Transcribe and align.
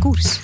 Koers. 0.00 0.40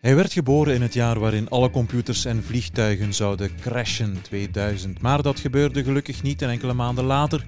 Hij 0.00 0.14
werd 0.14 0.32
geboren 0.32 0.74
in 0.74 0.82
het 0.82 0.94
jaar 0.94 1.18
waarin 1.18 1.48
alle 1.48 1.70
computers 1.70 2.24
en 2.24 2.44
vliegtuigen 2.44 3.14
zouden 3.14 3.50
crashen, 3.60 4.16
2000. 4.22 5.00
Maar 5.00 5.22
dat 5.22 5.40
gebeurde 5.40 5.84
gelukkig 5.84 6.22
niet 6.22 6.42
en 6.42 6.50
enkele 6.50 6.74
maanden 6.74 7.04
later, 7.04 7.44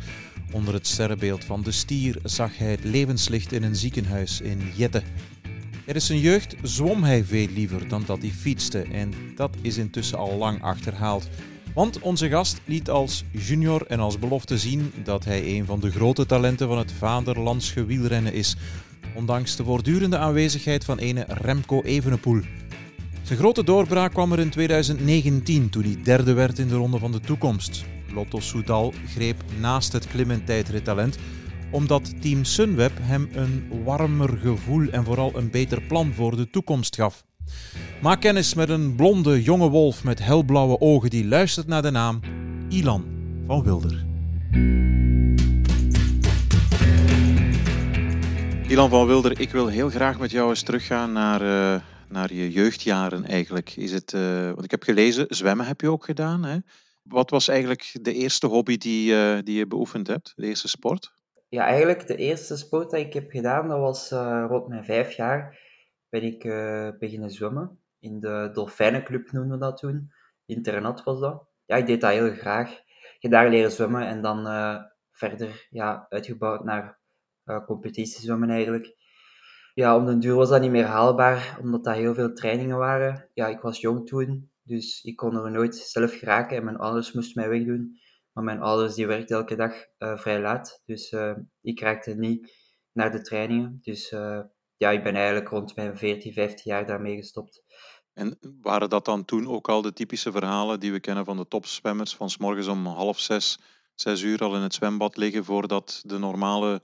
onder 0.53 0.75
het 0.75 0.87
sterrenbeeld 0.87 1.45
van 1.45 1.63
de 1.63 1.73
stier, 1.73 2.19
zag 2.23 2.59
hij 2.59 2.71
het 2.71 2.85
levenslicht 2.85 3.53
in 3.53 3.63
een 3.63 3.77
ziekenhuis 3.77 4.41
in 4.41 4.73
Jette. 4.75 5.03
Tijdens 5.85 6.07
zijn 6.07 6.21
jeugd 6.21 6.55
zwom 6.63 7.05
hij 7.05 7.25
veel 7.25 7.49
liever 7.55 7.89
dan 7.89 8.03
dat 8.07 8.21
hij 8.21 8.31
fietste 8.31 8.83
en 8.83 9.13
dat 9.35 9.57
is 9.61 9.77
intussen 9.77 10.19
al 10.19 10.37
lang 10.37 10.63
achterhaald. 10.63 11.29
Want 11.77 12.01
onze 12.01 12.29
gast 12.29 12.61
liet 12.65 12.91
als 12.91 13.25
junior 13.31 13.87
en 13.87 14.01
als 14.01 14.19
belofte 14.19 14.59
zien 14.59 14.93
dat 15.05 15.25
hij 15.25 15.57
een 15.57 15.65
van 15.65 15.81
de 15.81 15.91
grote 15.91 16.27
talenten 16.27 16.69
van 16.69 16.79
het 16.79 16.93
vaderlandse 16.93 17.85
wielrennen 17.85 18.33
is, 18.33 18.57
ondanks 19.15 19.57
de 19.57 19.65
voortdurende 19.65 20.19
aanwezigheid 20.19 20.85
van 20.85 20.99
ene 20.99 21.25
Remco 21.29 21.83
Evenepoel. 21.83 22.41
Zijn 23.23 23.39
grote 23.39 23.65
doorbraak 23.65 24.13
kwam 24.13 24.33
er 24.33 24.39
in 24.39 24.51
2019 24.51 25.71
toen 25.71 25.83
hij 25.83 26.03
derde 26.03 26.33
werd 26.33 26.59
in 26.59 26.69
de 26.69 26.75
Ronde 26.75 26.99
van 26.99 27.13
de 27.13 27.21
Toekomst. 27.21 27.85
Lotto 28.15 28.41
Soudal 28.41 28.93
greep 29.15 29.43
naast 29.61 29.93
het 29.93 30.07
klimmen 30.07 30.45
tijdrittalent 30.45 31.19
omdat 31.71 32.21
Team 32.21 32.45
Sunweb 32.45 32.93
hem 33.01 33.29
een 33.33 33.83
warmer 33.85 34.39
gevoel 34.39 34.89
en 34.89 35.05
vooral 35.05 35.37
een 35.37 35.51
beter 35.51 35.83
plan 35.83 36.13
voor 36.13 36.37
de 36.37 36.51
toekomst 36.51 36.97
gaf. 36.97 37.26
Maak 38.03 38.21
kennis 38.21 38.55
met 38.55 38.69
een 38.69 38.95
blonde 38.97 39.43
jonge 39.43 39.69
wolf 39.69 40.05
met 40.05 40.25
helblauwe 40.25 40.81
ogen 40.81 41.11
die 41.11 41.27
luistert 41.27 41.67
naar 41.67 41.83
de 41.83 41.91
naam 41.91 42.21
Ilan 42.69 43.05
van 43.47 43.63
Wilder. 43.63 44.05
Ilan 48.69 48.91
van 48.91 49.07
Wilder, 49.07 49.41
ik 49.41 49.51
wil 49.51 49.67
heel 49.67 49.89
graag 49.89 50.19
met 50.19 50.31
jou 50.31 50.49
eens 50.49 50.63
teruggaan 50.63 51.13
naar, 51.13 51.43
uh, 51.43 51.81
naar 52.09 52.33
je 52.33 52.51
jeugdjaren 52.51 53.25
eigenlijk. 53.25 53.77
Is 53.77 53.93
het, 53.93 54.13
uh, 54.13 54.45
want 54.45 54.65
ik 54.65 54.71
heb 54.71 54.83
gelezen, 54.83 55.27
zwemmen 55.29 55.67
heb 55.67 55.81
je 55.81 55.91
ook 55.91 56.05
gedaan. 56.05 56.45
Hè? 56.45 56.57
Wat 57.03 57.31
was 57.31 57.49
eigenlijk 57.49 57.99
de 58.03 58.13
eerste 58.13 58.47
hobby 58.47 58.77
die, 58.77 59.13
uh, 59.13 59.39
die 59.45 59.57
je 59.57 59.67
beoefend 59.67 60.07
hebt, 60.07 60.33
de 60.37 60.47
eerste 60.47 60.69
sport? 60.69 61.13
Ja, 61.49 61.65
eigenlijk 61.65 62.07
de 62.07 62.17
eerste 62.17 62.57
sport 62.57 62.91
dat 62.91 63.01
ik 63.01 63.13
heb 63.13 63.31
gedaan, 63.31 63.69
dat 63.69 63.79
was 63.79 64.11
rond 64.49 64.69
mijn 64.69 64.85
vijf 64.85 65.13
jaar, 65.13 65.59
ben 66.09 66.23
ik 66.23 66.43
beginnen 66.99 67.31
zwemmen. 67.31 67.81
In 67.99 68.21
de 68.21 68.51
Dolfijnenclub 68.53 69.33
noemden 69.33 69.59
we 69.59 69.65
dat 69.65 69.77
toen. 69.77 70.13
Internat 70.47 71.05
was 71.05 71.21
dat. 71.21 71.49
Ja, 71.65 71.77
ik 71.77 71.87
deed 71.87 72.01
dat 72.01 72.11
heel 72.11 72.31
graag. 72.31 72.81
Je 73.19 73.29
daar 73.29 73.51
leren 73.51 73.71
zwemmen 73.71 74.07
en 74.07 74.23
dan 74.23 74.47
verder 75.11 75.67
ja, 75.71 76.07
uitgebouwd 76.09 76.65
naar 76.65 76.99
uh, 77.45 77.65
competitiezwemmen 77.65 78.51
eigenlijk. 78.51 78.97
Ja, 79.75 79.97
om 79.97 80.07
den 80.07 80.21
duur 80.21 80.35
was 80.35 80.49
dat 80.49 80.61
niet 80.61 80.71
meer 80.71 80.85
haalbaar, 80.85 81.59
omdat 81.61 81.85
dat 81.85 81.95
heel 81.95 82.15
veel 82.15 82.33
trainingen 82.33 82.77
waren. 82.77 83.31
Ja, 83.35 83.47
ik 83.47 83.61
was 83.61 83.81
jong 83.81 84.07
toen, 84.07 84.51
dus 84.63 85.03
ik 85.03 85.17
kon 85.17 85.37
er 85.37 85.51
nooit 85.51 85.77
zelf 85.77 86.19
geraken 86.19 86.57
en 86.57 86.65
mijn 86.65 86.77
ouders 86.77 87.13
moesten 87.13 87.41
mij 87.41 87.51
wegdoen. 87.51 87.99
Maar 88.33 88.45
mijn 88.45 88.61
ouders 88.61 88.95
die 88.95 89.07
werkten 89.07 89.37
elke 89.37 89.57
dag 89.57 89.73
uh, 89.99 90.19
vrij 90.19 90.41
laat, 90.41 90.83
dus 90.85 91.13
uh, 91.13 91.37
ik 91.61 91.81
raakte 91.81 92.15
niet 92.15 92.53
naar 92.93 93.11
de 93.11 93.21
trainingen. 93.21 93.79
Dus 93.83 94.15
ja, 94.77 94.91
ik 94.91 95.03
ben 95.03 95.15
eigenlijk 95.15 95.49
rond 95.49 95.77
mijn 95.77 95.97
14, 95.97 96.33
15 96.33 96.73
jaar 96.73 96.87
daarmee 96.87 97.17
gestopt. 97.17 97.63
En 98.13 98.39
waren 98.63 98.91
dat 98.91 99.05
dan 99.05 99.25
toen 99.25 99.49
ook 99.49 99.69
al 99.69 99.83
de 99.83 99.93
typische 99.93 100.33
verhalen 100.33 100.81
die 100.81 100.93
we 100.93 101.01
kennen 101.01 101.25
van 101.25 101.37
de 101.37 101.49
topzwemmers? 101.49 102.15
Van 102.15 102.31
s 102.31 102.37
morgens 102.37 102.67
om 102.67 102.87
half 102.87 103.19
zes, 103.19 103.59
zes 103.95 104.23
uur 104.23 104.39
al 104.41 104.57
in 104.57 104.63
het 104.63 104.75
zwembad 104.75 105.17
liggen 105.17 105.45
voordat 105.45 106.03
de 106.07 106.19
normale 106.19 106.83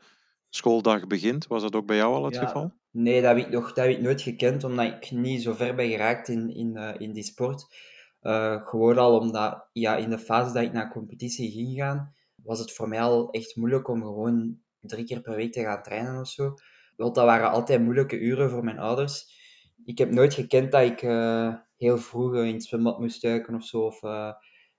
schooldag 0.48 1.06
begint. 1.06 1.46
Was 1.46 1.62
dat 1.62 1.74
ook 1.74 1.86
bij 1.86 1.96
jou 1.96 2.14
al 2.14 2.24
het 2.24 2.38
geval? 2.38 2.72
Nee, 2.90 3.22
dat 3.22 3.36
heb, 3.36 3.46
ik 3.46 3.52
nog, 3.52 3.66
dat 3.72 3.84
heb 3.84 3.94
ik 3.94 4.00
nooit 4.00 4.22
gekend, 4.22 4.64
omdat 4.64 4.86
ik 4.86 5.10
niet 5.10 5.42
zo 5.42 5.52
ver 5.52 5.74
ben 5.74 5.88
geraakt 5.88 6.28
in, 6.28 6.54
in, 6.54 6.76
uh, 6.76 6.90
in 6.98 7.12
die 7.12 7.22
sport. 7.22 7.66
Uh, 8.22 8.66
gewoon 8.66 8.98
al 8.98 9.18
omdat 9.18 9.68
ja, 9.72 9.96
in 9.96 10.10
de 10.10 10.18
fase 10.18 10.52
dat 10.52 10.62
ik 10.62 10.72
naar 10.72 10.90
competitie 10.90 11.50
ging 11.50 11.76
gaan, 11.76 12.14
was 12.34 12.58
het 12.58 12.72
voor 12.72 12.88
mij 12.88 13.00
al 13.00 13.30
echt 13.30 13.56
moeilijk 13.56 13.88
om 13.88 14.02
gewoon 14.02 14.58
drie 14.80 15.04
keer 15.04 15.20
per 15.20 15.36
week 15.36 15.52
te 15.52 15.62
gaan 15.62 15.82
trainen 15.82 16.20
of 16.20 16.28
zo. 16.28 16.54
Want 16.96 17.14
dat 17.14 17.24
waren 17.24 17.50
altijd 17.50 17.82
moeilijke 17.82 18.18
uren 18.18 18.50
voor 18.50 18.64
mijn 18.64 18.78
ouders. 18.78 19.40
Ik 19.84 19.98
heb 19.98 20.10
nooit 20.10 20.34
gekend 20.34 20.72
dat 20.72 20.82
ik 20.82 21.02
uh, 21.02 21.54
heel 21.76 21.98
vroeg 21.98 22.34
in 22.34 22.54
het 22.54 22.64
zwembad 22.64 22.98
moest 22.98 23.22
duiken 23.22 23.54
of 23.54 23.64
zo. 23.64 23.80
Of 23.80 24.00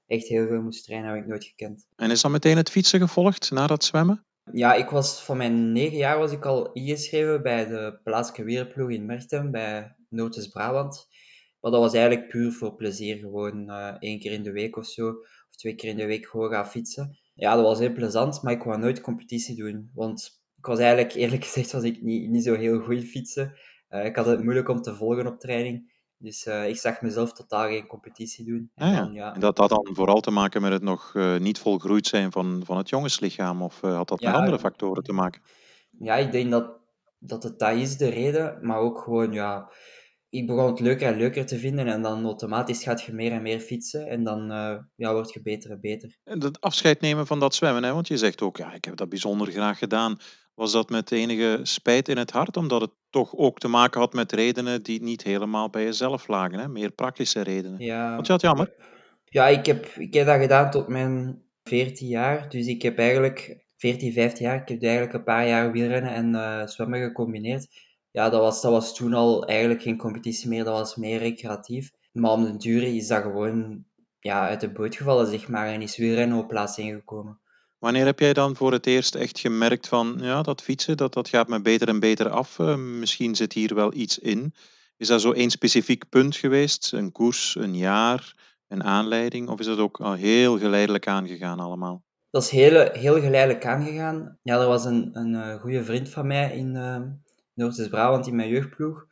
echt 0.08 0.28
heel 0.28 0.48
veel 0.48 0.62
moest 0.62 0.84
trainen, 0.84 1.10
heb 1.10 1.22
ik 1.24 1.28
nooit 1.28 1.44
gekend. 1.44 1.88
En 1.96 2.12
is 2.12 2.22
dan 2.22 2.32
meteen 2.32 2.58
het 2.58 2.70
fietsen 2.70 3.00
gevolgd 3.00 3.52
na 3.52 3.68
dat 3.68 3.84
zwemmen? 3.84 4.26
Ja, 4.52 4.74
ik 4.74 4.90
was 4.90 5.24
van 5.24 5.38
mijn 5.38 5.72
negen 5.72 5.98
jaar 5.98 6.18
was 6.18 6.32
ik 6.32 6.46
al 6.46 6.72
ingeschreven 6.72 7.44
bij 7.44 7.68
de 7.68 8.00
plaatselijke 8.04 8.46
weerploeg 8.46 8.90
in 8.90 9.06
Merchtem, 9.06 9.52
bij 9.52 9.96
Notus 10.10 10.48
Brabant. 10.48 11.08
Maar 11.60 11.72
dat 11.72 11.82
was 11.82 11.94
eigenlijk 11.94 12.28
puur 12.28 12.52
voor 12.52 12.76
plezier, 12.76 13.18
gewoon 13.18 13.70
uh, 13.70 13.96
één 14.00 14.20
keer 14.20 14.32
in 14.32 14.44
de 14.44 14.52
week 14.52 14.78
of 14.78 14.86
zo, 14.86 15.10
of 15.50 15.56
twee 15.56 15.76
keer 15.76 15.90
in 15.90 15.98
de 15.98 16.06
week 16.06 16.26
gewoon 16.26 16.50
gaan 16.50 16.68
fietsen. 16.68 17.18
Ja, 17.34 17.56
dat 17.56 17.64
was 17.64 17.80
heel 17.80 17.94
plezant, 17.94 18.42
maar 18.42 18.54
ik 18.54 18.64
wou 18.64 18.80
nooit 18.80 19.02
competitie 19.02 19.56
doen, 19.56 19.92
want 19.94 20.43
ik 20.64 20.70
was 20.70 20.80
eigenlijk, 20.80 21.14
eerlijk 21.14 21.44
gezegd, 21.44 21.72
was 21.72 21.84
ik 21.84 22.02
niet, 22.02 22.30
niet 22.30 22.44
zo 22.44 22.56
heel 22.56 22.80
goed 22.80 23.04
fietsen. 23.04 23.54
Uh, 23.90 24.06
ik 24.06 24.16
had 24.16 24.26
het 24.26 24.44
moeilijk 24.44 24.70
om 24.70 24.82
te 24.82 24.96
volgen 24.96 25.28
op 25.28 25.40
training. 25.40 25.92
Dus 26.18 26.46
uh, 26.46 26.68
ik 26.68 26.78
zag 26.78 27.02
mezelf 27.02 27.34
totaal 27.34 27.68
geen 27.68 27.88
competitie 27.88 28.46
doen. 28.46 28.72
En, 28.76 28.88
ah, 28.88 28.94
ja. 28.94 29.02
Dan, 29.02 29.14
ja. 29.14 29.34
en 29.34 29.40
dat 29.40 29.58
had 29.58 29.70
dan 29.70 29.90
vooral 29.92 30.20
te 30.20 30.32
maken 30.32 30.62
met 30.62 30.72
het 30.72 30.82
nog 30.82 31.14
uh, 31.14 31.38
niet 31.38 31.60
volgroeid 31.60 32.08
zijn 32.08 32.32
van, 32.32 32.62
van 32.66 32.78
het 32.78 32.90
jongenslichaam? 32.90 33.62
Of 33.62 33.82
had 33.82 34.08
dat 34.08 34.22
ja, 34.22 34.30
met 34.30 34.40
andere 34.40 34.60
factoren 34.60 35.04
te 35.04 35.14
maken? 35.14 35.42
Ja, 36.00 36.16
ik 36.16 36.32
denk 36.32 36.52
dat, 36.52 36.72
dat 37.20 37.44
het 37.44 37.60
dat 37.60 37.76
is 37.76 37.98
de 37.98 38.10
reden. 38.10 38.60
Maar 38.62 38.78
ook 38.78 39.00
gewoon, 39.00 39.32
ja... 39.32 39.72
Ik 40.30 40.48
begon 40.48 40.66
het 40.66 40.80
leuker 40.80 41.08
en 41.08 41.18
leuker 41.18 41.46
te 41.46 41.58
vinden. 41.60 41.88
En 41.88 42.02
dan 42.02 42.26
automatisch 42.26 42.84
gaat 42.84 43.02
je 43.02 43.14
meer 43.14 43.32
en 43.32 43.42
meer 43.42 43.60
fietsen. 43.60 44.08
En 44.08 44.24
dan 44.24 44.48
ja, 44.96 45.14
word 45.14 45.34
je 45.34 45.42
beter 45.42 45.72
en 45.72 45.82
beter. 45.82 46.18
En 46.24 46.44
het 46.44 46.62
afscheid 46.62 47.02
nemen 47.02 47.28
van 47.28 47.40
dat 47.40 47.56
zwemmen, 47.56 47.84
hè? 47.84 47.94
want 47.94 48.08
je 48.08 48.18
zegt 48.18 48.42
ook... 48.42 48.58
Ja, 48.58 48.74
ik 48.74 48.86
heb 48.86 48.96
dat 48.96 49.10
bijzonder 49.10 49.52
graag 49.52 49.78
gedaan. 49.78 50.18
Was 50.56 50.72
dat 50.72 50.90
met 50.90 51.12
enige 51.12 51.60
spijt 51.64 52.08
in 52.08 52.18
het 52.18 52.32
hart, 52.32 52.58
omdat 52.58 52.82
het 52.82 52.92
toch 53.10 53.36
ook 53.36 53.60
te 53.60 53.68
maken 53.68 54.00
had 54.00 54.14
met 54.14 54.32
redenen 54.32 54.84
die 54.84 55.02
niet 55.02 55.24
helemaal 55.24 55.70
bij 55.70 55.84
jezelf 55.84 56.28
lagen, 56.28 56.60
hè? 56.60 56.68
meer 56.68 56.92
praktische 56.92 57.42
redenen? 57.42 57.80
Ja, 57.80 58.14
Vond 58.14 58.28
je 58.28 58.34
dat 58.34 58.42
jammer? 58.42 58.74
Ja, 59.26 59.48
ik 59.48 59.66
heb, 59.66 59.86
ik 59.86 60.14
heb 60.14 60.26
dat 60.26 60.40
gedaan 60.40 60.72
tot 60.72 60.88
mijn 60.88 61.42
14 61.64 62.08
jaar. 62.08 62.50
Dus 62.50 62.68
ik 62.68 62.82
heb 62.82 62.98
eigenlijk 62.98 63.66
14, 63.78 64.14
15 64.14 64.46
jaar, 64.46 64.62
ik 64.62 64.68
heb 64.68 64.82
eigenlijk 64.82 65.14
een 65.14 65.24
paar 65.24 65.48
jaar 65.48 65.72
wielrennen 65.72 66.14
en 66.14 66.34
uh, 66.34 66.68
zwemmen 66.68 67.02
gecombineerd. 67.02 67.68
Ja, 68.12 68.30
dat 68.30 68.42
was, 68.42 68.62
dat 68.62 68.72
was 68.72 68.96
toen 68.96 69.14
al 69.14 69.46
eigenlijk 69.46 69.82
geen 69.82 69.98
competitie 69.98 70.50
meer, 70.50 70.64
dat 70.64 70.78
was 70.78 70.96
meer 70.96 71.20
recreatief. 71.20 71.92
Maar 72.12 72.32
om 72.32 72.44
de 72.44 72.58
duur 72.58 72.84
is 72.84 73.08
dat 73.08 73.22
gewoon 73.22 73.86
ja, 74.20 74.48
uit 74.48 74.62
de 74.62 74.72
boot 74.72 74.96
gevallen, 74.96 75.28
zeg 75.28 75.48
maar, 75.48 75.68
en 75.68 75.82
is 75.82 75.98
wielrennen 75.98 76.38
op 76.38 76.48
plaats 76.48 76.78
ingekomen. 76.78 77.40
Wanneer 77.84 78.06
heb 78.06 78.20
jij 78.20 78.34
dan 78.34 78.56
voor 78.56 78.72
het 78.72 78.86
eerst 78.86 79.16
echt 79.16 79.40
gemerkt 79.40 79.88
van, 79.88 80.18
ja, 80.22 80.42
dat 80.42 80.62
fietsen, 80.62 80.98
dat, 80.98 81.14
dat 81.14 81.30
gaat 81.30 81.48
me 81.48 81.62
beter 81.62 81.88
en 81.88 82.00
beter 82.00 82.30
af. 82.30 82.60
Uh, 82.60 82.76
misschien 82.76 83.36
zit 83.36 83.54
hier 83.54 83.76
wel 83.76 83.94
iets 83.94 84.20
in. 84.20 84.54
Is 84.98 85.08
dat 85.08 85.22
zo 85.22 85.32
één 85.32 85.50
specifiek 85.50 86.10
punt 86.10 86.36
geweest? 86.36 86.92
Een 86.92 87.12
koers, 87.12 87.56
een 87.56 87.76
jaar, 87.76 88.36
een 88.68 88.84
aanleiding? 88.84 89.50
Of 89.50 89.60
is 89.60 89.66
dat 89.66 89.78
ook 89.78 90.00
al 90.00 90.14
heel 90.14 90.60
geleidelijk 90.60 91.08
aangegaan 91.08 91.60
allemaal? 91.60 92.04
Dat 92.30 92.44
is 92.44 92.50
heel, 92.50 92.92
heel 92.92 93.22
geleidelijk 93.22 93.66
aangegaan. 93.66 94.40
Ja, 94.44 94.62
er 94.62 94.68
was 94.68 94.86
een, 94.86 95.10
een 95.14 95.34
uh, 95.34 95.62
goede 95.62 95.84
vriend 95.84 96.10
van 96.10 96.28
mij 96.28 96.58
in 96.58 96.76
uh, 96.76 97.02
Noord-Brabant 97.54 98.28
in 98.28 98.36
mijn 98.36 98.50
jeugdploeg. 98.50 99.06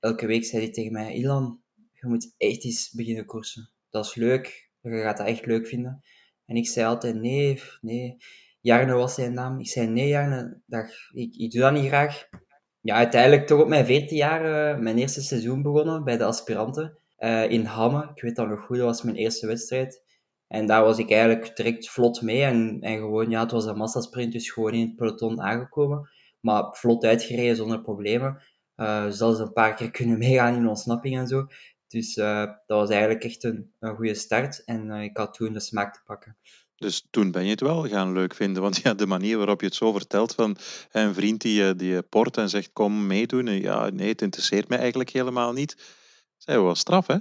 Elke 0.00 0.26
week 0.26 0.44
zei 0.44 0.62
hij 0.62 0.72
tegen 0.72 0.92
mij, 0.92 1.14
Ilan, 1.14 1.60
je 1.92 2.06
moet 2.06 2.34
echt 2.36 2.64
eens 2.64 2.90
beginnen 2.90 3.24
koersen. 3.24 3.70
Dat 3.90 4.04
is 4.06 4.14
leuk, 4.14 4.70
je 4.80 5.02
gaat 5.02 5.16
dat 5.16 5.26
echt 5.26 5.46
leuk 5.46 5.66
vinden. 5.66 6.02
En 6.48 6.56
ik 6.56 6.68
zei 6.68 6.86
altijd 6.86 7.14
nee, 7.14 7.62
nee. 7.80 8.16
Jarne 8.60 8.92
was 8.92 9.14
zijn 9.14 9.34
naam. 9.34 9.58
Ik 9.58 9.68
zei 9.68 9.86
nee, 9.86 10.08
Jarne, 10.08 10.60
dat, 10.66 10.84
ik, 11.12 11.34
ik 11.34 11.50
doe 11.50 11.60
dat 11.60 11.72
niet 11.72 11.86
graag. 11.86 12.28
Ja, 12.80 12.94
uiteindelijk 12.94 13.46
toch 13.46 13.60
op 13.60 13.68
mijn 13.68 13.86
14 13.86 14.16
jaar 14.16 14.74
uh, 14.74 14.82
mijn 14.82 14.98
eerste 14.98 15.22
seizoen 15.22 15.62
begonnen 15.62 16.04
bij 16.04 16.16
de 16.16 16.24
aspiranten 16.24 16.98
uh, 17.18 17.50
in 17.50 17.64
Hamme. 17.64 18.10
Ik 18.14 18.22
weet 18.22 18.36
dat 18.36 18.48
nog 18.48 18.64
goed, 18.64 18.76
dat 18.76 18.86
was 18.86 19.02
mijn 19.02 19.16
eerste 19.16 19.46
wedstrijd. 19.46 20.02
En 20.46 20.66
daar 20.66 20.82
was 20.84 20.98
ik 20.98 21.10
eigenlijk 21.10 21.56
direct 21.56 21.90
vlot 21.90 22.22
mee. 22.22 22.42
En, 22.42 22.78
en 22.80 22.98
gewoon, 22.98 23.30
ja, 23.30 23.40
het 23.40 23.50
was 23.50 23.64
een 23.64 23.76
massasprint, 23.76 24.32
dus 24.32 24.50
gewoon 24.50 24.72
in 24.72 24.86
het 24.86 24.96
peloton 24.96 25.40
aangekomen. 25.40 26.10
Maar 26.40 26.76
vlot 26.76 27.04
uitgereden 27.04 27.56
zonder 27.56 27.80
problemen. 27.80 28.42
Uh, 28.76 29.06
zelfs 29.08 29.38
een 29.38 29.52
paar 29.52 29.74
keer 29.74 29.90
kunnen 29.90 30.18
meegaan 30.18 30.54
in 30.54 30.68
ontsnapping 30.68 31.18
en 31.18 31.26
zo. 31.26 31.46
Dus 31.88 32.16
uh, 32.16 32.44
dat 32.66 32.78
was 32.78 32.90
eigenlijk 32.90 33.24
echt 33.24 33.44
een, 33.44 33.72
een 33.78 33.96
goede 33.96 34.14
start 34.14 34.64
en 34.64 34.86
uh, 34.86 35.02
ik 35.02 35.16
had 35.16 35.34
toen 35.34 35.52
de 35.52 35.60
smaak 35.60 35.94
te 35.94 36.00
pakken. 36.04 36.36
Dus 36.76 37.06
toen 37.10 37.30
ben 37.30 37.44
je 37.44 37.50
het 37.50 37.60
wel 37.60 37.88
gaan 37.88 38.12
leuk 38.12 38.34
vinden, 38.34 38.62
want 38.62 38.76
ja, 38.82 38.94
de 38.94 39.06
manier 39.06 39.36
waarop 39.36 39.60
je 39.60 39.66
het 39.66 39.74
zo 39.74 39.92
vertelt 39.92 40.34
van 40.34 40.56
een 40.90 41.14
vriend 41.14 41.40
die, 41.40 41.68
eh, 41.68 41.70
die 41.76 42.02
port 42.02 42.36
en 42.36 42.48
zegt 42.48 42.72
kom 42.72 43.06
meedoen, 43.06 43.46
ja 43.46 43.90
nee, 43.90 44.08
het 44.08 44.22
interesseert 44.22 44.68
mij 44.68 44.78
eigenlijk 44.78 45.10
helemaal 45.10 45.52
niet. 45.52 45.76
Zij 46.36 46.60
wel 46.60 46.74
straf 46.74 47.06
hè? 47.06 47.16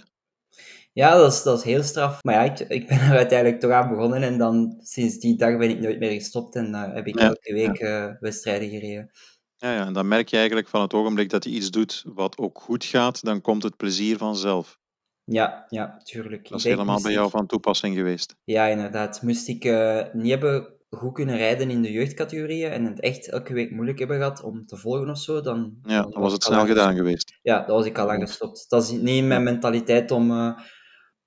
Ja, 0.93 1.15
dat 1.15 1.33
is, 1.33 1.43
dat 1.43 1.57
is 1.57 1.63
heel 1.63 1.83
straf. 1.83 2.23
Maar 2.23 2.33
ja, 2.33 2.43
ik, 2.43 2.59
ik 2.59 2.87
ben 2.87 2.99
er 2.99 3.17
uiteindelijk 3.17 3.59
toch 3.59 3.71
aan 3.71 3.89
begonnen 3.89 4.23
en 4.23 4.37
dan 4.37 4.77
sinds 4.81 5.19
die 5.19 5.37
dag 5.37 5.57
ben 5.57 5.69
ik 5.69 5.79
nooit 5.79 5.99
meer 5.99 6.11
gestopt 6.11 6.55
en 6.55 6.69
uh, 6.69 6.93
heb 6.93 7.07
ik 7.07 7.15
elke 7.15 7.53
week 7.53 7.79
wedstrijden 8.19 8.69
gereden. 8.69 9.11
Ja, 9.57 9.73
ja, 9.73 9.85
en 9.85 9.93
dan 9.93 10.07
merk 10.07 10.29
je 10.29 10.37
eigenlijk 10.37 10.67
van 10.67 10.81
het 10.81 10.93
ogenblik 10.93 11.29
dat 11.29 11.43
je 11.43 11.49
iets 11.49 11.71
doet 11.71 12.03
wat 12.13 12.37
ook 12.37 12.59
goed 12.59 12.85
gaat, 12.85 13.23
dan 13.23 13.41
komt 13.41 13.63
het 13.63 13.77
plezier 13.77 14.17
vanzelf. 14.17 14.79
Ja, 15.23 15.65
ja, 15.69 15.97
tuurlijk. 16.03 16.49
Dat 16.49 16.57
is 16.59 16.63
helemaal 16.63 17.01
bij 17.01 17.11
jou 17.11 17.29
van 17.29 17.45
toepassing 17.45 17.95
geweest. 17.95 18.35
Ja, 18.43 18.65
inderdaad. 18.65 19.21
Moest 19.21 19.47
ik 19.47 19.65
uh, 19.65 20.03
niet 20.13 20.29
hebben 20.29 20.77
goed 20.89 21.13
kunnen 21.13 21.37
rijden 21.37 21.69
in 21.69 21.81
de 21.81 21.91
jeugdcategorieën 21.91 22.71
en 22.71 22.85
het 22.85 22.99
echt 22.99 23.29
elke 23.29 23.53
week 23.53 23.71
moeilijk 23.71 23.99
hebben 23.99 24.17
gehad 24.17 24.43
om 24.43 24.65
te 24.65 24.77
volgen 24.77 25.09
of 25.09 25.17
zo, 25.17 25.41
dan... 25.41 25.77
Ja, 25.83 26.01
dan, 26.01 26.21
was 26.21 26.33
het 26.33 26.43
snel 26.43 26.65
gedaan 26.65 26.95
geweest. 26.95 27.39
Ja, 27.41 27.57
dat 27.57 27.75
was 27.75 27.85
ik 27.85 27.97
al 27.97 28.05
lang 28.05 28.21
gestopt. 28.21 28.65
Dat 28.69 28.83
is 28.83 28.91
niet 28.91 29.25
mijn 29.25 29.43
mentaliteit 29.43 30.11
om 30.11 30.31
uh, 30.31 30.59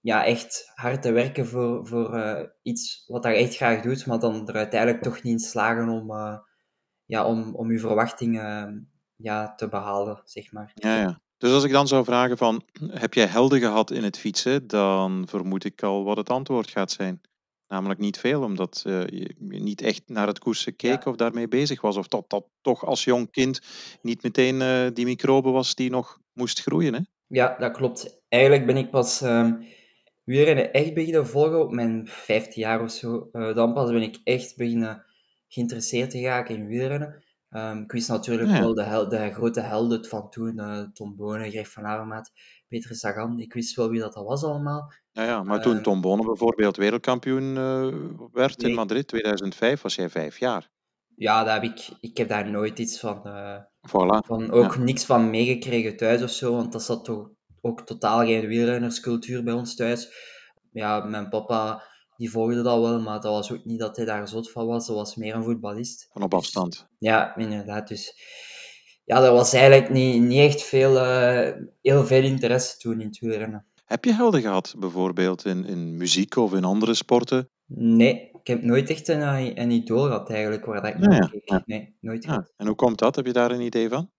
ja, 0.01 0.25
echt 0.25 0.71
hard 0.75 1.03
te 1.03 1.13
werken 1.13 1.47
voor, 1.47 1.87
voor 1.87 2.17
uh, 2.17 2.43
iets 2.63 3.05
wat 3.07 3.25
je 3.25 3.31
echt 3.31 3.57
graag 3.57 3.83
doet, 3.83 4.07
maar 4.07 4.19
dan 4.19 4.49
er 4.49 4.55
uiteindelijk 4.55 5.03
toch 5.03 5.23
niet 5.23 5.33
in 5.33 5.39
slagen 5.39 5.89
om, 5.89 6.11
ja, 7.11 7.25
om, 7.27 7.55
om 7.55 7.73
je 7.73 7.79
verwachtingen 7.79 8.89
ja, 9.17 9.55
te 9.55 9.69
behalen, 9.69 10.23
zeg 10.25 10.53
maar. 10.53 10.73
Ja, 10.75 11.01
ja. 11.01 11.21
Dus 11.39 11.53
als 11.53 11.65
ik 11.65 11.73
dan 11.73 11.89
zou 11.89 12.05
vragen 12.05 12.37
van, 12.37 12.63
heb 13.05 13.15
jij 13.15 13.27
helden 13.27 13.61
gehad 13.61 13.91
in 13.91 14.05
het 14.05 14.19
fietsen, 14.19 14.67
dan 14.67 15.27
vermoed 15.29 15.65
ik 15.65 15.83
al 15.83 16.05
wat 16.05 16.17
het 16.17 16.31
antwoord 16.31 16.71
gaat 16.71 16.91
zijn. 16.91 17.21
Namelijk 17.69 18.01
niet 18.01 18.19
veel, 18.19 18.43
omdat 18.43 18.85
uh, 18.87 19.07
je 19.07 19.35
niet 19.39 19.83
echt 19.83 20.03
naar 20.07 20.27
het 20.27 20.39
koersen 20.39 20.77
keek 20.77 21.05
ja. 21.05 21.11
of 21.11 21.17
daarmee 21.17 21.49
bezig 21.49 21.81
was. 21.81 21.97
Of 21.97 22.09
dat 22.09 22.31
dat 22.31 22.45
toch 22.61 22.85
als 22.85 23.05
jong 23.05 23.31
kind 23.31 23.61
niet 24.03 24.23
meteen 24.23 24.61
uh, 24.61 24.87
die 24.95 25.05
microbe 25.05 25.51
was 25.51 25.75
die 25.75 25.91
nog 25.91 26.19
moest 26.33 26.61
groeien. 26.61 26.95
Hè? 26.95 27.01
Ja, 27.27 27.57
dat 27.59 27.73
klopt. 27.73 28.23
Eigenlijk 28.29 28.67
ben 28.67 28.77
ik 28.77 28.91
pas 28.91 29.23
um, 29.23 29.67
wielrennen 30.25 30.73
echt 30.73 30.95
beginnen 30.95 31.27
volgen 31.27 31.61
op 31.61 31.73
mijn 31.73 32.03
15 32.07 32.63
jaar 32.63 32.83
of 32.83 32.91
zo. 32.91 33.29
Uh, 33.33 33.55
dan 33.55 33.73
pas 33.73 33.91
ben 33.91 34.03
ik 34.03 34.21
echt 34.25 34.57
beginnen 34.57 35.05
geïnteresseerd 35.53 36.11
te 36.11 36.21
raken 36.21 36.55
in 36.55 36.67
wielrennen. 36.67 37.25
Um, 37.51 37.83
ik 37.83 37.93
wist 37.93 38.09
natuurlijk 38.09 38.51
ja. 38.51 38.61
wel 38.61 38.75
de, 38.75 38.83
hel 38.83 39.09
de, 39.09 39.33
grote 39.33 39.61
helden 39.61 40.05
van 40.05 40.31
toen, 40.31 40.91
Tom 40.95 41.17
Bonen, 41.17 41.51
Greg 41.51 41.71
van 41.71 41.87
Avermaat, 41.87 42.31
Peter 42.69 42.97
Sagan. 42.97 43.41
Ik 43.41 43.53
wist 43.53 43.77
wel 43.77 43.91
wie 43.91 44.01
dat, 44.01 44.15
dat 44.15 44.25
was 44.25 44.45
allemaal. 44.45 44.93
Ja, 45.13 45.25
ja, 45.25 45.43
maar 45.43 45.63
toen 45.63 45.83
Tom 45.83 46.01
Bonen 46.01 46.27
bijvoorbeeld 46.27 46.77
wereldkampioen 46.77 47.57
uh, 47.57 47.95
werd 48.33 48.63
in 48.63 48.75
Madrid 48.75 49.09
2005, 49.09 49.83
was 49.83 49.95
jij 49.95 50.09
vijf 50.09 50.39
jaar. 50.39 50.71
Ja, 51.17 51.45
daar 51.45 51.63
heb 51.63 51.71
ik, 51.71 51.89
ik 52.01 52.17
heb 52.17 52.29
daar 52.29 52.51
nooit 52.51 52.79
iets 52.79 53.01
van, 53.01 53.23
uh, 53.27 53.57
voilà. 53.89 54.27
van 54.27 54.51
ook 54.51 54.75
ja. 54.75 54.81
niks 54.81 55.05
van 55.05 55.31
meegekregen 55.31 55.97
thuis 55.97 56.23
of 56.23 56.31
zo, 56.31 56.53
want 56.53 56.73
dat 56.73 56.83
zat 56.83 57.05
toch 57.05 57.31
ook 57.61 57.87
totaal 57.87 58.19
geen 58.19 58.47
wielrennerscultuur 58.47 59.43
bij 59.43 59.53
ons 59.53 59.75
thuis. 59.75 60.09
Ja, 60.73 61.05
mijn 61.05 61.29
papa 61.29 61.83
die 62.21 62.31
volgde 62.31 62.63
dat 62.63 62.81
wel, 62.81 63.01
maar 63.01 63.21
dat 63.21 63.33
was 63.33 63.53
ook 63.53 63.65
niet 63.65 63.79
dat 63.79 63.97
hij 63.97 64.05
daar 64.05 64.29
zot 64.29 64.51
van 64.51 64.67
was. 64.67 64.87
Dat 64.87 64.97
was 64.97 65.17
meer 65.17 65.35
een 65.35 65.45
voetballist. 65.45 66.09
Van 66.13 66.23
op 66.23 66.35
afstand. 66.35 66.87
Ja, 66.99 67.37
inderdaad. 67.37 67.89
Dus 67.89 68.15
ja, 69.05 69.23
er 69.23 69.33
was 69.33 69.53
eigenlijk 69.53 69.91
niet, 69.91 70.23
niet 70.23 70.39
echt 70.39 70.63
veel, 70.63 70.95
uh, 70.95 71.51
heel 71.83 72.07
veel 72.07 72.23
interesse 72.23 72.79
toen 72.79 73.01
in 73.01 73.07
het 73.07 73.19
wielrennen. 73.19 73.67
Heb 73.85 74.05
je 74.05 74.13
helden 74.13 74.41
gehad, 74.41 74.75
bijvoorbeeld 74.79 75.45
in, 75.45 75.67
in 75.67 75.97
muziek 75.97 76.37
of 76.37 76.55
in 76.55 76.65
andere 76.65 76.95
sporten? 76.95 77.49
Nee, 77.67 78.31
ik 78.33 78.47
heb 78.47 78.63
nooit 78.63 78.91
echt 78.91 79.09
een, 79.09 79.61
een 79.61 79.71
idool 79.71 80.05
gehad 80.05 80.31
eigenlijk, 80.31 80.65
waar 80.65 80.83
dat 80.83 80.91
ik 80.91 80.99
naar 80.99 81.31
keek. 81.31 81.43
Ja. 81.45 81.63
Nee, 81.67 81.97
nooit 82.01 82.25
ja. 82.25 82.49
En 82.57 82.67
hoe 82.67 82.77
komt 82.77 82.99
dat? 82.99 83.17
Heb 83.17 83.27
je 83.27 83.33
daar 83.33 83.51
een 83.51 83.61
idee 83.61 83.89
van? 83.89 84.11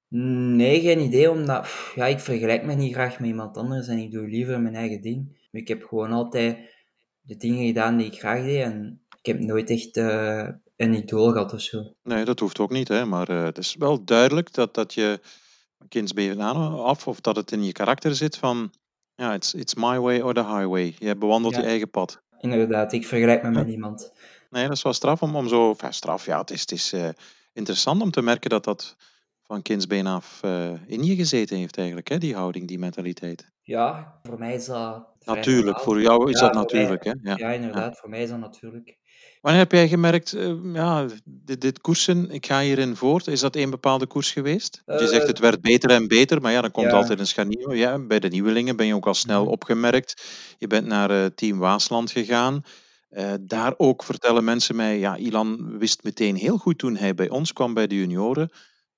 Nee, 0.56 0.82
geen 0.82 1.00
idee, 1.00 1.32
omdat 1.32 1.68
ja, 1.96 2.06
ik 2.06 2.20
vergelijk 2.20 2.66
me 2.66 2.74
niet 2.74 2.94
graag 2.94 3.20
met 3.20 3.30
iemand 3.30 3.58
anders 3.58 3.88
en 3.88 3.98
ik 3.98 4.12
doe 4.12 4.28
liever 4.28 4.62
mijn 4.62 4.76
eigen 4.76 5.02
ding. 5.02 5.48
Ik 5.52 5.68
heb 5.68 5.84
gewoon 5.84 6.12
altijd 6.12 6.58
de 7.22 7.38
dingen 7.38 7.66
gedaan 7.66 7.98
die 7.98 8.06
ik 8.06 8.20
graag 8.20 8.44
deed 8.44 8.64
en 8.64 9.02
ik 9.20 9.26
heb 9.26 9.40
nooit 9.40 9.70
echt 9.70 9.98
uh, 9.98 10.48
een 10.76 10.94
idool 10.94 11.32
gehad 11.32 11.54
of 11.54 11.62
zo. 11.62 11.94
Nee, 12.04 12.26
dat 12.26 12.40
hoeft 12.40 12.60
ook 12.60 12.72
niet, 12.72 12.88
hè? 12.88 13.06
maar 13.06 13.30
uh, 13.30 13.44
het 13.44 13.58
is 13.58 13.76
wel 13.80 14.04
duidelijk 14.04 14.54
dat, 14.54 14.74
dat 14.74 14.94
je 14.94 15.20
kindsbeen 15.90 16.40
af 16.40 17.08
of 17.08 17.22
dat 17.22 17.36
het 17.36 17.52
in 17.52 17.64
je 17.64 17.72
karakter 17.72 18.16
zit 18.16 18.38
van 18.38 18.72
ja, 19.16 19.34
it's, 19.34 19.54
it's 19.54 19.76
my 19.76 20.00
way 20.00 20.20
or 20.20 20.34
the 20.34 20.46
highway. 20.46 20.96
Je 21.00 21.16
bewandelt 21.16 21.54
Ja. 21.54 21.60
je 21.60 21.66
eigen 21.68 21.90
pad. 21.90 22.22
Inderdaad, 22.40 22.94
ik 22.94 23.08
vergelijk 23.08 23.44
me 23.44 23.50
met 23.50 23.68
niemand. 23.68 24.12
Nee, 24.50 24.64
dat 24.68 24.78
is 24.78 24.82
wel 24.82 24.94
straf 24.94 25.22
om, 25.22 25.36
om 25.36 25.48
zo... 25.48 25.70
Enfin, 25.70 25.94
straf, 25.94 26.26
ja, 26.26 26.40
het 26.40 26.52
is, 26.52 26.62
het 26.62 26.72
is 26.72 26.94
eh, 26.94 27.10
interessant 27.54 28.02
om 28.02 28.12
te 28.12 28.22
merken 28.22 28.50
dat 28.50 28.64
dat 28.64 28.96
van 29.52 29.62
kindsbeen 29.62 30.08
af 30.08 30.40
eh, 30.42 30.72
in 30.88 31.04
je 31.04 31.16
gezeten 31.16 31.58
heeft 31.58 31.78
eigenlijk, 31.78 32.08
hè, 32.10 32.18
die 32.18 32.36
houding, 32.36 32.68
die 32.68 32.80
mentaliteit. 32.80 33.46
Ja, 33.62 34.20
voor 34.24 34.40
mij 34.40 34.54
is 34.56 34.66
dat 34.66 35.10
Natuurlijk, 35.26 35.80
voor 35.80 36.02
jou 36.02 36.30
is 36.32 36.40
Ja, 36.40 36.46
dat 36.46 36.54
mij- 36.54 36.62
natuurlijk, 36.64 37.04
hè. 37.04 37.14
Ja. 37.22 37.34
Ja, 37.38 37.50
inderdaad, 37.52 37.98
voor 38.00 38.10
mij 38.10 38.22
is 38.24 38.30
dat 38.30 38.40
natuurlijk. 38.40 38.98
Wanneer 39.42 39.62
heb 39.62 39.72
jij 39.72 39.88
gemerkt, 39.88 40.34
eh, 40.34 40.54
ja, 40.74 41.06
dit, 41.26 41.62
dit 41.62 41.82
koersen, 41.82 42.30
ik 42.32 42.46
ga 42.46 42.60
hierin 42.62 42.96
voort. 42.96 43.28
Is 43.28 43.40
dat 43.40 43.56
één 43.56 43.70
bepaalde 43.70 44.06
koers 44.08 44.32
geweest? 44.32 44.82
Je 44.86 45.08
zegt 45.08 45.22
Eh, 45.22 45.28
het 45.28 45.40
werd 45.40 45.62
beter 45.62 45.90
en 45.90 46.08
beter, 46.08 46.42
maar 46.42 46.52
ja, 46.52 46.62
dan 46.62 46.72
komt 46.72 46.92
ja. 46.92 46.98
altijd 46.98 47.20
een 47.20 47.28
scharnier. 47.28 47.76
Ja, 47.76 48.00
bij 48.00 48.20
de 48.20 48.28
nieuwelingen 48.28 48.76
ben 48.76 48.86
je 48.86 48.96
ook 48.96 49.08
al 49.08 49.14
snel 49.14 49.42
Mhm. 49.44 49.52
opgemerkt. 49.52 50.24
Je 50.58 50.68
bent 50.68 50.86
naar 50.86 51.10
eh, 51.10 51.26
Team 51.26 51.58
Waasland 51.58 52.12
gegaan. 52.12 52.62
Eh, 53.10 53.34
daar 53.42 53.74
ook 53.78 54.04
vertellen 54.04 54.44
mensen 54.44 54.76
mij, 54.76 55.00
ja, 55.00 55.16
Ilan 55.18 55.78
wist 55.78 56.04
meteen 56.04 56.36
heel 56.36 56.58
goed 56.58 56.78
toen 56.78 56.96
hij 56.96 57.14
bij 57.14 57.30
ons 57.30 57.54
kwam 57.54 57.74
bij 57.74 57.88
de 57.88 57.96
junioren. 57.96 58.50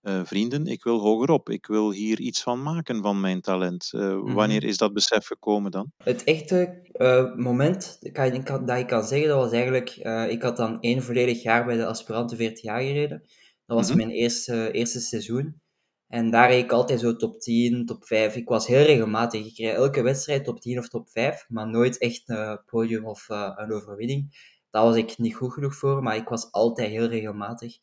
Eh, 0.04 0.22
vrienden, 0.24 0.66
ik 0.68 0.84
wil 0.84 1.00
hogerop. 1.00 1.50
Ik 1.50 1.66
wil 1.66 1.92
hier 1.92 2.20
iets 2.20 2.42
van 2.44 2.64
maken 2.64 3.02
van 3.02 3.20
mijn 3.22 3.42
talent. 3.42 3.90
Eh, 3.94 4.00
Mhm. 4.16 4.34
Wanneer 4.34 4.64
is 4.64 4.78
dat 4.78 4.94
besef 4.94 5.26
gekomen 5.26 5.72
dan? 5.72 5.92
Het 6.04 6.24
echte 6.24 6.82
eh, 6.92 7.36
moment 7.36 7.98
dat 8.00 8.08
ik, 8.10 8.14
kan- 8.14 8.44
kan- 8.44 8.66
dat 8.66 8.78
ik 8.78 8.88
kan 8.88 9.04
zeggen, 9.04 9.28
dat 9.28 9.38
was 9.44 9.52
eigenlijk... 9.52 9.90
eh, 9.90 10.30
ik 10.30 10.42
had 10.42 10.58
dan 10.58 10.80
één 10.82 11.04
volledig 11.04 11.42
jaar 11.44 11.66
bij 11.66 11.76
de 11.78 11.86
Aspirante 11.86 12.36
14 12.36 12.70
jaar 12.72 12.82
gereden. 12.82 13.24
Dat 13.66 13.78
was 13.78 13.88
Mhm. 13.88 13.98
mijn 13.98 14.10
eerste, 14.10 14.72
eerste 14.72 15.00
seizoen. 15.00 15.62
En 16.08 16.30
daar 16.32 16.50
reed 16.50 16.64
ik 16.64 16.72
altijd 16.72 17.00
zo 17.00 17.16
top 17.16 17.40
10, 17.40 17.86
top 17.86 18.06
5. 18.06 18.36
Ik 18.36 18.48
was 18.50 18.68
heel 18.68 18.84
regelmatig. 18.86 19.46
Ik 19.46 19.58
reed 19.58 19.76
elke 19.76 20.02
wedstrijd 20.02 20.44
top 20.46 20.62
10 20.62 20.78
of 20.78 20.88
top 20.90 21.10
5, 21.10 21.46
maar 21.50 21.68
nooit 21.70 21.98
echt 21.98 22.22
een 22.26 22.60
podium 22.66 23.06
of 23.06 23.30
eh, 23.30 23.52
een 23.56 23.72
overwinning. 23.74 24.52
Daar 24.70 24.84
was 24.84 24.96
ik 24.96 25.18
niet 25.18 25.36
goed 25.36 25.54
genoeg 25.54 25.76
voor, 25.76 26.04
maar 26.04 26.16
ik 26.16 26.28
was 26.28 26.52
altijd 26.52 26.90
heel 26.90 27.08
regelmatig. 27.08 27.78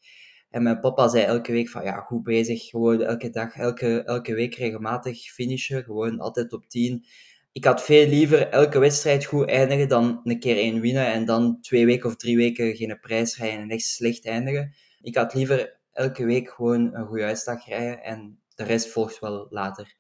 En 0.51 0.63
mijn 0.63 0.81
papa 0.81 1.09
zei 1.09 1.25
elke 1.25 1.53
week 1.53 1.69
van, 1.69 1.85
ja, 1.85 2.01
goed 2.01 2.23
bezig. 2.23 2.63
Gewoon 2.63 3.03
elke 3.03 3.31
dag, 3.31 3.57
elke, 3.57 4.03
elke 4.03 4.35
week 4.35 4.55
regelmatig 4.55 5.21
finishen. 5.21 5.85
Gewoon 5.85 6.21
altijd 6.21 6.49
top 6.49 6.69
10. 6.69 7.05
Ik 7.53 7.65
had 7.65 7.83
veel 7.83 8.07
liever 8.07 8.49
elke 8.49 8.79
wedstrijd 8.79 9.25
goed 9.25 9.49
eindigen 9.49 9.89
dan 9.89 10.21
een 10.25 10.41
keer 10.41 10.57
één 10.57 10.81
winnen 10.81 11.07
en 11.07 11.25
dan 11.25 11.61
twee 11.61 11.87
weken 11.87 12.09
of 12.09 12.17
drie 12.17 12.37
weken 12.37 12.77
geen 12.77 12.99
prijs 13.01 13.37
rijden 13.37 13.61
en 13.61 13.71
echt 13.71 13.85
slecht 13.85 14.27
eindigen. 14.27 14.75
Ik 15.01 15.17
had 15.17 15.35
liever 15.35 15.79
elke 15.93 16.25
week 16.25 16.51
gewoon 16.51 16.95
een 16.95 17.07
goede 17.07 17.25
uitslag 17.25 17.67
rijden 17.67 18.03
en 18.03 18.39
de 18.55 18.65
rest 18.65 18.89
volgt 18.89 19.19
wel 19.19 19.47
later. 19.51 19.95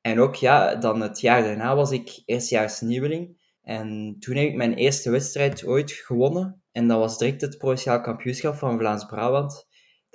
En 0.00 0.20
ook, 0.20 0.34
ja, 0.34 0.74
dan 0.74 1.00
het 1.00 1.20
jaar 1.20 1.42
daarna 1.42 1.74
was 1.74 1.90
ik 1.90 2.22
eerstejaars 2.24 2.80
nieuweling. 2.80 3.36
En 3.62 4.16
toen 4.18 4.36
heb 4.36 4.46
ik 4.46 4.54
mijn 4.54 4.74
eerste 4.74 5.10
wedstrijd 5.10 5.64
ooit 5.64 5.92
gewonnen. 5.92 6.62
En 6.72 6.88
dat 6.88 6.98
was 6.98 7.18
direct 7.18 7.40
het 7.40 7.58
provinciaal 7.58 8.00
kampioenschap 8.00 8.54
van 8.54 8.78
Vlaams-Brabant. 8.78 9.65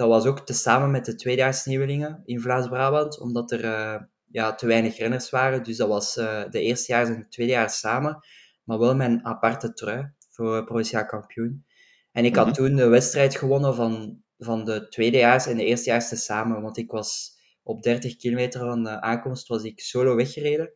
Dat 0.02 0.10
was 0.10 0.26
ook 0.26 0.40
tezamen 0.40 0.92
met 0.92 1.06
de 1.06 1.16
tweedejaars 1.16 1.66
nieuwelingen 1.66 2.22
in 2.26 2.40
Vlaams-Brabant, 2.42 3.20
omdat 3.20 3.52
er 3.52 3.64
eh, 3.64 4.02
ja, 4.32 4.56
te 4.56 4.68
weinig 4.68 4.98
renners 4.98 5.30
waren. 5.30 5.64
Dus 5.64 5.78
dat 5.78 5.88
was 5.88 6.18
eh, 6.18 6.44
de 6.50 6.60
eerstejaars 6.62 7.10
en 7.10 7.20
de 7.20 7.28
tweedejaars 7.28 7.80
samen. 7.80 8.20
Maar 8.64 8.80
wel 8.80 8.96
mijn 8.96 9.26
aparte 9.26 9.74
trui 9.74 10.12
voor 10.30 10.64
provinciaal 10.64 11.06
kampioen. 11.06 11.66
En 12.12 12.26
ik 12.26 12.36
had 12.36 12.46
Mhm. 12.46 12.56
toen 12.56 12.76
de 12.76 12.88
wedstrijd 12.88 13.36
gewonnen 13.36 13.76
van, 13.76 14.22
van 14.38 14.66
de 14.66 14.88
tweedejaars 14.88 15.46
en 15.46 15.58
de 15.58 15.66
eerstejaars 15.66 16.10
tezamen. 16.10 16.62
Want 16.62 16.78
ik 16.78 16.92
was 16.92 17.32
op 17.64 17.82
30 17.84 18.16
kilometer 18.16 18.60
van 18.60 18.84
de 18.84 19.02
aankomst 19.02 19.48
was 19.48 19.64
ik 19.64 19.80
solo 19.80 20.16
weggereden. 20.16 20.74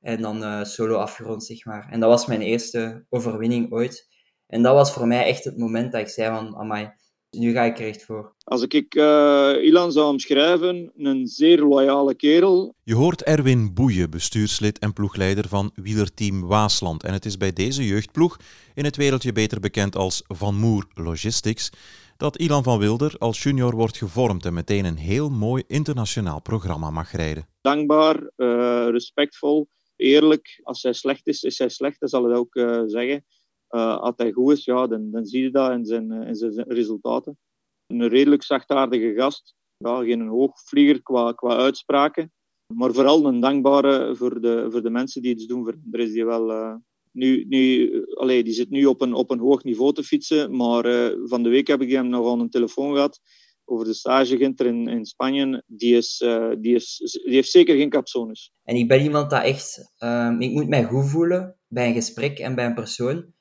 En 0.00 0.20
dan 0.22 0.42
eh, 0.42 0.64
solo 0.64 0.94
afgerond, 0.96 1.44
zeg 1.44 1.64
maar. 1.64 1.88
En 1.90 2.00
dat 2.00 2.10
was 2.10 2.26
mijn 2.26 2.42
eerste 2.42 3.06
overwinning 3.08 3.72
ooit. 3.72 4.08
En 4.46 4.62
dat 4.62 4.74
was 4.74 4.92
voor 4.92 5.06
mij 5.06 5.24
echt 5.24 5.44
het 5.44 5.58
moment 5.58 5.92
dat 5.92 6.00
ik 6.00 6.08
zei 6.08 6.36
van, 6.36 6.56
amai, 6.56 6.90
nu 7.30 7.52
ga 7.52 7.62
ik 7.62 7.78
er 7.78 7.86
echt 7.86 8.04
voor. 8.04 8.34
Als 8.44 8.62
ik 8.62 8.94
eh, 8.94 9.52
Ilan 9.62 9.92
zou 9.92 10.08
omschrijven, 10.08 10.92
een 10.96 11.26
zeer 11.26 11.58
loyale 11.58 12.14
kerel. 12.14 12.74
Je 12.82 12.94
hoort 12.94 13.22
Erwin 13.22 13.74
Boeien, 13.74 14.10
bestuurslid 14.10 14.78
en 14.78 14.92
ploegleider 14.92 15.48
van 15.48 15.70
wielerteam 15.74 16.46
Waasland. 16.46 17.02
En 17.04 17.12
het 17.12 17.24
is 17.24 17.36
bij 17.36 17.52
deze 17.52 17.86
jeugdploeg, 17.86 18.36
in 18.74 18.84
het 18.84 18.96
wereldje 18.96 19.32
beter 19.32 19.60
bekend 19.60 19.96
als 19.96 20.22
Van 20.26 20.54
Moer 20.54 20.86
Logistics, 20.94 21.70
dat 22.16 22.36
Ilan 22.36 22.62
van 22.62 22.78
Wilder 22.78 23.14
als 23.18 23.42
junior 23.42 23.74
wordt 23.74 23.96
gevormd 23.96 24.44
en 24.44 24.54
meteen 24.54 24.84
een 24.84 24.96
heel 24.96 25.30
mooi 25.30 25.62
internationaal 25.66 26.40
programma 26.40 26.90
mag 26.90 27.12
rijden. 27.12 27.48
Dankbaar, 27.60 28.30
eh, 28.36 28.86
respectvol, 28.90 29.68
eerlijk. 29.96 30.60
Als 30.62 30.82
hij 30.82 30.92
slecht 30.92 31.26
is, 31.26 31.42
is 31.42 31.58
hij 31.58 31.68
slecht, 31.68 32.00
dat 32.00 32.10
zal 32.10 32.24
hij 32.24 32.36
ook 32.36 32.54
eh, 32.54 32.82
zeggen. 32.86 33.24
Eh, 33.68 33.98
als 33.98 34.14
hij 34.16 34.32
goed 34.32 34.52
is, 34.52 34.64
ja, 34.64 34.86
dan, 34.86 35.10
dan 35.10 35.26
zie 35.26 35.42
je 35.42 35.50
dat 35.50 35.70
in 35.70 35.84
zijn, 35.84 36.12
eh, 36.12 36.28
in 36.28 36.34
zijn 36.34 36.64
resultaten. 36.68 37.38
Een 37.86 38.08
redelijk 38.08 38.42
zachtaardige 38.42 39.14
gast. 39.14 39.54
Ja, 39.76 40.02
geen 40.02 40.26
hoogvlieger 40.26 41.02
qua, 41.02 41.32
qua 41.32 41.56
uitspraken. 41.56 42.32
Maar 42.74 42.92
vooral 42.92 43.26
een 43.26 43.40
dankbare 43.40 44.16
voor 44.16 44.40
de, 44.40 44.66
voor 44.70 44.82
de 44.82 44.90
mensen 44.90 45.22
die 45.22 45.30
iets 45.30 45.46
doen. 45.46 45.66
Er 45.90 46.00
is 46.00 46.12
die 46.12 46.24
wel... 46.24 46.50
Uh, 46.50 46.74
nu, 47.12 47.44
nu, 47.44 47.90
allee, 48.14 48.44
die 48.44 48.52
zit 48.52 48.70
nu 48.70 48.84
op 48.84 49.00
een, 49.00 49.14
op 49.14 49.30
een 49.30 49.38
hoog 49.38 49.64
niveau 49.64 49.92
te 49.92 50.04
fietsen, 50.04 50.56
maar 50.56 51.12
van 51.24 51.42
de 51.42 51.48
week 51.48 51.66
heb 51.66 51.80
ik 51.80 51.90
hem 51.90 52.08
nog 52.08 52.32
aan 52.32 52.40
een 52.40 52.50
telefoon 52.50 52.94
gehad 52.94 53.20
over 53.64 53.86
de 53.86 53.94
stage 53.94 54.36
Ginter 54.36 54.66
in, 54.66 54.88
in 54.88 55.04
Spanje. 55.04 55.62
Die, 55.66 55.96
is, 55.96 56.24
die, 56.58 56.74
is, 56.74 57.20
die 57.24 57.34
heeft 57.34 57.50
zeker 57.50 57.76
geen 57.76 57.90
capsones. 57.90 58.52
En 58.64 58.76
ik 58.76 58.88
ben 58.88 59.02
iemand 59.02 59.30
dat 59.30 59.42
echt... 59.42 59.92
Um, 59.98 60.40
ik 60.40 60.50
moet 60.50 60.68
mij 60.68 60.84
goed 60.84 61.08
voelen 61.08 61.58
bij 61.66 61.88
een 61.88 61.94
gesprek 61.94 62.38
en 62.38 62.54
bij 62.54 62.66
een 62.66 62.74
persoon. 62.74 63.32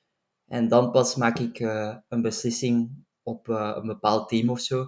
En 0.47 0.67
dan 0.67 0.91
pas 0.91 1.15
maak 1.15 1.39
ik 1.39 1.59
uh, 1.59 1.95
een 2.07 2.21
beslissing 2.21 3.05
op 3.23 3.47
uh, 3.47 3.71
een 3.75 3.87
bepaald 3.87 4.29
team 4.29 4.49
of 4.49 4.59
zo. 4.59 4.85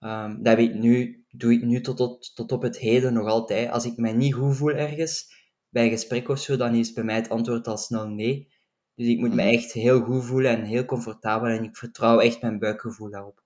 Um, 0.00 0.42
dat 0.42 0.58
ik 0.58 0.74
nu, 0.74 1.24
doe 1.28 1.52
ik 1.52 1.62
nu 1.62 1.80
tot, 1.80 1.96
tot, 1.96 2.32
tot 2.34 2.52
op 2.52 2.62
het 2.62 2.78
heden 2.78 3.12
nog 3.12 3.28
altijd. 3.28 3.70
Als 3.70 3.84
ik 3.84 3.96
mij 3.96 4.12
niet 4.12 4.34
goed 4.34 4.56
voel 4.56 4.70
ergens, 4.70 5.32
bij 5.68 5.84
een 5.84 5.90
gesprek 5.90 6.28
of 6.28 6.38
zo, 6.38 6.56
dan 6.56 6.74
is 6.74 6.92
bij 6.92 7.04
mij 7.04 7.14
het 7.14 7.28
antwoord 7.28 7.66
al 7.66 7.76
snel 7.76 8.08
nee. 8.08 8.52
Dus 8.94 9.06
ik 9.06 9.18
moet 9.18 9.34
me 9.34 9.42
echt 9.42 9.72
heel 9.72 10.00
goed 10.00 10.24
voelen 10.24 10.56
en 10.56 10.64
heel 10.64 10.84
comfortabel. 10.84 11.48
En 11.48 11.64
ik 11.64 11.76
vertrouw 11.76 12.18
echt 12.18 12.42
mijn 12.42 12.58
buikgevoel 12.58 13.10
daarop. 13.10 13.42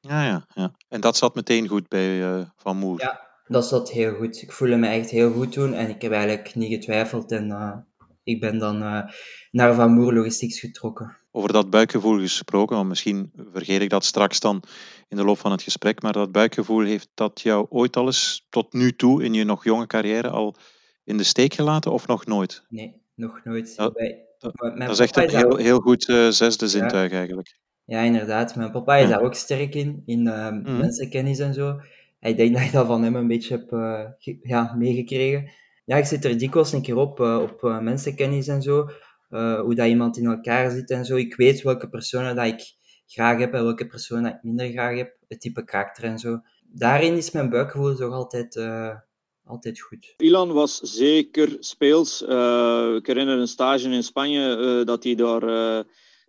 Ja, 0.00 0.24
ja, 0.24 0.46
ja. 0.54 0.74
En 0.88 1.00
dat 1.00 1.16
zat 1.16 1.34
meteen 1.34 1.68
goed 1.68 1.88
bij 1.88 2.18
uh, 2.18 2.44
Van 2.56 2.76
Moer? 2.76 3.00
Ja, 3.00 3.28
dat 3.46 3.66
zat 3.66 3.90
heel 3.90 4.14
goed. 4.14 4.42
Ik 4.42 4.52
voelde 4.52 4.76
me 4.76 4.86
echt 4.86 5.10
heel 5.10 5.32
goed 5.32 5.52
toen. 5.52 5.74
En 5.74 5.88
ik 5.88 6.02
heb 6.02 6.12
eigenlijk 6.12 6.54
niet 6.54 6.72
getwijfeld. 6.72 7.32
En 7.32 7.48
ik 8.24 8.40
ben 8.40 8.58
dan 8.58 8.82
uh, 8.82 9.02
naar 9.50 9.74
Van 9.74 9.92
Moer 9.92 10.14
Logistics 10.14 10.60
getrokken. 10.60 11.16
Over 11.30 11.52
dat 11.52 11.70
buikgevoel 11.70 12.18
gesproken, 12.18 12.76
want 12.76 12.88
misschien 12.88 13.32
vergeet 13.52 13.80
ik 13.80 13.90
dat 13.90 14.04
straks 14.04 14.40
dan 14.40 14.62
in 15.08 15.16
de 15.16 15.24
loop 15.24 15.38
van 15.38 15.50
het 15.50 15.62
gesprek, 15.62 16.02
maar 16.02 16.12
dat 16.12 16.32
buikgevoel, 16.32 16.84
heeft 16.84 17.08
dat 17.14 17.40
jou 17.40 17.66
ooit 17.70 17.96
al 17.96 18.06
eens 18.06 18.46
tot 18.50 18.72
nu 18.72 18.96
toe 18.96 19.24
in 19.24 19.34
je 19.34 19.44
nog 19.44 19.64
jonge 19.64 19.86
carrière 19.86 20.28
al 20.28 20.56
in 21.04 21.16
de 21.16 21.22
steek 21.22 21.54
gelaten 21.54 21.92
of 21.92 22.06
nog 22.06 22.26
nooit? 22.26 22.64
Nee, 22.68 23.02
nog 23.14 23.40
nooit. 23.44 23.76
Dat, 23.76 23.92
Bij, 23.92 24.24
dat, 24.38 24.52
dat 24.76 24.90
is 24.90 24.98
echt 24.98 25.16
een 25.16 25.28
heel, 25.28 25.56
heel 25.56 25.78
goed 25.78 26.08
uh, 26.08 26.28
zesde 26.28 26.68
zintuig 26.68 27.10
ja. 27.10 27.16
eigenlijk. 27.16 27.58
Ja, 27.84 28.00
inderdaad. 28.00 28.56
Mijn 28.56 28.70
papa 28.70 28.96
is 28.96 29.08
ja. 29.08 29.08
daar 29.08 29.22
ook 29.22 29.34
sterk 29.34 29.74
in, 29.74 30.02
in 30.06 30.26
uh, 30.26 30.50
mm. 30.50 30.76
mensenkennis 30.76 31.38
en 31.38 31.54
zo. 31.54 31.80
Ik 32.20 32.36
denk 32.36 32.54
dat 32.54 32.62
ik 32.62 32.72
dat 32.72 32.86
van 32.86 33.02
hem 33.02 33.14
een 33.14 33.26
beetje 33.26 33.56
heb 33.56 33.72
uh, 33.72 34.04
ja, 34.42 34.74
meegekregen. 34.78 35.50
Ja, 35.84 35.96
ik 35.96 36.04
zit 36.04 36.24
er 36.24 36.38
dikwijls 36.38 36.72
een 36.72 36.82
keer 36.82 36.96
op, 36.96 37.20
op 37.20 37.62
mensenkennis 37.62 38.48
en 38.48 38.62
zo. 38.62 38.90
hoe 39.28 39.74
dat 39.74 39.86
iemand 39.86 40.16
in 40.16 40.26
elkaar 40.26 40.70
zit 40.70 40.90
en 40.90 41.04
zo. 41.04 41.16
Ik 41.16 41.36
weet 41.36 41.62
welke 41.62 41.88
personen 41.88 42.36
dat 42.36 42.46
ik 42.46 42.60
graag 43.06 43.38
heb 43.38 43.54
en 43.54 43.64
welke 43.64 43.86
personen 43.86 44.22
dat 44.22 44.32
ik 44.32 44.42
minder 44.42 44.70
graag 44.70 44.96
heb. 44.96 45.16
Het 45.28 45.40
type 45.40 45.64
karakter 45.64 46.04
en 46.04 46.18
zo. 46.18 46.40
Daarin 46.74 47.16
is 47.16 47.30
mijn 47.30 47.50
buikgevoel 47.50 47.96
toch 47.96 48.12
altijd 48.12 48.60
altijd 49.44 49.80
goed. 49.80 50.14
Ilan 50.16 50.52
was 50.52 50.78
zeker 50.78 51.56
speels. 51.58 52.22
Ik 52.22 53.06
herinner 53.06 53.38
een 53.38 53.48
stage 53.48 53.88
in 53.88 54.02
Spanje 54.02 54.82
dat 54.84 55.04
hij 55.04 55.14
daar 55.14 55.84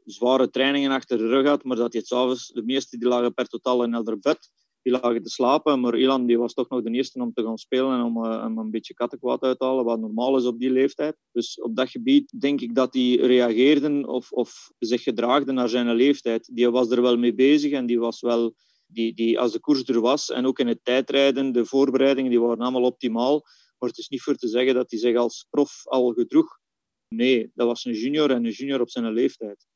zware 0.05 0.50
trainingen 0.50 0.91
achter 0.91 1.17
de 1.17 1.27
rug 1.27 1.48
had, 1.48 1.63
maar 1.63 1.77
dat 1.77 1.91
hij 1.91 2.01
het 2.01 2.10
s'avonds, 2.10 2.48
de 2.48 2.63
meeste 2.63 2.98
die 2.98 3.07
lagen 3.07 3.33
per 3.33 3.48
totaal 3.48 3.83
in 3.83 3.93
elder 3.93 4.19
bed, 4.19 4.51
die 4.83 4.91
lagen 4.91 5.23
te 5.23 5.29
slapen. 5.29 5.79
Maar 5.79 5.97
Ilan 5.97 6.25
die 6.25 6.37
was 6.37 6.53
toch 6.53 6.69
nog 6.69 6.81
de 6.81 6.91
eerste 6.91 7.21
om 7.21 7.33
te 7.33 7.43
gaan 7.43 7.57
spelen 7.57 7.93
en 7.93 8.01
om, 8.01 8.17
om 8.25 8.57
een 8.57 8.71
beetje 8.71 8.93
kattenkwaad 8.93 9.41
uit 9.41 9.59
te 9.59 9.65
halen, 9.65 9.85
wat 9.85 9.99
normaal 9.99 10.37
is 10.37 10.45
op 10.45 10.59
die 10.59 10.71
leeftijd. 10.71 11.15
Dus 11.31 11.61
op 11.61 11.75
dat 11.75 11.89
gebied 11.89 12.41
denk 12.41 12.61
ik 12.61 12.75
dat 12.75 12.93
hij 12.93 13.15
reageerde 13.15 14.07
of, 14.07 14.31
of 14.31 14.71
zich 14.79 15.03
gedraagde 15.03 15.51
naar 15.51 15.69
zijn 15.69 15.93
leeftijd. 15.93 16.49
Die 16.53 16.69
was 16.69 16.89
er 16.89 17.01
wel 17.01 17.17
mee 17.17 17.33
bezig 17.33 17.71
en 17.71 17.85
die 17.85 17.99
was 17.99 18.21
wel 18.21 18.53
die, 18.87 19.13
die, 19.13 19.39
als 19.39 19.51
de 19.51 19.59
koers 19.59 19.83
er 19.83 20.01
was 20.01 20.31
en 20.31 20.45
ook 20.45 20.59
in 20.59 20.67
het 20.67 20.79
tijdrijden, 20.83 21.51
de 21.51 21.65
voorbereidingen, 21.65 22.29
die 22.29 22.41
waren 22.41 22.57
allemaal 22.57 22.83
optimaal. 22.83 23.41
Maar 23.77 23.89
het 23.89 23.97
is 23.97 24.09
niet 24.09 24.21
voor 24.21 24.35
te 24.35 24.47
zeggen 24.47 24.73
dat 24.73 24.91
hij 24.91 24.99
zich 24.99 25.15
als 25.15 25.47
prof 25.49 25.81
al 25.87 26.11
gedroeg. 26.11 26.59
Nee, 27.07 27.51
dat 27.53 27.67
was 27.67 27.85
een 27.85 27.93
junior 27.93 28.31
en 28.31 28.45
een 28.45 28.51
junior 28.51 28.81
op 28.81 28.89
zijn 28.89 29.11
leeftijd. 29.11 29.67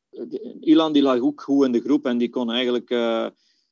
Ilan 0.59 0.93
die 0.93 1.01
lag 1.01 1.19
ook 1.19 1.41
goed 1.41 1.65
in 1.65 1.71
de 1.71 1.81
groep 1.81 2.05
en 2.05 2.17
die 2.17 2.29
kon 2.29 2.51
eigenlijk... 2.51 2.89
Uh, 2.89 3.27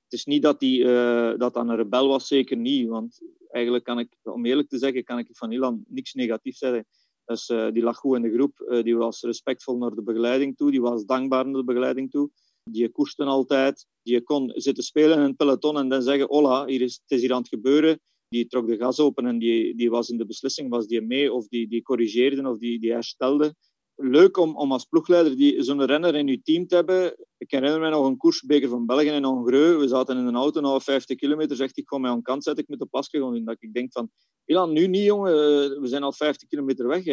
het 0.06 0.14
is 0.14 0.26
niet 0.26 0.42
dat 0.42 0.62
hij 0.62 0.70
uh, 0.70 1.38
dat 1.38 1.56
een 1.56 1.76
rebel 1.76 2.08
was, 2.08 2.28
zeker 2.28 2.58
niet. 2.58 2.88
Want 2.88 3.20
eigenlijk 3.50 3.84
kan 3.84 4.00
ik, 4.00 4.18
om 4.24 4.46
eerlijk 4.46 4.70
te 4.70 4.78
zeggen, 4.78 5.04
kan 5.04 5.20
ik 5.20 5.28
van 5.32 5.52
Ilan 5.52 5.84
niks 5.88 6.14
negatiefs 6.14 6.58
zeggen. 6.58 6.86
Dus, 7.26 7.50
uh, 7.50 7.72
die 7.72 7.84
lag 7.84 7.98
goed 7.98 8.16
in 8.16 8.22
de 8.22 8.34
groep, 8.34 8.82
die 8.84 8.98
was 8.98 9.22
respectvol 9.22 9.78
naar 9.78 9.96
de 9.96 10.04
begeleiding 10.04 10.58
toe, 10.58 10.72
die 10.72 10.82
was 10.82 11.06
dankbaar 11.06 11.46
naar 11.46 11.60
de 11.60 11.64
begeleiding 11.64 12.12
toe. 12.12 12.30
Die 12.72 12.90
koersten 12.90 13.28
altijd. 13.28 13.86
Die 14.02 14.22
kon 14.22 14.52
zitten 14.56 14.84
spelen 14.84 15.18
in 15.18 15.24
een 15.24 15.36
peloton 15.36 15.78
en 15.78 15.90
dan 15.90 16.02
zeggen, 16.02 16.28
hola, 16.28 16.66
hier 16.66 16.82
is, 16.82 17.00
het 17.02 17.12
is 17.12 17.22
hier 17.22 17.34
aan 17.34 17.40
het 17.40 17.48
gebeuren. 17.48 18.00
Die 18.28 18.48
trok 18.48 18.68
de 18.68 18.78
gas 18.78 19.00
open 19.00 19.26
en 19.26 19.40
die, 19.40 19.76
die 19.76 19.90
was 19.90 20.10
in 20.10 20.18
de 20.18 20.26
beslissing, 20.26 20.70
was 20.70 20.88
die 20.88 21.02
mee 21.02 21.34
of 21.34 21.48
die, 21.48 21.68
die 21.68 21.82
corrigeerde 21.82 22.50
of 22.50 22.58
die, 22.58 22.80
die 22.80 22.92
herstelde. 22.92 23.56
Leuk 23.96 24.38
om, 24.38 24.58
om 24.58 24.72
als 24.72 24.86
ploegleider 24.86 25.36
die, 25.36 25.64
zo'n 25.64 25.86
renner 25.86 26.16
in 26.16 26.28
je 26.28 26.42
team 26.42 26.68
te 26.68 26.76
hebben. 26.76 27.16
Ik 27.38 27.52
herinner 27.52 27.80
me 27.80 27.90
nog 27.90 28.06
een 28.06 28.18
koersbeker 28.18 28.70
van 28.70 28.86
België 28.86 29.10
in 29.10 29.24
Hongreu. 29.24 29.78
We 29.78 29.88
zaten 29.88 30.18
in 30.18 30.26
een 30.26 30.36
auto 30.36 30.62
na 30.62 30.80
50 30.80 31.18
kilometer. 31.18 31.56
Zegt 31.56 31.78
ik, 31.78 31.88
ga 31.88 31.98
mij 31.98 32.12
aan 32.12 32.22
kant 32.22 32.44
zetten, 32.44 32.64
ik 32.64 32.70
moet 32.70 32.80
de 32.80 32.86
pas 32.86 33.08
gaan 33.08 33.34
doen. 33.34 33.46
Dat 33.46 33.58
ik 33.60 33.74
denk 33.74 33.92
van, 33.92 34.10
Ilan, 34.46 34.72
nu 34.72 34.88
niet 34.88 35.04
jongen, 35.04 35.34
we 35.82 35.88
zijn 35.88 36.04
al 36.04 36.14
50 36.14 36.48
kilometer 36.48 36.88
weg. 36.88 37.06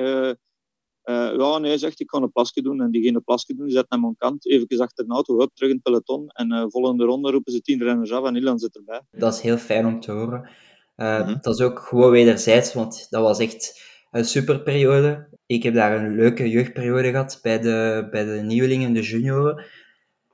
Uh, 1.05 1.35
ja, 1.37 1.59
nee, 1.59 1.79
zegt 1.79 2.01
ik 2.01 2.07
kan 2.07 2.23
een 2.23 2.33
plasje 2.33 2.63
doen. 2.63 2.81
En 2.81 2.91
die 2.91 3.03
ging 3.03 3.17
een 3.17 3.25
plasje 3.25 3.55
doen, 3.55 3.67
die 3.67 3.75
zet 3.75 3.87
hem 3.89 4.05
aan 4.05 4.17
kant, 4.17 4.47
even 4.47 4.79
achter 4.79 5.07
de 5.07 5.13
auto, 5.13 5.39
hup, 5.39 5.51
terug 5.55 5.71
in 5.71 5.75
het 5.75 5.85
peloton. 5.85 6.29
En 6.29 6.53
uh, 6.53 6.65
volgende 6.69 7.05
ronde 7.05 7.31
roepen 7.31 7.53
ze 7.53 7.61
tien 7.61 7.83
renners 7.83 8.13
af 8.13 8.25
en 8.25 8.37
Ilan 8.37 8.59
zit 8.59 8.77
erbij. 8.77 9.01
Dat 9.11 9.35
is 9.35 9.41
heel 9.41 9.57
fijn 9.57 9.87
om 9.87 10.01
te 10.01 10.13
horen. 10.13 10.51
Uh, 10.97 11.19
mm 11.19 11.27
-hmm. 11.27 11.39
Dat 11.41 11.55
is 11.55 11.61
ook 11.61 11.79
gewoon 11.79 12.11
wederzijds, 12.11 12.75
want 12.75 13.07
dat 13.11 13.23
was 13.23 13.39
echt 13.39 13.92
een 14.13 14.25
superperiode. 14.25 15.29
Ik 15.47 15.63
heb 15.63 15.75
daar 15.75 15.97
een 15.97 16.15
leuke 16.15 16.51
jeugdperiode 16.51 17.11
gehad 17.11 17.39
bij 17.43 17.61
de, 17.61 18.09
bij 18.11 18.25
de 18.25 18.41
nieuwelingen, 18.43 18.93
de 18.93 19.03
junioren. 19.03 19.65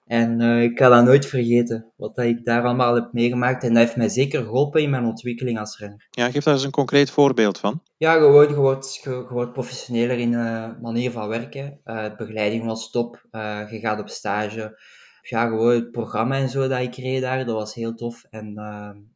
En 0.07 0.41
uh, 0.41 0.63
ik 0.63 0.79
ga 0.79 0.89
dat 0.89 1.05
nooit 1.05 1.27
vergeten, 1.27 1.93
wat 1.97 2.17
dat 2.17 2.25
ik 2.25 2.45
daar 2.45 2.63
allemaal 2.63 2.95
heb 2.95 3.13
meegemaakt. 3.13 3.63
En 3.63 3.69
dat 3.69 3.83
heeft 3.83 3.97
mij 3.97 4.09
zeker 4.09 4.43
geholpen 4.43 4.83
in 4.83 4.91
mijn 4.91 5.05
ontwikkeling 5.05 5.59
als 5.59 5.79
renner. 5.79 6.07
Ja, 6.11 6.31
geef 6.31 6.45
daar 6.45 6.55
eens 6.55 6.65
een 6.65 6.71
concreet 6.71 7.11
voorbeeld 7.11 7.59
van. 7.59 7.83
Ja, 7.97 8.15
gewoon, 8.15 8.49
je 8.49 8.55
wordt, 8.55 9.01
je, 9.03 9.11
je 9.11 9.27
wordt 9.31 9.53
professioneler 9.53 10.19
in 10.19 10.31
de 10.31 10.77
manier 10.81 11.11
van 11.11 11.29
werken. 11.29 11.81
Uh, 11.85 12.03
de 12.03 12.15
begeleiding 12.17 12.65
was 12.65 12.91
top. 12.91 13.27
Uh, 13.33 13.71
je 13.71 13.79
gaat 13.79 14.01
op 14.01 14.09
stage. 14.09 14.81
Ja, 15.23 15.49
gewoon 15.49 15.75
het 15.75 15.91
programma 15.91 16.37
en 16.37 16.49
zo 16.49 16.69
dat 16.69 16.81
ik 16.81 16.95
reed 16.95 17.21
daar, 17.21 17.45
dat 17.45 17.55
was 17.55 17.75
heel 17.75 17.95
tof. 17.95 18.25
En 18.31 18.55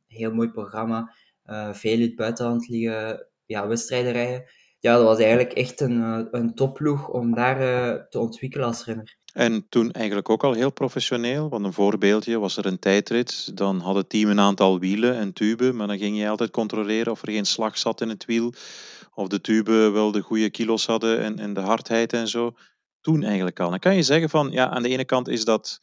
heel 0.06 0.34
mooi 0.34 0.48
programma. 0.48 1.14
veel 1.72 1.92
in 1.92 2.00
het 2.00 2.16
buitenland 2.16 2.68
liggen, 2.68 3.26
ja, 3.52 3.66
wedstrijden 3.66 4.12
rijden. 4.12 4.44
Ja, 4.78 4.96
dat 4.96 5.04
was 5.04 5.18
eigenlijk 5.18 5.52
echt 5.52 5.80
een, 5.80 6.28
een 6.30 6.54
topploeg 6.54 7.08
om 7.08 7.34
daar 7.34 7.58
te 8.08 8.18
ontwikkelen 8.18 8.66
als 8.66 8.84
renner. 8.84 9.16
En 9.32 9.66
toen 9.68 9.90
eigenlijk 9.90 10.28
ook 10.28 10.44
al 10.44 10.52
heel 10.52 10.72
professioneel, 10.72 11.48
want 11.48 11.64
een 11.64 11.72
voorbeeldje, 11.72 12.38
was 12.38 12.56
er 12.56 12.66
een 12.66 12.78
tijdrit, 12.78 13.56
dan 13.56 13.80
had 13.80 13.94
het 13.94 14.08
team 14.08 14.30
een 14.30 14.40
aantal 14.40 14.78
wielen 14.78 15.16
en 15.16 15.32
tuben, 15.32 15.76
maar 15.76 15.86
dan 15.86 15.98
ging 15.98 16.18
je 16.18 16.28
altijd 16.28 16.50
controleren 16.50 17.12
of 17.12 17.22
er 17.22 17.32
geen 17.32 17.46
slag 17.46 17.78
zat 17.78 18.00
in 18.00 18.08
het 18.08 18.24
wiel, 18.24 18.52
of 19.14 19.28
de 19.28 19.40
tuben 19.40 19.92
wel 19.92 20.12
de 20.12 20.20
goede 20.20 20.50
kilo's 20.50 20.86
hadden 20.86 21.20
en, 21.20 21.38
en 21.38 21.54
de 21.54 21.60
hardheid 21.60 22.12
en 22.12 22.28
zo. 22.28 22.54
Toen 23.00 23.22
eigenlijk 23.22 23.60
al. 23.60 23.70
Dan 23.70 23.78
kan 23.78 23.96
je 23.96 24.02
zeggen 24.02 24.30
van, 24.30 24.50
ja, 24.50 24.68
aan 24.68 24.82
de 24.82 24.88
ene 24.88 25.04
kant 25.04 25.28
is 25.28 25.44
dat 25.44 25.80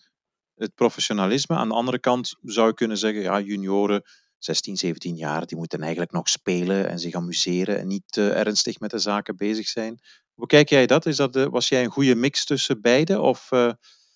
het 0.55 0.75
professionalisme, 0.75 1.55
aan 1.55 1.69
de 1.69 1.75
andere 1.75 1.99
kant 1.99 2.35
zou 2.41 2.67
je 2.67 2.73
kunnen 2.73 2.97
zeggen, 2.97 3.21
ja, 3.21 3.39
junioren, 3.39 4.03
16, 4.39 4.77
17 4.77 5.15
jaar, 5.15 5.45
die 5.45 5.57
moeten 5.57 5.81
eigenlijk 5.81 6.11
nog 6.11 6.29
spelen 6.29 6.89
en 6.89 6.99
zich 6.99 7.13
amuseren 7.13 7.79
en 7.79 7.87
niet 7.87 8.17
uh, 8.17 8.37
ernstig 8.37 8.79
met 8.79 8.91
de 8.91 8.99
zaken 8.99 9.37
bezig 9.37 9.67
zijn. 9.67 9.99
Hoe 10.33 10.47
kijk 10.47 10.69
jij 10.69 10.85
dat? 10.85 11.05
Is 11.05 11.15
dat 11.15 11.35
was 11.35 11.69
jij 11.69 11.83
een 11.83 11.89
goede 11.89 12.15
mix 12.15 12.45
tussen 12.45 12.81
beide? 12.81 13.21
Of, 13.21 13.51
uh... 13.51 13.71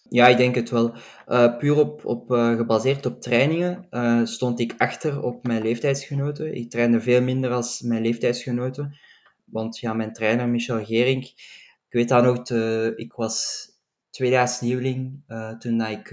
Ja, 0.10 0.28
ik 0.28 0.38
denk 0.38 0.56
het 0.56 0.70
wel. 0.70 0.96
Uh, 1.28 1.58
puur 1.58 1.80
op, 1.80 2.06
op, 2.06 2.30
gebaseerd 2.30 3.06
op 3.06 3.22
trainingen 3.22 3.88
stond 4.28 4.60
ik 4.60 4.74
achter 4.78 5.22
op 5.22 5.48
mijn 5.48 5.62
leeftijdsgenoten. 5.62 6.56
Ik 6.56 6.70
trainde 6.70 7.02
veel 7.02 7.22
minder 7.22 7.52
als 7.52 7.82
mijn 7.82 8.02
leeftijdsgenoten. 8.02 8.98
Want 9.46 9.80
ja, 9.80 9.94
mijn 9.94 10.14
trainer 10.14 10.48
Michel 10.48 10.86
Gering, 10.86 11.24
ik 11.24 11.90
weet 11.90 12.10
dat 12.10 12.24
nog, 12.24 12.42
te, 12.42 12.94
ik 12.96 13.14
was 13.14 13.68
tweedehands 14.10 14.62
nieuweling 14.62 15.24
toen 15.60 15.82
ik 15.82 16.12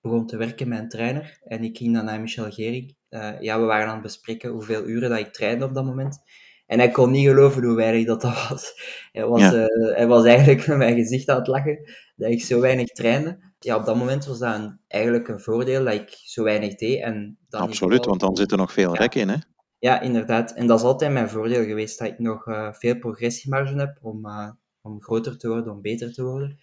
begon 0.00 0.26
te 0.26 0.36
werken 0.36 0.68
met 0.68 0.78
een 0.78 0.88
trainer. 0.88 1.38
En 1.44 1.64
ik 1.64 1.76
ging 1.76 1.94
dan 1.94 2.04
naar 2.04 2.20
Michel 2.20 2.50
Gering. 2.50 2.98
Ja, 3.40 3.60
we 3.60 3.66
waren 3.66 3.86
aan 3.86 3.92
het 3.92 4.02
bespreken 4.02 4.50
hoeveel 4.50 4.86
uren 4.86 5.10
dat 5.10 5.18
ik 5.18 5.32
trainde 5.32 5.64
op 5.64 5.74
dat 5.74 5.84
moment. 5.84 6.22
En 6.70 6.78
hij 6.78 6.90
kon 6.90 7.10
niet 7.10 7.26
geloven 7.26 7.64
hoe 7.64 7.76
weinig 7.76 8.06
dat, 8.06 8.20
dat 8.20 8.48
was. 8.48 8.72
Hij 9.12 9.26
was, 9.26 9.40
ja. 9.40 9.52
uh, 9.52 9.94
hij 9.96 10.06
was 10.06 10.24
eigenlijk 10.24 10.66
met 10.66 10.76
mijn 10.76 10.96
gezicht 10.96 11.28
aan 11.28 11.38
het 11.38 11.46
lachen 11.46 11.90
dat 12.16 12.30
ik 12.30 12.42
zo 12.42 12.60
weinig 12.60 12.88
trainde. 12.88 13.38
Ja, 13.58 13.76
op 13.76 13.84
dat 13.84 13.96
moment 13.96 14.26
was 14.26 14.38
dat 14.38 14.54
een, 14.54 14.80
eigenlijk 14.88 15.28
een 15.28 15.40
voordeel 15.40 15.84
dat 15.84 15.94
ik 15.94 16.20
zo 16.24 16.42
weinig 16.42 16.74
deed. 16.74 17.00
En 17.02 17.38
dan 17.48 17.60
Absoluut, 17.60 18.04
want 18.04 18.20
dan 18.20 18.36
zit 18.36 18.50
er 18.52 18.58
nog 18.58 18.72
veel 18.72 18.92
ja. 18.94 19.00
rek 19.00 19.14
in, 19.14 19.28
hè? 19.28 19.36
Ja, 19.78 20.00
inderdaad. 20.00 20.52
En 20.52 20.66
dat 20.66 20.78
is 20.78 20.84
altijd 20.84 21.12
mijn 21.12 21.28
voordeel 21.28 21.64
geweest, 21.64 21.98
dat 21.98 22.08
ik 22.08 22.18
nog 22.18 22.46
uh, 22.46 22.72
veel 22.72 22.98
progressiemarge 22.98 23.74
heb 23.74 23.98
om, 24.02 24.26
uh, 24.26 24.50
om 24.80 25.02
groter 25.02 25.38
te 25.38 25.48
worden, 25.48 25.72
om 25.72 25.80
beter 25.80 26.12
te 26.12 26.22
worden. 26.22 26.58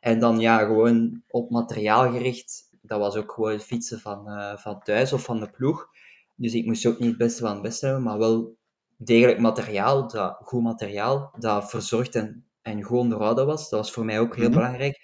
En 0.00 0.18
dan 0.18 0.40
ja, 0.40 0.58
gewoon 0.58 1.22
op 1.28 1.50
materiaal 1.50 2.12
gericht. 2.12 2.67
Dat 2.82 2.98
was 2.98 3.14
ook 3.16 3.32
gewoon 3.32 3.60
fietsen 3.60 4.00
van, 4.00 4.24
van 4.58 4.80
thuis 4.82 5.12
of 5.12 5.22
van 5.24 5.40
de 5.40 5.50
ploeg. 5.50 5.86
Dus 6.34 6.54
ik 6.54 6.66
moest 6.66 6.86
ook 6.86 6.98
niet 6.98 7.08
het 7.08 7.18
beste 7.18 7.40
van 7.42 7.52
het 7.52 7.62
beste 7.62 7.86
hebben, 7.86 8.04
maar 8.04 8.18
wel 8.18 8.56
degelijk 8.96 9.38
materiaal, 9.40 10.08
dat, 10.08 10.36
goed 10.40 10.62
materiaal, 10.62 11.34
dat 11.38 11.70
verzorgd 11.70 12.14
en, 12.14 12.46
en 12.62 12.82
goed 12.82 12.98
onderhouden 12.98 13.46
was. 13.46 13.68
Dat 13.68 13.80
was 13.80 13.92
voor 13.92 14.04
mij 14.04 14.20
ook 14.20 14.36
heel 14.36 14.44
Mhm. 14.48 14.54
belangrijk. 14.54 14.98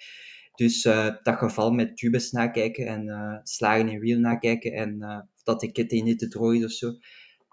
Dus 0.55 0.85
eh, 0.85 1.07
dat 1.23 1.35
geval 1.37 1.71
met 1.71 1.97
tubes 1.97 2.31
nakijken 2.31 2.87
en 2.87 3.09
eh, 3.09 3.39
slagen 3.43 3.89
in 3.89 3.99
wiel 3.99 4.19
nakijken 4.19 4.71
en 4.73 5.01
eh, 5.01 5.17
of 5.35 5.43
dat 5.43 5.59
de 5.59 5.71
ketting 5.71 6.03
niet 6.03 6.19
te 6.19 6.27
droog 6.27 6.53
is 6.53 6.63
of 6.65 6.71
zo, 6.71 6.91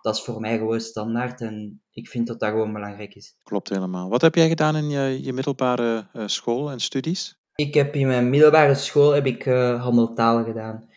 dat 0.01 0.17
is 0.17 0.23
voor 0.23 0.41
mij 0.41 0.59
gewoon 0.59 0.81
standaard 0.81 1.41
en 1.41 1.83
ik 1.91 2.09
vind 2.09 2.27
dat 2.27 2.41
dat 2.41 2.51
gewoon 2.51 2.73
belangrijk 2.73 3.15
is. 3.15 3.37
Klopt 3.43 3.69
helemaal. 3.69 4.09
Wat 4.09 4.21
heb 4.23 4.35
jij 4.35 4.49
gedaan 4.49 4.77
in 4.77 4.91
je, 4.91 5.23
je 5.23 5.33
middelbare 5.33 6.09
eh, 6.13 6.27
school 6.27 6.71
en 6.71 6.81
studies? 6.81 7.41
Ik 7.55 7.75
heb 7.75 7.95
in 7.95 8.07
mijn 8.07 8.31
middelbare 8.31 8.75
school 8.75 9.11
heb 9.11 9.27
ik 9.27 9.47
eh 9.47 9.83
handeltaal 9.83 10.45
gedaan. 10.45 10.91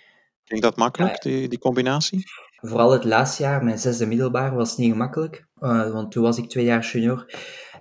Ging 0.44 0.62
dat 0.62 0.76
makkelijk, 0.76 1.22
die, 1.22 1.48
die 1.48 1.60
combinatie? 1.60 2.24
Vooral 2.62 2.92
het 2.92 3.04
laatste 3.04 3.44
jaar, 3.44 3.64
mijn 3.64 3.80
zesde 3.80 4.06
middelbaar, 4.06 4.56
was 4.56 4.78
niet 4.78 4.92
gemakkelijk. 4.92 5.46
eh, 5.60 5.92
want 5.92 6.12
toen 6.12 6.24
was 6.24 6.38
ik 6.38 6.50
twee 6.50 6.66
jaar 6.66 6.86
junior. 6.86 7.26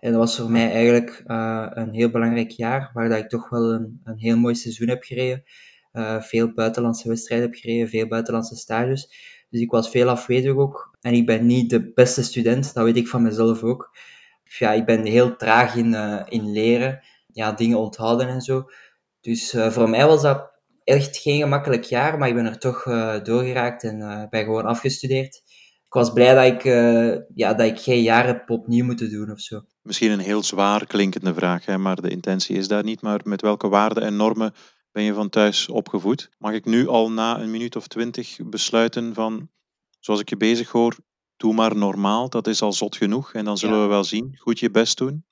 En 0.01 0.11
dat 0.11 0.21
was 0.21 0.37
voor 0.37 0.51
mij 0.51 0.73
eigenlijk 0.73 1.23
eh, 1.27 1.67
een 1.71 1.93
heel 1.93 2.11
belangrijk 2.11 2.51
jaar, 2.51 2.91
waar 2.93 3.09
dat 3.09 3.19
ik 3.19 3.29
toch 3.29 3.49
wel 3.49 3.73
een, 3.73 4.01
een 4.05 4.19
heel 4.19 4.37
mooi 4.37 4.55
seizoen 4.55 4.89
heb 4.89 5.03
gereden. 5.03 5.45
Eh, 5.93 6.21
veel 6.21 6.53
buitenlandse 6.53 7.09
wedstrijden 7.09 7.47
heb 7.51 7.57
gereden, 7.57 7.89
veel 7.89 8.07
buitenlandse 8.07 8.57
stages. 8.57 9.09
Dus 9.51 9.61
ik 9.61 9.71
was 9.71 9.91
veel 9.91 10.09
afwezig 10.09 10.55
ook. 10.55 10.97
En 11.01 11.13
ik 11.13 11.27
ben 11.27 11.47
niet 11.47 11.71
de 11.71 11.93
beste 11.93 12.23
student, 12.23 12.75
dat 12.75 12.85
weet 12.85 12.97
ik 12.97 13.09
van 13.09 13.23
mezelf 13.23 13.63
ook. 13.63 13.97
Ja, 14.59 14.73
ik 14.73 14.85
ben 14.85 15.05
heel 15.05 15.37
traag 15.37 15.75
in, 15.75 15.95
eh, 15.95 16.23
in 16.29 16.53
leren, 16.53 17.03
ja, 17.35 17.53
dingen 17.53 17.79
onthouden 17.79 18.29
en 18.29 18.41
zo. 18.41 18.65
Dus 19.21 19.53
eh, 19.53 19.71
voor 19.71 19.89
mij 19.89 20.07
was 20.07 20.23
dat 20.23 20.51
echt 20.85 21.17
geen 21.17 21.41
gemakkelijk 21.41 21.85
jaar, 21.85 22.19
maar 22.19 22.29
ik 22.29 22.35
ben 22.35 22.47
er 22.47 22.59
toch 22.59 22.85
uh, 22.85 23.23
doorgeraakt 23.23 23.83
en 23.83 23.99
uh, 24.01 24.29
ben 24.29 24.45
gewoon 24.45 24.65
afgestudeerd. 24.65 25.43
Ik 25.87 26.01
was 26.01 26.13
blij 26.13 26.35
dat 26.35 26.45
ik, 26.45 26.65
ja, 27.35 27.55
dat 27.55 27.67
ik 27.67 27.81
geen 27.81 28.03
jaar 28.03 28.27
heb 28.27 28.51
opnieuw 28.51 28.85
moeten 28.85 29.11
doen 29.11 29.31
of 29.31 29.41
zo. 29.41 29.61
Misschien 29.83 30.11
een 30.11 30.19
heel 30.19 30.43
zwaar 30.43 30.87
klinkende 30.87 31.35
vraag, 31.35 31.65
hè, 31.65 31.79
maar 31.79 32.01
de 32.01 32.11
intentie 32.11 32.57
is 32.57 32.69
daar 32.69 32.85
niet. 32.85 33.01
Maar 33.01 33.21
met 33.25 33.41
welke 33.41 33.69
waarden 33.69 34.03
en 34.03 34.17
normen 34.17 34.55
ben 34.93 35.03
je 35.03 35.15
van 35.15 35.29
thuis 35.29 35.69
opgevoed? 35.69 36.31
Mag 36.39 36.53
ik 36.53 36.65
nu 36.65 36.89
al 36.89 37.11
na 37.11 37.41
een 37.41 37.51
minuut 37.51 37.77
of 37.77 37.87
twintig 37.87 38.37
besluiten 38.45 39.15
van, 39.15 39.49
zoals 39.99 40.21
ik 40.21 40.29
je 40.29 40.37
bezig 40.37 40.71
hoor, 40.71 40.97
doe 41.37 41.55
maar 41.55 41.77
normaal, 41.77 42.29
dat 42.29 42.47
is 42.47 42.63
al 42.63 42.73
zot 42.73 42.97
genoeg 42.97 43.33
en 43.33 43.45
dan 43.45 43.59
zullen 43.59 43.77
ja. 43.77 43.83
we 43.83 43.89
wel 43.89 44.05
zien. 44.05 44.37
Goed 44.39 44.59
je 44.59 44.71
best 44.71 44.99
doen. 44.99 45.25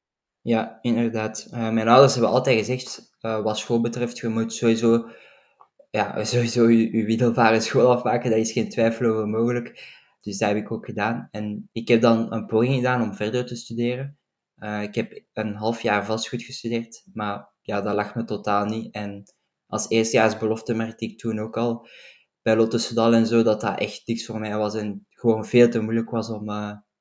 Ja, 0.42 0.78
inderdaad. 0.80 1.46
mijn 1.50 1.88
ouders 1.88 2.12
hebben 2.12 2.32
altijd 2.32 2.58
gezegd, 2.58 3.16
wat 3.20 3.58
school 3.58 3.80
betreft, 3.80 4.18
je 4.18 4.28
moet 4.28 4.52
sowieso 4.52 5.08
ja, 5.92 6.24
sowieso 6.24 6.68
je, 6.68 6.96
je 6.96 7.04
middelbare 7.04 7.60
school 7.60 7.90
afmaken, 7.90 8.30
dat 8.30 8.38
is 8.38 8.52
geen 8.52 8.68
twijfel 8.68 9.06
over 9.06 9.28
mogelijk. 9.28 10.00
Dus 10.20 10.38
dat 10.38 10.48
heb 10.48 10.58
ik 10.58 10.72
ook 10.72 10.84
gedaan. 10.84 11.28
En 11.30 11.68
ik 11.72 11.88
heb 11.88 12.00
dan 12.00 12.32
een 12.32 12.46
poging 12.46 12.74
gedaan 12.74 13.02
om 13.02 13.14
verder 13.14 13.46
te 13.46 13.56
studeren. 13.56 14.18
Uh, 14.58 14.82
ik 14.82 14.94
heb 14.94 15.22
een 15.32 15.54
half 15.54 15.82
jaar 15.82 16.06
vastgoed 16.06 16.42
gestudeerd, 16.42 17.04
maar 17.12 17.48
ja, 17.60 17.80
dat 17.80 17.94
lag 17.94 18.14
me 18.14 18.24
totaal 18.24 18.64
niet. 18.64 18.94
En 18.94 19.22
als 19.66 19.88
eerstejaarsbelofte 19.88 20.74
merkte 20.74 21.04
ik 21.04 21.18
toen 21.18 21.40
ook 21.40 21.56
al 21.56 21.88
bij 22.42 22.56
Lotte 22.56 23.00
en 23.00 23.26
zo, 23.26 23.42
dat 23.42 23.60
dat 23.60 23.78
echt 23.78 24.02
niks 24.06 24.26
voor 24.26 24.38
mij 24.38 24.56
was 24.56 24.74
en 24.74 25.06
gewoon 25.08 25.44
veel 25.44 25.68
te 25.68 25.80
moeilijk 25.80 26.10
was 26.10 26.28
om... 26.28 26.50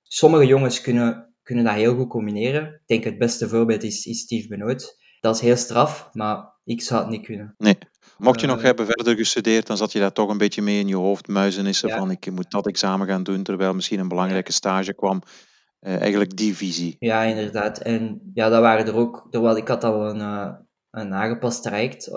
Sommige 0.04 0.46
jongens 0.46 0.82
kunnen, 0.82 1.31
kunnen 1.44 1.64
dat 1.64 1.74
heel 1.74 1.96
goed 1.96 2.10
combineren. 2.10 2.68
Ik 2.68 2.82
denk 2.86 3.04
het 3.04 3.18
beste 3.18 3.50
voorbeeld 3.50 3.84
is, 3.84 4.06
is 4.06 4.20
Steve 4.20 4.48
Benoot. 4.48 5.00
Dat 5.20 5.36
is 5.36 5.42
heel 5.42 5.56
straf, 5.56 6.10
maar 6.14 6.60
ik 6.64 6.82
zou 6.82 7.02
het 7.02 7.10
niet 7.10 7.26
kunnen. 7.26 7.56
Nee, 7.58 7.78
Mocht 8.18 8.42
je 8.42 8.48
nog 8.48 8.58
uh, 8.58 8.64
hebben 8.64 8.86
verder 8.86 9.16
gestudeerd, 9.16 9.68
dan 9.68 9.78
zat 9.78 9.92
je 9.92 10.00
daar 10.00 10.12
toch 10.12 10.30
een 10.30 10.38
beetje 10.38 10.62
mee 10.62 10.80
in 10.80 10.88
je 10.88 10.96
hoofd. 10.96 11.28
Muizenissen 11.28 11.90
ja. 11.90 11.98
van 11.98 12.12
ik 12.12 12.32
moet 12.32 12.52
dat 12.52 12.68
examen 12.68 13.08
gaan 13.08 13.24
doen, 13.24 13.44
terwijl 13.44 13.74
misschien 13.74 14.00
een 14.00 14.08
belangrijke 14.08 14.52
stage 14.52 14.94
kwam. 14.94 15.22
Uh, 15.82 16.00
eigenlijk 16.00 16.38
die 16.38 16.56
visie. 16.56 16.96
Ja, 17.00 17.22
inderdaad. 17.22 17.80
En 17.80 18.32
ja, 18.34 18.50
dat 18.50 18.62
waren 18.62 18.88
er 18.88 18.96
ook. 18.96 19.28
Terwijl 19.30 19.58
ik 19.58 19.68
had 19.68 19.84
al 19.84 20.10
een, 20.10 20.20
uh, 20.20 20.52
een 20.92 21.14
aangepast 21.14 21.64
traject 21.64 22.12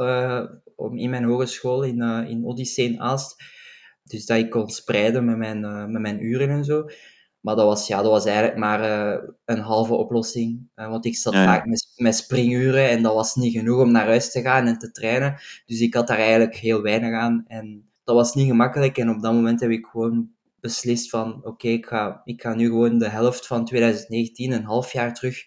om 0.77 0.97
in 0.97 1.11
mijn 1.11 1.25
hogeschool 1.25 1.83
in, 1.83 2.03
in 2.03 2.45
Odyssee 2.45 2.93
in 2.93 3.01
Aalst. 3.01 3.43
Dus 4.03 4.27
dat 4.27 4.39
ik 4.39 4.51
kon 4.51 4.69
spreiden 4.69 5.25
met 5.25 5.37
mijn, 5.37 5.61
met 5.93 6.03
mijn 6.03 6.25
uren 6.25 6.49
en 6.49 6.65
zo. 6.65 6.85
Maar 7.45 7.57
dat 7.57 7.67
was, 7.67 7.87
ja, 7.87 8.03
dat 8.03 8.11
was 8.11 8.25
eigenlijk 8.25 8.57
maar 8.57 8.81
uh, 8.81 9.29
een 9.45 9.59
halve 9.59 9.95
oplossing. 9.95 10.69
Uh, 10.77 10.89
want 10.89 11.05
ik 11.05 11.17
zat 11.17 11.33
ja, 11.33 11.45
vaak 11.45 11.67
met, 11.67 11.93
met 11.97 12.17
springuren 12.17 12.89
en 12.89 13.03
dat 13.03 13.15
was 13.15 13.35
niet 13.35 13.53
genoeg 13.53 13.81
om 13.81 13.93
naar 13.93 14.07
huis 14.07 14.31
te 14.31 14.41
gaan 14.41 14.67
en 14.67 14.79
te 14.79 14.91
trainen. 14.91 15.37
Dus 15.67 15.81
ik 15.81 15.95
had 15.95 16.07
daar 16.07 16.19
eigenlijk 16.19 16.57
heel 16.57 16.83
weinig 16.83 17.15
aan. 17.15 17.45
En 17.47 17.91
dat 18.05 18.15
was 18.15 18.35
niet 18.35 18.47
gemakkelijk. 18.47 18.99
En 18.99 19.11
op 19.11 19.23
dat 19.23 19.33
moment 19.33 19.61
heb 19.61 19.71
ik 19.71 19.87
gewoon 19.87 20.31
beslist 20.61 21.11
van... 21.11 21.35
Oké, 21.35 21.49
okay, 21.49 21.71
ik, 21.71 21.87
ga, 21.87 22.21
ik 22.25 22.43
ga 22.43 22.55
nu 22.55 22.67
gewoon 22.67 22.99
de 22.99 23.09
helft 23.09 23.47
van 23.47 23.65
2019, 23.65 24.53
een 24.53 24.65
half 24.65 24.93
jaar 24.93 25.15
terug, 25.15 25.45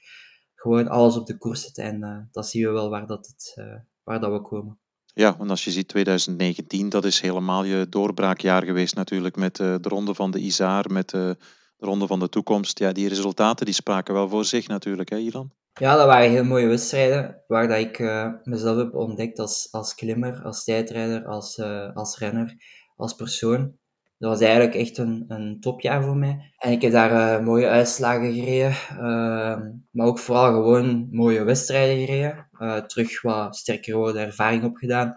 gewoon 0.55 0.88
alles 0.88 1.17
op 1.17 1.25
de 1.25 1.38
koers 1.38 1.62
zetten. 1.62 1.83
En 1.83 2.01
uh, 2.01 2.17
dan 2.31 2.43
zien 2.43 2.65
we 2.65 2.71
wel 2.71 2.89
waar, 2.89 3.07
dat 3.07 3.27
het, 3.27 3.63
waar 4.03 4.19
dat 4.19 4.31
we 4.31 4.41
komen. 4.41 4.77
Ja, 5.05 5.38
want 5.38 5.49
als 5.49 5.63
je 5.63 5.71
ziet 5.71 5.88
2019, 5.88 6.89
dat 6.89 7.05
is 7.05 7.21
helemaal 7.21 7.63
je 7.63 7.88
doorbraakjaar 7.89 8.63
geweest 8.63 8.95
natuurlijk. 8.95 9.36
Met 9.36 9.55
de 9.55 9.79
ronde 9.81 10.13
van 10.13 10.31
de 10.31 10.39
Isaar, 10.39 10.91
met 10.91 11.13
de 11.78 11.86
Ronde 11.86 12.08
van 12.08 12.20
de 12.20 12.30
Toekomst. 12.30 12.80
Ja, 12.80 12.92
die 12.92 13.08
resultaten 13.08 13.66
die 13.66 13.74
spraken 13.76 14.13
wel 14.13 14.30
voor 14.30 14.46
zich 14.46 14.68
natuurlijk, 14.68 15.10
hè 15.10 15.18
Ilan? 15.18 15.52
Ja, 15.74 15.96
dat 15.96 16.06
waren 16.06 16.30
heel 16.30 16.44
mooie 16.44 16.68
wedstrijden, 16.68 17.44
waar 17.48 17.68
dat 17.68 17.78
ik 17.78 18.00
uh, 18.00 18.28
mezelf 18.44 18.78
heb 18.78 18.94
ontdekt 18.94 19.40
als, 19.40 19.68
als 19.72 19.96
klimmer, 19.96 20.42
als 20.44 20.63
tijdrijder, 20.63 21.26
als, 21.26 21.58
uh, 21.58 21.96
als 21.96 22.18
renner, 22.18 22.56
als 22.96 23.13
persoon. 23.13 23.76
Dat 24.18 24.30
was 24.30 24.40
eigenlijk 24.40 24.76
echt 24.76 24.98
een, 24.98 25.26
een 25.28 25.60
topjaar 25.60 26.04
voor 26.04 26.18
mij. 26.18 26.54
En 26.58 26.72
ik 26.72 26.82
heb 26.82 26.92
daar 26.92 27.40
uh, 27.40 27.46
mooie 27.46 27.68
uitslagen 27.68 28.34
gereden, 28.34 28.76
ehm, 28.90 29.72
maar 29.92 30.08
ook 30.08 30.20
vooral 30.20 30.54
gewoon 30.54 31.08
mooie 31.12 31.44
wedstrijden 31.44 32.06
gereden. 32.06 32.48
terug 32.88 33.22
wat 33.22 33.56
sterker 33.56 33.96
worden, 33.96 34.22
ervaring 34.22 34.63
opgedaan. 34.63 35.16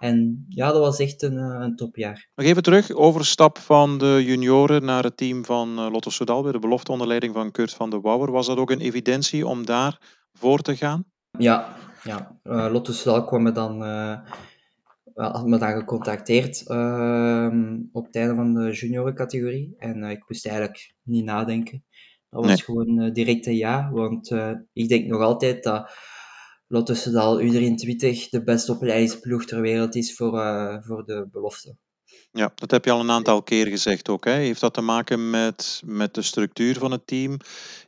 En 0.00 0.46
ja, 0.48 0.72
dat 0.72 0.80
was 0.80 0.98
echt 0.98 1.22
een, 1.22 1.36
een 1.36 1.76
topjaar. 1.76 2.28
Nog 2.34 2.46
even 2.46 2.62
terug, 2.62 2.92
overstap 2.92 3.58
van 3.58 3.98
de 3.98 4.22
junioren 4.24 4.84
naar 4.84 5.02
het 5.02 5.16
team 5.16 5.44
van 5.44 5.74
Lotto 5.74 6.10
Soudal, 6.10 6.42
bij 6.42 6.52
de 6.52 6.58
belofte 6.58 6.92
onder 6.92 7.06
leiding 7.06 7.34
van 7.34 7.50
Kurt 7.50 7.72
van 7.72 7.90
de 7.90 8.00
Wouwer. 8.00 8.30
Was 8.30 8.46
dat 8.46 8.58
ook 8.58 8.70
een 8.70 8.80
evidentie 8.80 9.46
om 9.46 9.66
daar 9.66 10.00
voor 10.32 10.58
te 10.58 10.76
gaan? 10.76 11.04
Ja, 11.38 11.76
ja. 12.02 12.40
Uh, 12.44 12.68
Lotto 12.72 12.92
Soudal 12.92 13.24
kwam 13.24 13.42
me 13.42 13.52
dan, 13.52 13.82
uh, 13.82 14.18
had 15.14 15.46
me 15.46 15.58
dan 15.58 15.72
gecontacteerd 15.72 16.64
uh, 16.68 17.48
op 17.92 18.06
het 18.06 18.16
einde 18.16 18.34
van 18.34 18.54
de 18.54 18.72
juniorencategorie. 18.72 19.74
En 19.78 20.02
ik 20.02 20.24
moest 20.28 20.46
eigenlijk 20.46 20.94
niet 21.02 21.24
nadenken. 21.24 21.84
Dat 22.30 22.40
was 22.44 22.48
nee. 22.48 22.62
gewoon 22.62 23.12
direct 23.12 23.46
een 23.46 23.56
ja, 23.56 23.90
want 23.92 24.30
ik 24.72 24.88
denk 24.88 25.06
nog 25.06 25.20
altijd 25.20 25.62
dat 25.62 25.90
Soudal 26.70 27.40
U23 27.40 28.28
de 28.30 28.42
beste 28.44 28.72
opleidingsploeg 28.72 29.44
ter 29.44 29.60
wereld 29.60 29.94
is 29.94 30.14
voor, 30.14 30.34
uh, 30.34 30.76
voor 30.80 31.04
de 31.04 31.28
belofte. 31.32 31.76
Ja, 32.32 32.52
dat 32.54 32.70
heb 32.70 32.84
je 32.84 32.90
al 32.90 33.00
een 33.00 33.10
aantal 33.10 33.42
keer 33.42 33.66
gezegd 33.66 34.08
ook. 34.08 34.24
Hè? 34.24 34.32
Heeft 34.32 34.60
dat 34.60 34.74
te 34.74 34.80
maken 34.80 35.30
met, 35.30 35.82
met 35.84 36.14
de 36.14 36.22
structuur 36.22 36.78
van 36.78 36.90
het 36.90 37.06
team, 37.06 37.36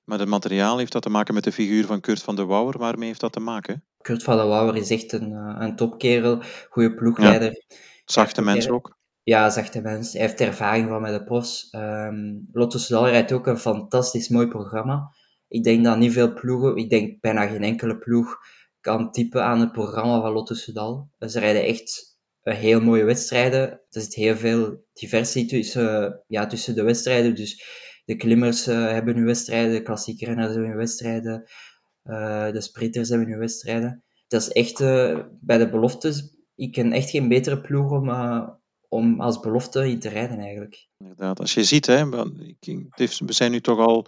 met 0.05 0.21
het 0.21 0.29
materiaal? 0.29 0.79
Heeft 0.79 0.93
dat 0.93 1.03
te 1.03 1.11
maken 1.11 1.35
met 1.35 1.45
de 1.45 1.53
figuur 1.53 1.87
van 1.87 2.01
Kurt 2.01 2.23
van 2.23 2.37
der 2.37 2.47
Wouwer? 2.47 2.79
Waarmee 2.79 3.09
heeft 3.09 3.21
dat 3.21 3.33
te 3.33 3.41
maken? 3.41 3.85
Kurt 4.01 4.23
van 4.23 4.37
der 4.37 4.47
Wouwer 4.47 4.77
is 4.77 4.91
echt 4.91 5.13
een, 5.13 5.31
een 5.63 5.77
topkerel, 5.77 6.43
goede 6.69 6.95
ploegleider. 6.95 7.51
Ja. 7.51 7.77
Zachte 8.05 8.43
mens 8.43 8.69
ook. 8.69 8.99
Ja, 9.23 9.51
zachte 9.51 9.81
mens. 9.81 10.13
Hij 10.13 10.21
heeft 10.21 10.41
ervaring 10.41 10.89
van 10.89 11.01
met 11.01 11.13
de 11.13 11.25
profs. 11.25 11.69
Um, 11.73 12.49
Lotto 12.53 12.79
Soudal 12.79 13.09
rijdt 13.09 13.33
ook 13.33 13.47
een 13.47 13.59
fantastisch 13.59 14.29
mooi 14.29 14.47
programma. 14.47 15.15
Ik 15.49 15.65
denk 15.65 15.85
dat 15.85 15.99
niet 15.99 16.13
veel 16.13 16.33
ploegen, 16.33 16.77
ik 16.77 16.91
denk 16.91 17.21
bijna 17.21 17.47
geen 17.47 17.63
enkele 17.63 17.99
ploeg 17.99 18.39
kan 18.83 19.13
typen 19.13 19.45
aan 19.45 19.61
het 19.61 19.73
programma 19.73 20.21
van 20.21 20.33
Lotto 20.33 20.55
Soudal. 20.55 21.11
Ze 21.19 21.39
rijden 21.39 21.65
echt 21.65 22.19
heel 22.43 22.81
mooie 22.81 23.05
wedstrijden. 23.05 23.71
Er 23.71 24.01
zit 24.01 24.15
heel 24.15 24.37
veel 24.37 24.85
diversie 24.93 25.47
tussen, 25.47 26.23
ja, 26.27 26.47
tussen 26.47 26.75
de 26.75 26.83
wedstrijden. 26.83 27.35
Dus 27.35 27.65
de 28.05 28.17
klimmers 28.17 28.69
uh, 28.69 28.91
hebben 28.91 29.15
hun 29.15 29.25
wedstrijden, 29.25 29.73
de 29.73 29.83
klassieke 29.83 30.25
renners 30.25 30.53
hebben 30.53 30.69
hun 30.69 30.79
wedstrijden, 30.79 31.51
uh, 32.05 32.51
de 32.51 32.61
sprinters 32.61 33.09
hebben 33.09 33.29
hun 33.29 33.39
wedstrijden. 33.39 34.05
Dat 34.29 34.41
is 34.41 34.49
echt, 34.49 34.79
bij 35.41 35.59
de 35.59 35.69
beloftes, 35.71 36.37
ik 36.55 36.73
ken 36.73 36.93
echt 36.93 37.11
geen 37.11 37.29
betere 37.29 37.61
ploeg 37.61 37.91
om, 37.91 38.11
om 38.89 39.21
als 39.21 39.41
belofte 39.41 39.89
in 39.89 39.99
te 39.99 40.09
rijden 40.09 40.39
eigenlijk. 40.39 40.89
Inderdaad, 40.99 41.41
als 41.41 41.55
je 41.55 41.65
ziet, 41.65 41.87
hè, 41.87 42.09
we 42.09 43.33
zijn 43.33 43.51
nu 43.51 43.61
toch 43.61 43.79
al 43.79 44.07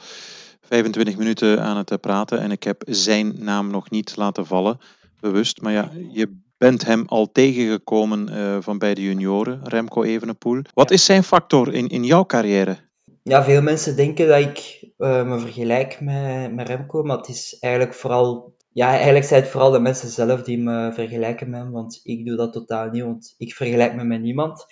25 0.68 1.16
minuten 1.16 1.62
aan 1.62 1.76
het 1.76 2.00
praten 2.00 2.40
en 2.40 2.50
ik 2.50 2.62
heb 2.62 2.82
zijn 2.86 3.34
naam 3.38 3.70
nog 3.70 3.90
niet 3.90 4.16
laten 4.16 4.46
vallen, 4.46 4.78
bewust. 5.20 5.60
Maar 5.60 5.72
ja, 5.72 5.90
je 6.12 6.42
bent 6.58 6.86
hem 6.86 7.04
al 7.06 7.32
tegengekomen 7.32 8.28
uh, 8.30 8.56
van 8.60 8.78
bij 8.78 8.94
de 8.94 9.02
junioren, 9.02 9.60
Remco 9.62 10.02
Evenepoel. 10.02 10.62
Wat 10.74 10.90
is 10.90 11.04
zijn 11.04 11.22
factor 11.22 11.74
in, 11.74 11.88
in 11.88 12.04
jouw 12.04 12.24
carrière? 12.24 12.76
Ja, 13.22 13.44
veel 13.44 13.62
mensen 13.62 13.96
denken 13.96 14.28
dat 14.28 14.40
ik 14.40 14.88
uh, 14.98 15.24
me 15.24 15.38
vergelijk 15.38 16.00
met, 16.00 16.54
met 16.54 16.68
Remco, 16.68 17.02
maar 17.02 17.16
het 17.16 17.28
is 17.28 17.56
eigenlijk 17.60 17.94
vooral... 17.94 18.52
Ja, 18.72 18.88
eigenlijk 18.88 19.24
zijn 19.24 19.42
het 19.42 19.50
vooral 19.50 19.70
de 19.70 19.80
mensen 19.80 20.08
zelf 20.08 20.42
die 20.42 20.58
me 20.58 20.92
vergelijken 20.92 21.50
met 21.50 21.60
hem, 21.60 21.70
want 21.70 22.00
ik 22.02 22.26
doe 22.26 22.36
dat 22.36 22.52
totaal 22.52 22.90
niet, 22.90 23.02
want 23.02 23.34
ik 23.38 23.54
vergelijk 23.54 23.94
me 23.94 24.04
met 24.04 24.20
niemand. 24.20 24.66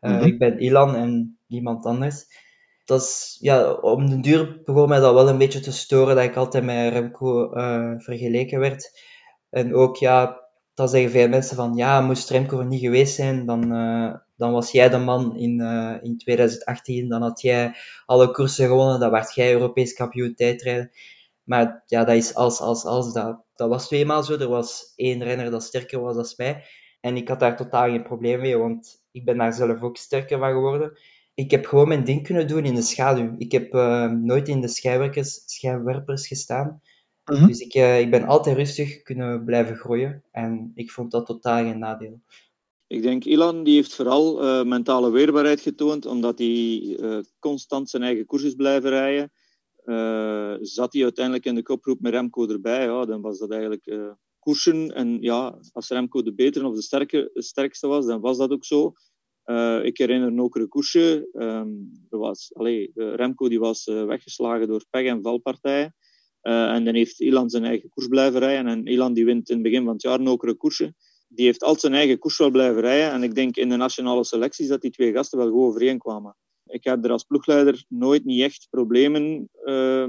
Uh, 0.00 0.10
mm-hmm. 0.10 0.26
Ik 0.26 0.38
ben 0.38 0.58
Ilan 0.58 0.94
en 0.94 1.38
niemand 1.46 1.84
anders. 1.84 2.26
Dat 2.84 3.00
is, 3.00 3.36
ja, 3.40 3.72
om 3.72 4.10
de 4.10 4.20
duur 4.20 4.62
begon 4.64 4.88
mij 4.88 5.00
dat 5.00 5.14
wel 5.14 5.28
een 5.28 5.38
beetje 5.38 5.60
te 5.60 5.72
storen 5.72 6.16
dat 6.16 6.24
ik 6.24 6.36
altijd 6.36 6.64
met 6.64 6.92
Remco 6.92 7.54
uh, 7.54 7.92
vergeleken 7.96 8.60
werd. 8.60 9.00
En 9.50 9.74
ook, 9.74 9.96
ja, 9.96 10.42
dan 10.74 10.88
zeggen 10.88 11.10
veel 11.10 11.28
mensen 11.28 11.56
van, 11.56 11.74
ja, 11.74 12.00
moest 12.00 12.30
Remco 12.30 12.58
er 12.58 12.66
niet 12.66 12.80
geweest 12.80 13.14
zijn, 13.14 13.46
dan, 13.46 13.72
uh, 13.74 14.14
dan 14.36 14.52
was 14.52 14.70
jij 14.70 14.88
de 14.88 14.98
man 14.98 15.36
in, 15.36 15.60
uh, 15.60 15.94
in 16.02 16.18
2018, 16.18 17.08
dan 17.08 17.22
had 17.22 17.40
jij 17.40 17.74
alle 18.06 18.30
koersen 18.30 18.66
gewonnen, 18.66 19.00
dan 19.00 19.10
werd 19.10 19.34
jij 19.34 19.52
Europees 19.52 19.94
kampioen 19.94 20.34
tijdrijden. 20.34 20.90
Maar 21.44 21.82
ja, 21.86 22.04
dat 22.04 22.16
is 22.16 22.34
als, 22.34 22.60
als, 22.60 22.84
als. 22.84 23.12
Dat, 23.12 23.42
dat 23.54 23.68
was 23.68 23.86
tweemaal 23.86 24.22
zo. 24.22 24.38
Er 24.38 24.48
was 24.48 24.92
één 24.96 25.22
renner 25.22 25.50
dat 25.50 25.62
sterker 25.62 26.00
was 26.00 26.14
dan 26.14 26.46
mij. 26.46 26.64
En 27.00 27.16
ik 27.16 27.28
had 27.28 27.40
daar 27.40 27.56
totaal 27.56 27.88
geen 27.88 28.02
probleem 28.02 28.40
mee, 28.40 28.58
want 28.58 29.04
ik 29.10 29.24
ben 29.24 29.38
daar 29.38 29.52
zelf 29.52 29.82
ook 29.82 29.96
sterker 29.96 30.38
van 30.38 30.52
geworden. 30.52 30.98
Ik 31.34 31.50
heb 31.50 31.66
gewoon 31.66 31.88
mijn 31.88 32.04
ding 32.04 32.22
kunnen 32.22 32.46
doen 32.46 32.64
in 32.64 32.74
de 32.74 32.82
schaduw. 32.82 33.34
Ik 33.38 33.52
heb 33.52 33.74
uh, 33.74 34.10
nooit 34.10 34.48
in 34.48 34.60
de 34.60 34.68
schijnwerpers, 34.68 35.42
schijnwerpers 35.46 36.26
gestaan. 36.26 36.80
Mhm. 37.24 37.46
Dus 37.46 37.60
ik, 37.60 37.74
uh, 37.74 38.00
ik 38.00 38.10
ben 38.10 38.26
altijd 38.26 38.56
rustig 38.56 39.02
kunnen 39.02 39.44
blijven 39.44 39.76
groeien. 39.76 40.24
En 40.30 40.72
ik 40.74 40.90
vond 40.90 41.10
dat 41.10 41.26
totaal 41.26 41.62
geen 41.62 41.78
nadeel. 41.78 42.20
Ik 42.86 43.02
denk 43.02 43.24
Ilan 43.24 43.64
die 43.64 43.74
heeft 43.74 43.94
vooral 43.94 44.44
uh, 44.44 44.64
mentale 44.64 45.10
weerbaarheid 45.10 45.60
getoond, 45.60 46.06
omdat 46.06 46.38
hij 46.38 46.96
constant 47.38 47.90
zijn 47.90 48.02
eigen 48.02 48.26
koers 48.26 48.42
is 48.42 48.54
blijven 48.54 48.90
rijden. 48.90 49.32
zat 50.66 50.92
hij 50.92 51.02
uiteindelijk 51.02 51.44
in 51.44 51.54
de 51.54 51.62
kopgroep 51.62 52.00
met 52.00 52.12
Remco 52.12 52.48
erbij, 52.48 52.84
ja, 52.84 53.04
dan 53.04 53.20
was 53.20 53.38
dat 53.38 53.50
eigenlijk 53.50 54.16
koersen. 54.38 54.94
En 54.94 55.20
ja, 55.20 55.58
als 55.72 55.88
Remco 55.88 56.22
de 56.22 56.34
betere 56.34 56.66
of 56.66 56.74
de 56.74 56.82
sterke, 56.82 57.30
sterkste 57.34 57.86
was, 57.86 58.06
dan 58.06 58.20
was 58.20 58.36
dat 58.36 58.50
ook 58.50 58.64
zo. 58.64 58.92
Uh, 59.46 59.84
ik 59.84 59.98
herinner 59.98 60.28
een 60.28 60.68
koersje. 60.68 61.28
Um, 61.32 62.06
was, 62.08 62.50
allee, 62.54 62.90
Remco 62.94 63.48
die 63.48 63.58
was 63.58 63.86
uh, 63.86 64.04
weggeslagen 64.04 64.68
door 64.68 64.84
pech- 64.90 65.06
en 65.06 65.22
valpartijen. 65.22 65.94
En 66.40 66.84
dan 66.84 66.94
heeft 66.94 67.20
Ilan 67.20 67.50
zijn 67.50 67.64
eigen 67.64 67.88
koers 67.88 68.08
blijven 68.08 68.40
rijden. 68.40 68.66
En 68.66 68.86
Ilan 68.86 69.14
die 69.14 69.24
wint 69.24 69.48
in 69.48 69.54
het 69.54 69.64
begin 69.64 69.84
van 69.84 69.92
het 69.92 70.02
jaar 70.02 70.20
een 70.20 70.56
koersje. 70.56 70.94
Die 71.28 71.46
heeft 71.46 71.62
altijd 71.62 71.80
zijn 71.80 71.94
eigen 71.94 72.18
koers 72.18 72.38
wel 72.38 72.50
blijven 72.50 72.80
rijden. 72.80 73.10
En 73.10 73.22
ik 73.22 73.34
denk 73.34 73.56
in 73.56 73.68
de 73.68 73.76
nationale 73.76 74.24
selecties 74.24 74.68
dat 74.68 74.80
die 74.80 74.90
twee 74.90 75.12
gasten 75.12 75.38
wel 75.38 75.50
goed 75.50 75.62
overeenkwamen. 75.62 76.36
Ik 76.66 76.84
heb 76.84 77.04
er 77.04 77.10
als 77.10 77.24
ploegleider 77.24 77.84
nooit 77.88 78.24
niet 78.24 78.40
echt 78.40 78.66
problemen 78.70 79.48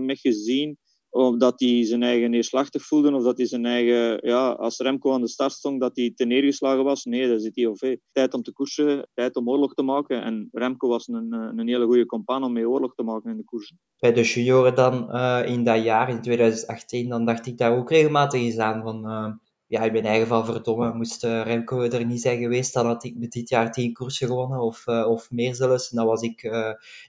mee 0.05 0.15
gezien 0.15 0.77
omdat 1.15 1.59
hij 1.59 1.85
zijn 1.85 2.03
eigen 2.03 2.29
neerslachtig 2.29 2.85
voelde 2.85 3.13
of 3.13 3.23
dat 3.23 3.37
hij 3.37 3.47
zijn 3.47 3.65
eigen, 3.65 4.19
ja, 4.21 4.49
als 4.49 4.77
Remco 4.77 5.13
aan 5.13 5.21
de 5.21 5.27
start 5.27 5.51
stond, 5.51 5.81
dat 5.81 5.95
hij 5.95 6.11
te 6.15 6.25
neergeslagen 6.25 6.83
was. 6.83 7.05
Nee, 7.05 7.27
dat 7.27 7.41
zit 7.41 7.55
hij 7.55 7.71
hey, 7.79 7.99
tijd 8.11 8.33
om 8.33 8.43
te 8.43 8.53
koersen, 8.53 9.09
tijd 9.13 9.35
om 9.35 9.49
oorlog 9.49 9.73
te 9.73 9.83
maken. 9.83 10.23
En 10.23 10.49
Remco 10.51 10.87
was 10.87 11.07
een, 11.07 11.31
een 11.31 11.67
hele 11.67 11.85
goede 11.85 12.05
compaan 12.05 12.43
om 12.43 12.53
mee 12.53 12.69
oorlog 12.69 12.95
te 12.95 13.03
maken 13.03 13.31
in 13.31 13.37
de 13.37 13.43
koersen. 13.43 13.79
Bij 13.99 14.13
de 14.13 14.21
junioren 14.21 14.75
dan 14.75 15.15
uh, 15.15 15.41
in 15.45 15.63
dat 15.63 15.83
jaar, 15.83 16.09
in 16.09 16.21
2018, 16.21 17.09
dan 17.09 17.25
dacht 17.25 17.45
ik 17.45 17.57
daar 17.57 17.77
ook 17.77 17.89
regelmatig 17.89 18.41
eens 18.41 18.57
aan 18.57 18.81
van... 18.81 19.05
Uh, 19.05 19.33
ja, 19.67 19.81
in 19.83 19.91
mijn 19.91 20.05
eigen 20.05 20.27
geval 20.27 20.45
verdomme, 20.45 20.93
moest 20.93 21.23
Remco 21.23 21.81
er 21.81 22.05
niet 22.05 22.21
zijn 22.21 22.39
geweest, 22.39 22.73
dan 22.73 22.85
had 22.85 23.03
ik 23.03 23.31
dit 23.31 23.49
jaar 23.49 23.71
tien 23.71 23.93
koersen 23.93 24.27
gewonnen, 24.27 24.59
of, 24.59 24.87
of 24.87 25.31
meer 25.31 25.55
zelfs. 25.55 25.89
En 25.89 25.97
dan 25.97 26.05
was 26.05 26.21
ik 26.21 26.51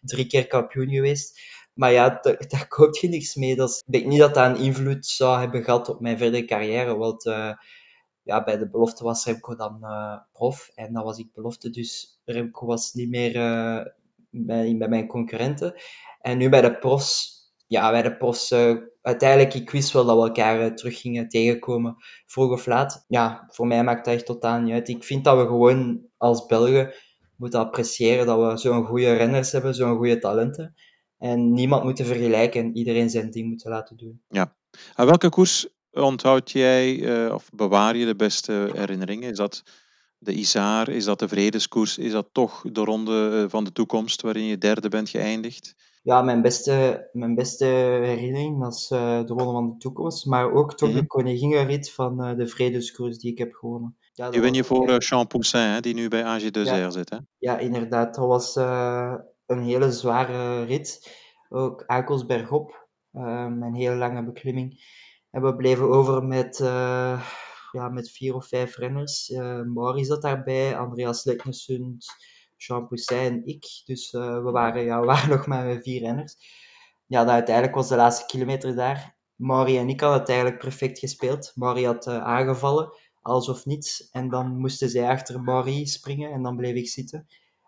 drie 0.03 0.27
keer 0.27 0.47
kampioen 0.47 0.89
geweest. 0.89 1.41
Maar 1.77 1.93
ja, 1.93 2.21
daar, 2.49 2.67
koopt 2.69 2.99
je 2.99 3.09
niks 3.09 3.35
mee. 3.35 3.57
Dat 3.57 3.83
ik 3.87 3.93
denk 3.93 4.07
niet 4.07 4.19
dat 4.19 4.35
dat 4.35 4.47
een 4.47 4.63
invloed 4.63 5.07
zou 5.07 5.39
hebben 5.39 5.65
gehad 5.65 5.89
op 5.89 6.01
mijn 6.01 6.19
verdere 6.19 6.45
carrière. 6.45 6.97
Want 6.97 7.27
uh, 7.27 7.53
ja, 8.23 8.45
bij 8.45 8.59
de 8.59 8.71
belofte 8.71 9.05
was 9.05 9.25
Remco 9.25 9.55
dan 9.55 9.79
uh, 9.83 10.17
prof. 10.33 10.71
En 10.75 10.93
dan 10.93 11.05
was 11.05 11.19
ik 11.19 11.33
belofte, 11.35 11.71
dus 11.71 12.21
Remco 12.25 12.67
was 12.67 12.93
niet 12.93 13.09
meer 13.09 13.37
uh, 13.37 13.85
bij, 14.31 14.77
bij 14.77 14.89
mijn 14.89 15.07
concurrenten. 15.07 15.75
En 16.21 16.39
nu 16.39 16.49
bij 16.49 16.61
de 16.61 16.79
profs, 16.79 17.35
ja, 17.67 17.91
bij 17.91 18.03
de 18.03 18.17
profs, 18.17 18.53
uiteindelijk, 19.03 19.55
ik 19.55 19.71
wist 19.71 19.93
wel 19.93 20.05
dat 20.05 20.17
we 20.17 20.23
elkaar 20.23 20.77
terug 20.77 21.01
gingen 21.01 21.29
tegenkomen, 21.29 21.97
vroeg 22.27 22.53
of 22.53 22.67
laat. 22.67 23.05
Ja, 23.09 23.45
voor 23.49 23.67
mij 23.67 23.85
maakt 23.85 24.05
dat 24.05 24.15
echt 24.15 24.27
totaal 24.27 24.61
niet 24.61 24.73
uit. 24.73 24.89
Ik 24.89 25.05
vind 25.05 25.25
dat 25.25 25.37
we 25.37 25.47
gewoon 25.47 26.07
als 26.17 26.47
Belgen 26.47 26.95
moeten 27.37 27.61
appreciëren 27.61 28.27
dat 28.27 28.51
we 28.51 28.59
zo'n 28.59 28.85
goede 28.85 29.13
renners 29.13 29.53
hebben, 29.53 29.75
zo'n 29.75 29.97
goede 29.97 30.19
talenten. 30.19 30.75
En 31.19 31.53
niemand 31.53 31.85
moeten 31.85 32.07
vergelijken 32.07 32.61
en 32.61 32.77
iedereen 32.77 33.11
zijn 33.11 33.31
ding 33.31 33.49
moeten 33.49 33.71
laten 33.71 33.97
doen. 33.97 34.23
Ja. 34.29 34.57
Aan 34.95 35.07
welke 35.07 35.29
koers 35.29 35.69
onthoud 35.91 36.51
jij 36.51 36.97
uh, 36.97 37.35
of 37.35 37.51
bewaar 37.53 37.97
je 37.97 38.07
de 38.07 38.17
beste 38.17 38.71
herinneringen? 38.75 39.31
Is 39.31 39.37
dat 39.37 39.63
de 40.19 40.33
Isaar? 40.33 40.89
Is 40.89 41.05
dat 41.05 41.19
de 41.19 41.29
Vredeskoers? 41.29 41.99
Is 41.99 42.13
dat 42.13 42.29
toch 42.33 42.65
de 42.73 42.81
ronde 42.81 43.43
eh, 43.43 43.51
van 43.51 43.65
de 43.65 43.73
toekomst 43.73 44.23
waarin 44.23 44.45
je 44.45 44.59
derde 44.59 44.89
bent 44.89 45.09
geëindigd? 45.09 45.75
Ja, 46.03 46.23
mijn 46.23 46.43
beste, 46.43 47.09
mijn 47.13 47.35
beste 47.35 47.65
herinnering 47.65 48.61
dat 48.61 48.75
is 48.75 48.91
uh, 48.91 48.99
de 49.25 49.33
ronde 49.33 49.53
van 49.53 49.71
de 49.71 49.77
toekomst. 49.77 50.27
Maar 50.27 50.53
ook 50.53 50.75
toch 50.75 50.89
mm-hmm. 50.89 51.03
de 51.03 51.07
koninginrit 51.09 51.93
van 51.93 52.25
uh, 52.25 52.37
de 52.37 52.47
Vredeskoers 52.47 53.19
die 53.19 53.33
ik 53.33 53.39
heb 53.39 53.55
gewonnen. 53.55 53.97
Ja, 54.13 54.31
die 54.31 54.41
win 54.41 54.55
je 54.55 54.65
voor 54.65 54.91
uh, 54.91 54.99
Jean 54.99 55.27
Poussin, 55.27 55.61
hè, 55.61 55.81
die 55.81 55.95
nu 55.95 56.09
bij 56.09 56.23
AG2R 56.23 56.63
ja. 56.63 56.91
zit. 56.91 57.11
Hè? 57.11 57.17
Ja, 57.39 57.59
inderdaad. 57.59 58.15
Dat 58.15 58.27
was 58.27 58.55
een 59.47 59.63
hele 59.63 59.93
zware 59.93 60.65
rit. 60.65 61.15
Ook 61.49 61.85
Akels 61.87 62.27
bergop, 62.27 62.89
um, 63.13 63.63
een 63.63 63.75
hele 63.75 63.95
lange 63.95 64.25
beklimming. 64.25 64.85
En 65.31 65.43
we 65.43 65.57
bleven 65.57 65.89
over 65.91 66.25
met, 66.25 66.59
uh, 66.59 67.29
ja, 67.73 67.89
met 67.89 68.11
vier 68.11 68.35
of 68.35 68.49
vijf 68.49 68.77
renners. 68.77 69.29
Uh, 69.29 69.63
Mauri 69.63 70.05
zat 70.05 70.23
daarbij, 70.23 70.77
Andreas 70.77 71.25
Leknesund, 71.25 72.07
Jean 72.57 72.89
Poussin 72.89 73.19
en 73.19 73.47
ik. 73.47 73.65
Dus 73.85 74.13
uh, 74.13 74.43
we, 74.43 74.51
waren, 74.51 74.85
ja, 74.85 75.01
we 75.01 75.07
waren 75.07 75.29
nog 75.29 75.47
maar 75.47 75.67
met 75.67 75.83
vier 75.83 76.01
renners. 76.01 76.37
Ja, 77.07 77.27
uiteindelijk 77.27 77.77
was 77.77 77.89
de 77.89 77.97
laatste 77.97 78.27
kilometer 78.27 78.75
daar. 78.75 79.17
Mauri 79.35 79.79
en 79.79 79.89
ik 79.89 80.01
hadden 80.01 80.19
het 80.21 80.29
eigenlijk 80.29 80.59
perfect 80.59 80.99
gespeeld. 80.99 81.53
Mauri 81.55 81.87
had 81.87 82.07
aangevallen, 82.07 82.93
alles 83.23 83.49
of 83.49 83.65
niets. 83.65 84.11
En 84.11 84.29
dan 84.29 84.59
moesten 84.59 84.89
zij 84.89 85.09
achter 85.09 85.43
Mauri 85.43 85.87
springen 85.87 86.33
en 86.33 86.43
dan 86.43 86.57
bleef 86.57 86.75
ik 86.75 86.89
zitten. 86.89 87.27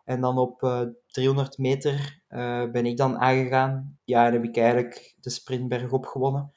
En 0.08 0.20
dan 0.20 0.38
op 0.38 0.62
uh, 0.62 0.80
eh, 0.80 0.88
300 1.06 1.58
meter 1.58 2.22
uh, 2.28 2.70
ben 2.70 2.86
ik 2.86 2.96
dan 2.96 3.18
aangegaan. 3.18 3.98
Ja, 4.04 4.26
en 4.26 4.32
heb 4.32 4.44
ik 4.44 4.56
eigenlijk 4.56 5.14
de 5.20 5.30
sprintberg 5.30 5.92
opgewonnen. 5.92 6.52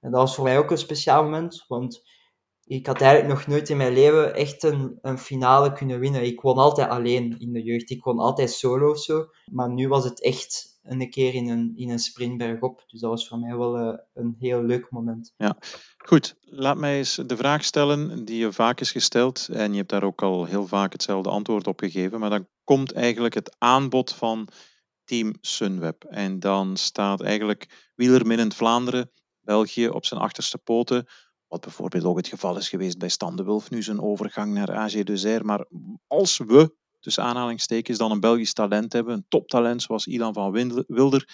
En 0.00 0.10
dat 0.10 0.20
was 0.20 0.34
voor 0.34 0.44
mij 0.44 0.58
ook 0.58 0.70
een 0.70 0.78
speciaal 0.78 1.22
moment, 1.22 1.64
want 1.68 2.02
ik 2.64 2.86
had 2.86 3.00
eigenlijk 3.00 3.34
nog 3.34 3.46
nooit 3.46 3.68
in 3.68 3.76
mijn 3.76 3.92
leven 3.92 4.34
echt 4.34 4.62
een, 4.62 4.98
een 5.02 5.18
finale 5.18 5.72
kunnen 5.72 5.98
winnen. 5.98 6.24
Ik 6.24 6.40
won 6.40 6.56
altijd 6.56 6.88
alleen 6.88 7.38
in 7.38 7.52
de 7.52 7.62
jeugd. 7.62 7.90
Ik 7.90 8.04
won 8.04 8.18
altijd 8.18 8.50
solo 8.50 8.90
of 8.90 8.98
zo. 8.98 9.26
Maar 9.52 9.70
nu 9.70 9.88
was 9.88 10.04
het 10.04 10.22
echt 10.22 10.71
een 10.82 11.10
keer 11.10 11.34
in 11.34 11.48
een, 11.48 11.72
in 11.76 11.90
een 11.90 11.98
sprintberg 11.98 12.60
op. 12.60 12.84
Dus 12.86 13.00
dat 13.00 13.10
was 13.10 13.28
voor 13.28 13.38
mij 13.38 13.56
wel 13.56 13.78
uh, 13.78 13.98
een 14.12 14.36
heel 14.38 14.62
leuk 14.62 14.90
moment. 14.90 15.32
Ja, 15.36 15.56
goed. 15.96 16.36
Laat 16.40 16.76
mij 16.76 16.98
eens 16.98 17.14
de 17.26 17.36
vraag 17.36 17.64
stellen 17.64 18.24
die 18.24 18.38
je 18.38 18.52
vaak 18.52 18.80
is 18.80 18.90
gesteld. 18.90 19.48
En 19.52 19.70
je 19.70 19.76
hebt 19.76 19.90
daar 19.90 20.02
ook 20.02 20.22
al 20.22 20.44
heel 20.44 20.66
vaak 20.66 20.92
hetzelfde 20.92 21.30
antwoord 21.30 21.66
op 21.66 21.80
gegeven. 21.80 22.20
Maar 22.20 22.30
dan 22.30 22.48
komt 22.64 22.92
eigenlijk 22.92 23.34
het 23.34 23.56
aanbod 23.58 24.12
van 24.12 24.48
Team 25.04 25.34
Sunweb. 25.40 26.04
En 26.04 26.40
dan 26.40 26.76
staat 26.76 27.20
eigenlijk 27.20 27.92
wielerminnend 27.94 28.54
Vlaanderen, 28.54 29.10
België 29.40 29.88
op 29.88 30.06
zijn 30.06 30.20
achterste 30.20 30.58
poten. 30.58 31.06
Wat 31.46 31.60
bijvoorbeeld 31.60 32.04
ook 32.04 32.16
het 32.16 32.28
geval 32.28 32.56
is 32.56 32.68
geweest 32.68 32.98
bij 32.98 33.08
Stan 33.08 33.36
de 33.36 33.44
Wulf, 33.44 33.70
nu 33.70 33.82
zijn 33.82 34.00
overgang 34.00 34.52
naar 34.54 34.90
AG2R. 34.90 35.42
Maar 35.42 35.66
als 36.06 36.38
we, 36.38 36.74
tussen 37.02 37.22
aanhalingstekens, 37.22 37.98
dan 37.98 38.10
een 38.10 38.20
Belgisch 38.20 38.52
talent 38.52 38.92
hebben, 38.92 39.14
een 39.14 39.24
toptalent 39.28 39.82
zoals 39.82 40.06
Ilan 40.06 40.34
van 40.34 40.52
Wilder, 40.86 41.28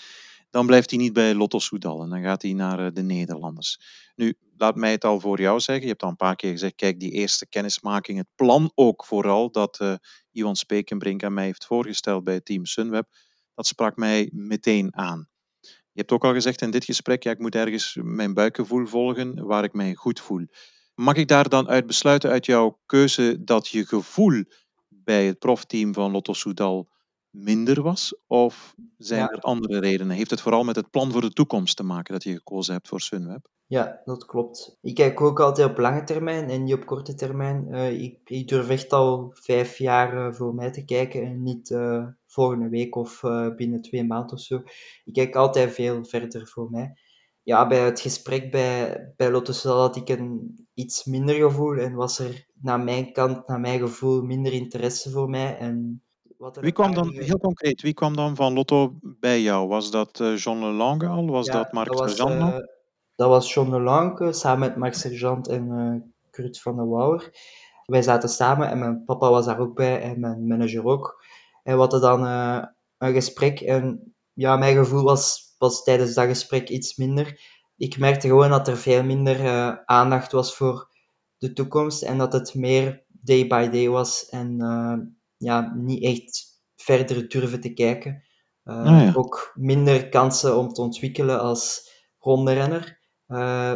dan 0.51 0.67
blijft 0.67 0.91
hij 0.91 0.99
niet 0.99 1.13
bij 1.13 1.35
Lotto 1.35 1.59
Soudal 1.59 2.03
en 2.03 2.09
dan 2.09 2.23
gaat 2.23 2.43
hij 2.43 2.53
naar 2.53 2.87
eh, 2.87 2.93
de 2.93 3.03
Nederlanders. 3.03 3.81
Nu, 4.17 4.35
laat 4.57 4.77
mij 4.77 4.91
het 4.91 5.05
al 5.05 5.21
voor 5.21 5.41
jou 5.41 5.61
zeggen. 5.61 5.85
Je 5.85 5.91
hebt 5.91 6.03
al 6.03 6.09
een 6.09 6.17
paar 6.17 6.37
keer 6.37 6.51
gezegd, 6.51 6.75
kijk, 6.75 7.01
die 7.01 7.11
eerste 7.11 7.47
kennismaking, 7.47 8.19
het 8.19 8.29
plan 8.35 8.73
ook 8.75 9.05
vooral 9.05 9.51
dat 9.51 9.79
uh, 9.83 9.95
Iwan 10.31 10.57
Spekenbrink 10.57 11.25
aan 11.25 11.35
mij 11.35 11.45
heeft 11.45 11.67
voorgesteld 11.67 12.25
bij 12.25 12.41
Team 12.41 12.67
Sunweb, 12.67 13.09
dat 13.55 13.67
sprak 13.67 13.97
mij 13.97 14.31
meteen 14.33 14.97
aan. 14.97 15.29
Je 15.93 16.05
hebt 16.05 16.13
ook 16.13 16.25
al 16.25 16.33
gezegd 16.33 16.61
in 16.61 16.71
dit 16.71 16.85
gesprek, 16.85 17.23
ja, 17.23 17.31
ik 17.31 17.39
moet 17.39 17.55
ergens 17.55 17.99
mijn 18.03 18.35
buikgevoel 18.35 18.87
volgen 18.87 19.47
waar 19.47 19.65
ik 19.65 19.73
mij 19.73 19.95
goed 19.95 20.21
voel. 20.21 20.47
Mag 20.95 21.15
ik 21.15 21.29
daar 21.29 21.49
dan 21.49 21.69
uit 21.69 21.87
besluiten 21.87 22.31
uit 22.31 22.47
jouw 22.47 22.81
keuze 22.87 23.45
dat 23.45 23.69
je 23.69 23.87
gevoel 23.87 24.45
bij 25.09 25.27
het 25.27 25.39
profteam 25.39 25.95
van 25.95 26.11
Lotto 26.11 26.33
Soudal 26.33 26.89
minder 27.31 27.83
was? 27.83 28.17
Of 28.27 28.75
zijn 28.99 29.29
er 29.29 29.41
andere 29.41 29.79
redenen? 29.79 30.17
Heeft 30.17 30.31
het 30.31 30.41
vooral 30.41 30.65
met 30.65 30.77
het 30.77 30.91
plan 30.91 31.13
voor 31.13 31.21
de 31.21 31.33
toekomst 31.33 31.77
te 31.77 31.83
maken 31.83 32.13
dat 32.13 32.23
je 32.23 32.33
gekozen 32.33 32.75
hebt 32.75 32.89
voor 32.89 33.01
Sunweb? 33.01 33.49
Ja, 33.67 34.01
dat 34.05 34.25
klopt. 34.25 34.79
Ik 34.81 34.95
kijk 34.95 35.21
ook 35.21 35.41
altijd 35.41 35.71
op 35.71 35.79
lange 35.79 36.05
termijn 36.05 36.51
en 36.51 36.65
niet 36.65 36.75
op 36.75 36.87
korte 36.87 37.15
termijn. 37.15 37.67
Uh, 37.71 38.01
ik, 38.01 38.19
ik, 38.25 38.49
durf 38.49 38.69
echt 38.69 38.93
al 38.93 39.31
vijf 39.35 39.79
jaar 39.79 40.15
uh, 40.15 40.35
voor 40.35 40.55
mij 40.55 40.71
te 40.71 40.85
kijken 40.85 41.23
en 41.23 41.43
niet 41.43 41.71
uh, 41.71 42.07
volgende 42.27 42.69
week 42.69 42.97
of 42.97 43.21
binnen 43.57 43.83
twee 43.83 44.05
maanden 44.05 44.37
of 44.37 44.41
zo. 44.41 44.63
Ik 45.05 45.13
kijk 45.13 45.37
altijd 45.37 45.73
veel 45.73 46.05
verder 46.05 46.47
voor 46.47 46.71
mij. 46.71 46.95
Ja, 47.49 47.67
bij 47.67 47.79
het 47.79 48.01
gesprek 48.01 48.51
bij, 48.51 49.13
bij 49.17 49.31
Lotus 49.31 49.63
had 49.63 49.97
ik 49.97 50.09
een 50.09 50.57
iets 50.75 51.05
minder 51.05 51.35
gevoel 51.35 51.77
en 51.77 51.95
was 51.95 52.19
er 52.19 52.47
naar 52.61 52.81
mijn 52.81 53.13
kant, 53.13 53.47
naar 53.47 53.61
mijn 53.61 53.79
gevoel, 53.79 54.23
minder 54.23 54.53
interesse 54.53 55.11
voor 55.11 55.29
mij. 55.29 55.59
En 55.59 56.03
wat 56.39 56.57
wie 56.57 56.73
kwam 56.73 56.95
dan, 56.95 57.13
heel 57.13 57.39
concreet, 57.39 57.83
wie 57.83 57.95
kwam 57.95 58.17
dan 58.17 58.37
van 58.37 58.53
Lotto 58.53 58.99
bij 59.01 59.41
jou? 59.41 59.69
Was 59.69 59.91
dat 59.91 60.21
uh, 60.21 60.37
John 60.37 60.59
Lelange 60.59 61.07
al? 61.07 61.27
Was 61.27 61.47
dat 61.47 61.73
Mark 61.73 61.95
Sergeant 61.95 62.39
nog? 62.39 62.61
Dat 63.17 63.29
was 63.29 63.55
John 63.55 63.71
Lelange, 63.71 64.33
samen 64.33 64.69
met 64.69 64.77
Mark 64.77 64.95
Sergeant 64.95 65.49
en 65.49 66.15
Kurt 66.31 66.61
van 66.61 66.77
der 66.77 66.89
Wouwer. 66.89 67.31
Wij 67.85 68.03
zaten 68.03 68.29
samen 68.29 68.69
en 68.69 68.79
mijn 68.79 69.05
papa 69.05 69.31
was 69.31 69.45
daar 69.45 69.61
ook 69.61 69.75
bij 69.75 70.01
en 70.01 70.21
mijn 70.21 70.47
manager 70.47 70.85
ook. 70.85 71.25
En 71.63 71.75
we 71.75 71.81
hadden 71.81 72.01
dan 72.01 72.23
een 72.99 73.13
gesprek 73.13 73.61
en 73.61 74.15
ja, 74.33 74.57
mijn 74.57 74.77
gevoel 74.77 75.03
was, 75.03 75.48
was 75.59 75.83
tijdens 75.83 76.15
dat 76.15 76.27
gesprek 76.27 76.69
iets 76.69 76.97
minder. 76.97 77.41
Ik 77.77 77.99
merkte 77.99 78.29
gewoon 78.29 78.51
dat 78.51 78.69
er 78.69 78.77
veel 78.77 79.03
minder 79.03 79.41
uh, 79.41 79.75
aandacht 79.85 80.33
was 80.33 80.57
voor 80.57 80.89
de 81.39 81.53
toekomst 81.53 82.03
en 82.03 82.19
dat 82.19 82.33
het 82.33 82.55
meer 82.55 83.05
day 83.09 83.47
by 83.47 83.69
day 83.69 83.89
was 83.89 84.29
en 84.29 84.61
uh, 84.61 84.95
ja, 85.37 85.73
niet 85.77 86.03
echt 86.03 86.47
verder 86.77 87.29
durven 87.29 87.61
te 87.61 87.73
kijken. 87.73 88.23
Uh, 88.65 88.85
ja. 88.85 89.13
Ook 89.15 89.53
minder 89.55 90.09
kansen 90.09 90.57
om 90.57 90.69
te 90.69 90.81
ontwikkelen 90.81 91.41
als 91.41 91.91
ronderenner, 92.19 92.99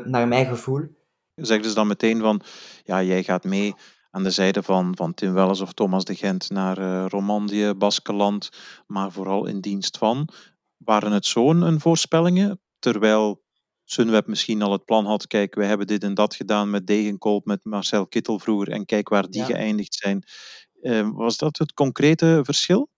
naar 0.05 0.29
mijn 0.29 0.47
gevoel. 0.47 0.89
Zeg 1.35 1.63
dus 1.63 1.75
dan 1.75 1.87
meteen 1.87 2.21
van, 2.21 2.41
ja, 2.85 3.03
jij 3.03 3.23
gaat 3.23 3.45
mee 3.45 3.75
aan 4.13 4.23
de 4.23 4.31
zijde 4.31 4.63
van, 4.63 4.97
van 4.97 5.15
Tim 5.15 5.33
Welles 5.33 5.61
of 5.61 5.73
Thomas 5.73 6.05
de 6.05 6.15
Gent 6.15 6.51
naar 6.51 6.79
uh, 6.79 7.05
Romandie, 7.09 7.75
Baskeland, 7.75 8.51
maar 8.87 9.13
vooral 9.13 9.47
in 9.47 9.61
dienst 9.61 9.99
van. 9.99 10.29
Waren 10.85 11.13
het 11.13 11.27
zo'n 11.27 11.63
een 11.63 11.81
voorspellingen? 11.81 12.61
Terwijl 12.79 13.43
Sunweb 13.85 14.27
misschien 14.27 14.63
al 14.63 14.73
het 14.73 14.85
plan 14.85 15.07
had, 15.07 15.27
kijk, 15.27 15.55
wij 15.55 15.67
hebben 15.67 15.87
dit 15.87 16.03
en 16.03 16.15
dat 16.15 16.35
gedaan 16.35 16.71
met 16.71 16.87
Degenkolb, 16.87 17.45
met 17.47 17.65
Marcel 17.65 18.07
Kittel 18.07 18.39
vroeger, 18.39 18.71
en 18.71 18.85
kijk 18.85 19.09
waar 19.09 19.29
die 19.29 19.41
ja. 19.41 19.47
geëindigd 19.47 19.95
zijn. 19.95 20.23
Uh, 20.83 21.11
was 21.13 21.37
dat 21.37 21.59
het 21.59 21.73
concrete 21.73 22.41
verschil? 22.43 22.89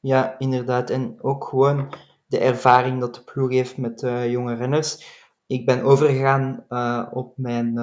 Ja, 0.00 0.38
inderdaad. 0.38 0.90
En 0.90 1.22
ook 1.22 1.44
gewoon 1.44 1.94
de 2.26 2.38
ervaring 2.38 3.00
dat 3.00 3.14
de 3.14 3.24
ploeg 3.24 3.50
heeft 3.50 3.76
met 3.76 4.02
uh, 4.02 4.30
jonge 4.30 4.54
renners. 4.54 5.18
Ik 5.46 5.66
ben 5.66 5.82
overgegaan 5.82 6.64
uh, 6.68 7.06
op 7.12 7.32
mijn 7.36 7.74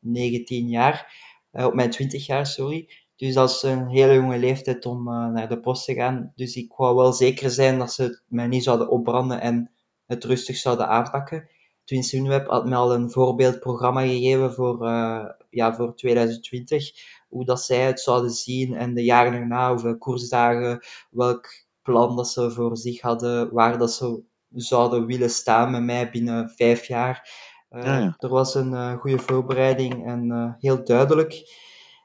19 0.00 0.68
jaar, 0.68 1.14
op 1.50 1.74
mijn 1.74 1.90
20 1.90 2.26
jaar, 2.26 2.46
sorry. 2.46 2.88
Dus 3.20 3.34
dat 3.34 3.50
is 3.50 3.62
een 3.62 3.88
hele 3.88 4.14
jonge 4.14 4.38
leeftijd 4.38 4.86
om 4.86 5.04
naar 5.04 5.48
de 5.48 5.60
post 5.60 5.84
te 5.84 5.94
gaan. 5.94 6.32
Dus 6.34 6.56
ik 6.56 6.72
wou 6.76 6.96
wel 6.96 7.12
zeker 7.12 7.50
zijn 7.50 7.78
dat 7.78 7.92
ze 7.92 8.20
mij 8.28 8.46
niet 8.46 8.64
zouden 8.64 8.88
opbranden 8.88 9.40
en 9.40 9.70
het 10.06 10.24
rustig 10.24 10.56
zouden 10.56 10.88
aanpakken. 10.88 11.48
Twin 11.84 12.02
Sunweb 12.02 12.46
had 12.46 12.66
me 12.66 12.74
al 12.74 12.94
een 12.94 13.10
voorbeeldprogramma 13.10 14.00
gegeven 14.00 14.52
voor, 14.52 14.86
uh, 14.86 15.24
ja, 15.50 15.74
voor 15.74 15.94
2020. 15.94 16.90
Hoe 17.28 17.44
dat 17.44 17.62
zij 17.62 17.80
het 17.80 18.00
zouden 18.00 18.30
zien 18.30 18.74
en 18.74 18.94
de 18.94 19.04
jaren 19.04 19.32
erna, 19.32 19.70
hoeveel 19.70 19.98
koersdagen, 19.98 20.80
welk 21.10 21.46
plan 21.82 22.16
dat 22.16 22.28
ze 22.28 22.50
voor 22.50 22.76
zich 22.76 23.00
hadden, 23.00 23.52
waar 23.52 23.78
dat 23.78 23.92
ze 23.92 24.22
zouden 24.48 25.06
willen 25.06 25.30
staan 25.30 25.70
met 25.70 25.82
mij 25.82 26.10
binnen 26.10 26.50
vijf 26.50 26.86
jaar. 26.86 27.30
Uh, 27.70 27.84
ja, 27.84 27.98
ja. 27.98 28.14
Er 28.18 28.28
was 28.28 28.54
een 28.54 28.72
uh, 28.72 28.92
goede 28.98 29.18
voorbereiding 29.18 30.06
en 30.06 30.56
heel 30.58 30.84
duidelijk. 30.84 31.42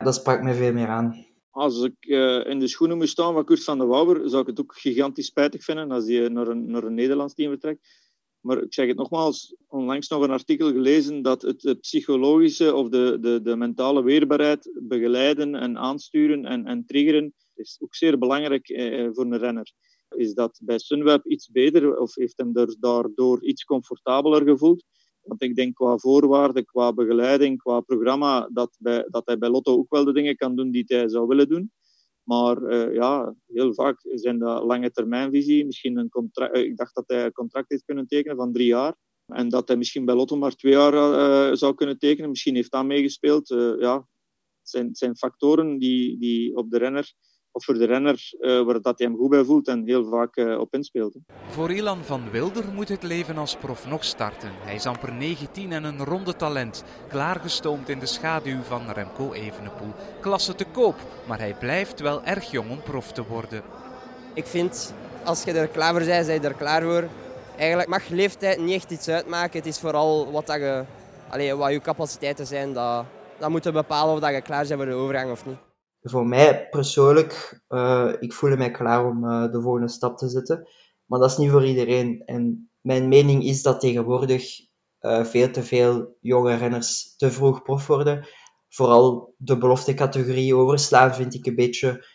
Dat 0.06 0.15
sprak 0.15 0.44
me 0.44 0.54
veel 0.54 0.74
meer 0.74 0.88
aan. 0.88 1.26
Als 1.50 1.82
ik 1.82 2.06
in 2.46 2.60
de 2.60 2.68
schoenen 2.68 2.98
moest 2.98 3.12
staan 3.12 3.34
van 3.34 3.46
Kurt 3.46 3.63
van 3.63 3.78
de 3.78 3.86
Wouwer, 3.86 4.30
zou 4.30 4.41
ik 4.41 4.48
het 4.48 4.60
ook 4.60 4.76
gigantisch 4.78 5.26
spijtig 5.26 5.63
vinden 5.63 5.91
als 5.91 6.08
hij 6.08 6.28
naar 6.28 6.48
een, 6.48 6.72
naar 6.72 6.84
een 6.84 6.94
Nederlands 6.94 7.34
team 7.34 7.50
vertrekt. 7.50 7.88
Maar 8.39 8.62
ik 8.62 8.74
zeg 8.74 8.88
het 8.88 8.98
nogmaals, 8.98 9.56
onlangs 9.68 10.08
nog 10.08 10.22
een 10.22 10.32
artikel 10.32 10.72
gelezen 10.72 11.22
dat 11.22 11.41
het, 11.41 11.78
psychologische 11.82 12.74
of 12.74 12.89
de, 12.89 13.18
de, 13.22 13.41
de 13.41 13.56
mentale 13.56 14.04
weerbaarheid 14.04 14.72
begeleiden 14.82 15.56
en 15.56 15.78
aansturen 15.78 16.46
en, 16.46 16.65
en 16.65 16.86
triggeren 16.86 17.34
is 17.56 17.78
ook 17.80 17.96
zeer 17.96 18.18
belangrijk 18.18 18.70
eh, 18.70 19.10
voor 19.12 19.26
een 19.26 19.38
renner. 19.38 19.72
Is 20.10 20.34
dat 20.34 20.60
bij 20.63 20.80
Sunweb 20.80 21.26
iets 21.26 21.52
beter 21.52 21.98
of 21.98 22.15
heeft 22.15 22.38
hem 22.38 22.58
er 22.58 22.76
daardoor 22.80 23.44
iets 23.44 23.63
comfortabeler 23.63 24.44
gevoeld? 24.44 24.84
Want 25.25 25.41
ik 25.41 25.55
denk 25.55 25.75
qua 25.75 25.97
voorwaarden, 25.97 26.65
qua 26.65 26.93
begeleiding, 26.93 27.57
qua 27.57 27.79
programma, 27.79 28.49
dat, 28.53 28.75
bij, 28.79 29.05
dat 29.09 29.25
hij 29.25 29.38
bij 29.38 29.49
Lotto 29.49 29.77
ook 29.77 29.89
wel 29.89 30.05
de 30.05 30.13
dingen 30.13 30.35
kan 30.35 30.55
doen 30.55 30.71
die 30.71 30.83
hij 30.88 31.09
zou 31.09 31.27
willen 31.27 31.49
doen. 31.49 31.71
Maar 32.23 32.61
uh, 32.61 32.93
ja, 32.93 33.35
heel 33.47 33.73
vaak 33.73 33.99
zijn 34.13 34.39
dat 34.39 34.63
lange 34.63 34.91
termijnvisie. 34.91 35.65
Misschien 35.65 35.97
een 35.97 36.09
contract, 36.09 36.57
ik 36.57 36.77
dacht 36.77 36.95
dat 36.95 37.03
hij 37.07 37.25
een 37.25 37.31
contract 37.31 37.69
heeft 37.69 37.85
kunnen 37.85 38.07
tekenen 38.07 38.38
van 38.38 38.53
drie 38.53 38.67
jaar. 38.67 38.95
En 39.25 39.49
dat 39.49 39.67
hij 39.67 39.77
misschien 39.77 40.05
bij 40.05 40.15
Lotto 40.15 40.38
maar 40.38 40.55
twee 40.55 40.71
jaar 40.71 40.93
uh, 40.93 41.55
zou 41.55 41.73
kunnen 41.73 41.97
tekenen. 41.97 42.29
Misschien 42.29 42.55
heeft 42.55 42.71
dat 42.71 42.85
meegespeeld. 42.85 43.47
Ja, 43.79 43.95
het 44.59 44.69
zijn, 44.69 44.95
zijn 44.95 45.17
factoren 45.17 45.77
die, 45.77 46.17
die 46.19 46.55
op 46.55 46.69
de 46.69 46.77
renner 46.77 47.13
of 47.56 47.65
voor 47.65 47.74
de 47.74 47.86
renner 47.86 48.34
uh, 48.39 48.62
waar 48.62 48.82
dat 48.82 48.98
hij 48.98 49.08
hem 49.08 49.18
goed 49.18 49.30
bij 49.30 49.44
voelt 49.44 49.68
en 49.68 49.84
heel 49.86 50.06
vaak 50.10 50.36
uh, 50.36 50.60
op 50.60 50.74
inspeelt. 50.74 51.15
Voor 51.50 51.72
Ilan 51.72 52.04
van 52.04 52.30
Wilder 52.32 52.63
moet 52.74 52.89
het 52.89 53.04
leven 53.04 53.38
als 53.38 53.56
prof 53.56 53.88
nog 53.88 54.04
starten. 54.04 54.50
Hij 54.54 54.76
is 54.76 54.86
amper 54.86 55.13
19 55.13 55.72
en 55.72 55.84
een 55.84 56.04
ronde 56.04 56.36
talent, 56.36 56.84
klaargestoomd 57.10 57.89
in 57.89 58.00
de 58.00 58.06
schaduw 58.06 58.62
van 58.62 58.91
Remco 58.91 59.34
Evenepoel. 59.34 59.94
Klasse 60.22 60.56
te 60.56 60.65
koop, 60.65 60.96
maar 61.28 61.39
hij 61.39 61.56
blijft 61.60 62.00
wel 62.00 62.24
erg 62.24 62.52
jong 62.52 62.70
om 62.70 62.82
prof 62.82 63.12
te 63.12 63.24
worden. 63.24 63.62
Ik 64.34 64.46
vind, 64.46 64.94
als 65.24 65.44
je 65.44 65.52
er 65.52 65.68
klaar 65.68 65.91
voor 65.94 66.06
bent, 66.06 66.26
ben 66.26 66.41
je 66.41 66.48
er 66.48 66.54
klaar 66.54 66.82
voor. 66.82 67.08
Eigenlijk 67.58 67.89
mag 67.89 68.08
leeftijd 68.08 68.60
niet 68.60 68.76
echt 68.76 68.91
iets 68.91 69.08
uitmaken. 69.08 69.58
Het 69.58 69.68
is 69.68 69.80
vooral 69.80 70.32
wat, 70.32 70.48
dat 70.48 70.56
je, 70.56 70.84
allez, 71.30 71.54
wat 71.54 71.72
je 71.72 71.82
capaciteiten 71.82 72.48
zijn, 72.48 72.74
dat, 72.74 73.06
dat 73.38 73.50
moet 73.50 73.72
bepalen 73.72 74.13
of 74.13 74.20
dat 74.20 74.34
je 74.34 74.41
klaar 74.41 74.68
bent 74.68 74.80
voor 74.80 74.86
de 74.86 74.94
overgang 74.94 75.32
of 75.32 75.46
niet 75.46 75.64
voor 76.10 76.28
mij 76.28 76.70
persoonlijk, 76.70 77.63
uh, 77.70 78.13
ik 78.20 78.34
voel 78.34 78.58
mij 78.58 78.72
klaar 78.72 79.06
om 79.06 79.24
uh, 79.24 79.52
de 79.52 79.62
volgende 79.62 79.89
stap 79.89 80.18
te 80.18 80.30
zetten. 80.30 80.68
Maar 81.06 81.20
dat 81.20 81.32
is 81.32 81.38
niet 81.38 81.50
voor 81.50 81.65
iedereen. 81.65 82.22
En 82.26 82.70
mijn 82.82 83.08
mening 83.08 83.44
is 83.44 83.62
dat 83.62 83.80
tegenwoordig 83.80 84.60
uh, 85.02 85.26
veel 85.26 85.52
te 85.52 85.63
veel 85.63 86.18
jonge 86.20 86.56
renners 86.56 87.15
te 87.15 87.32
vroeg 87.32 87.62
prof 87.62 87.88
worden. 87.88 88.28
Vooral 88.70 89.34
de 89.38 89.58
beloftecategorie 89.58 90.56
overslaan 90.56 91.15
vind 91.15 91.34
ik 91.34 91.46
een 91.46 91.56
beetje 91.56 92.06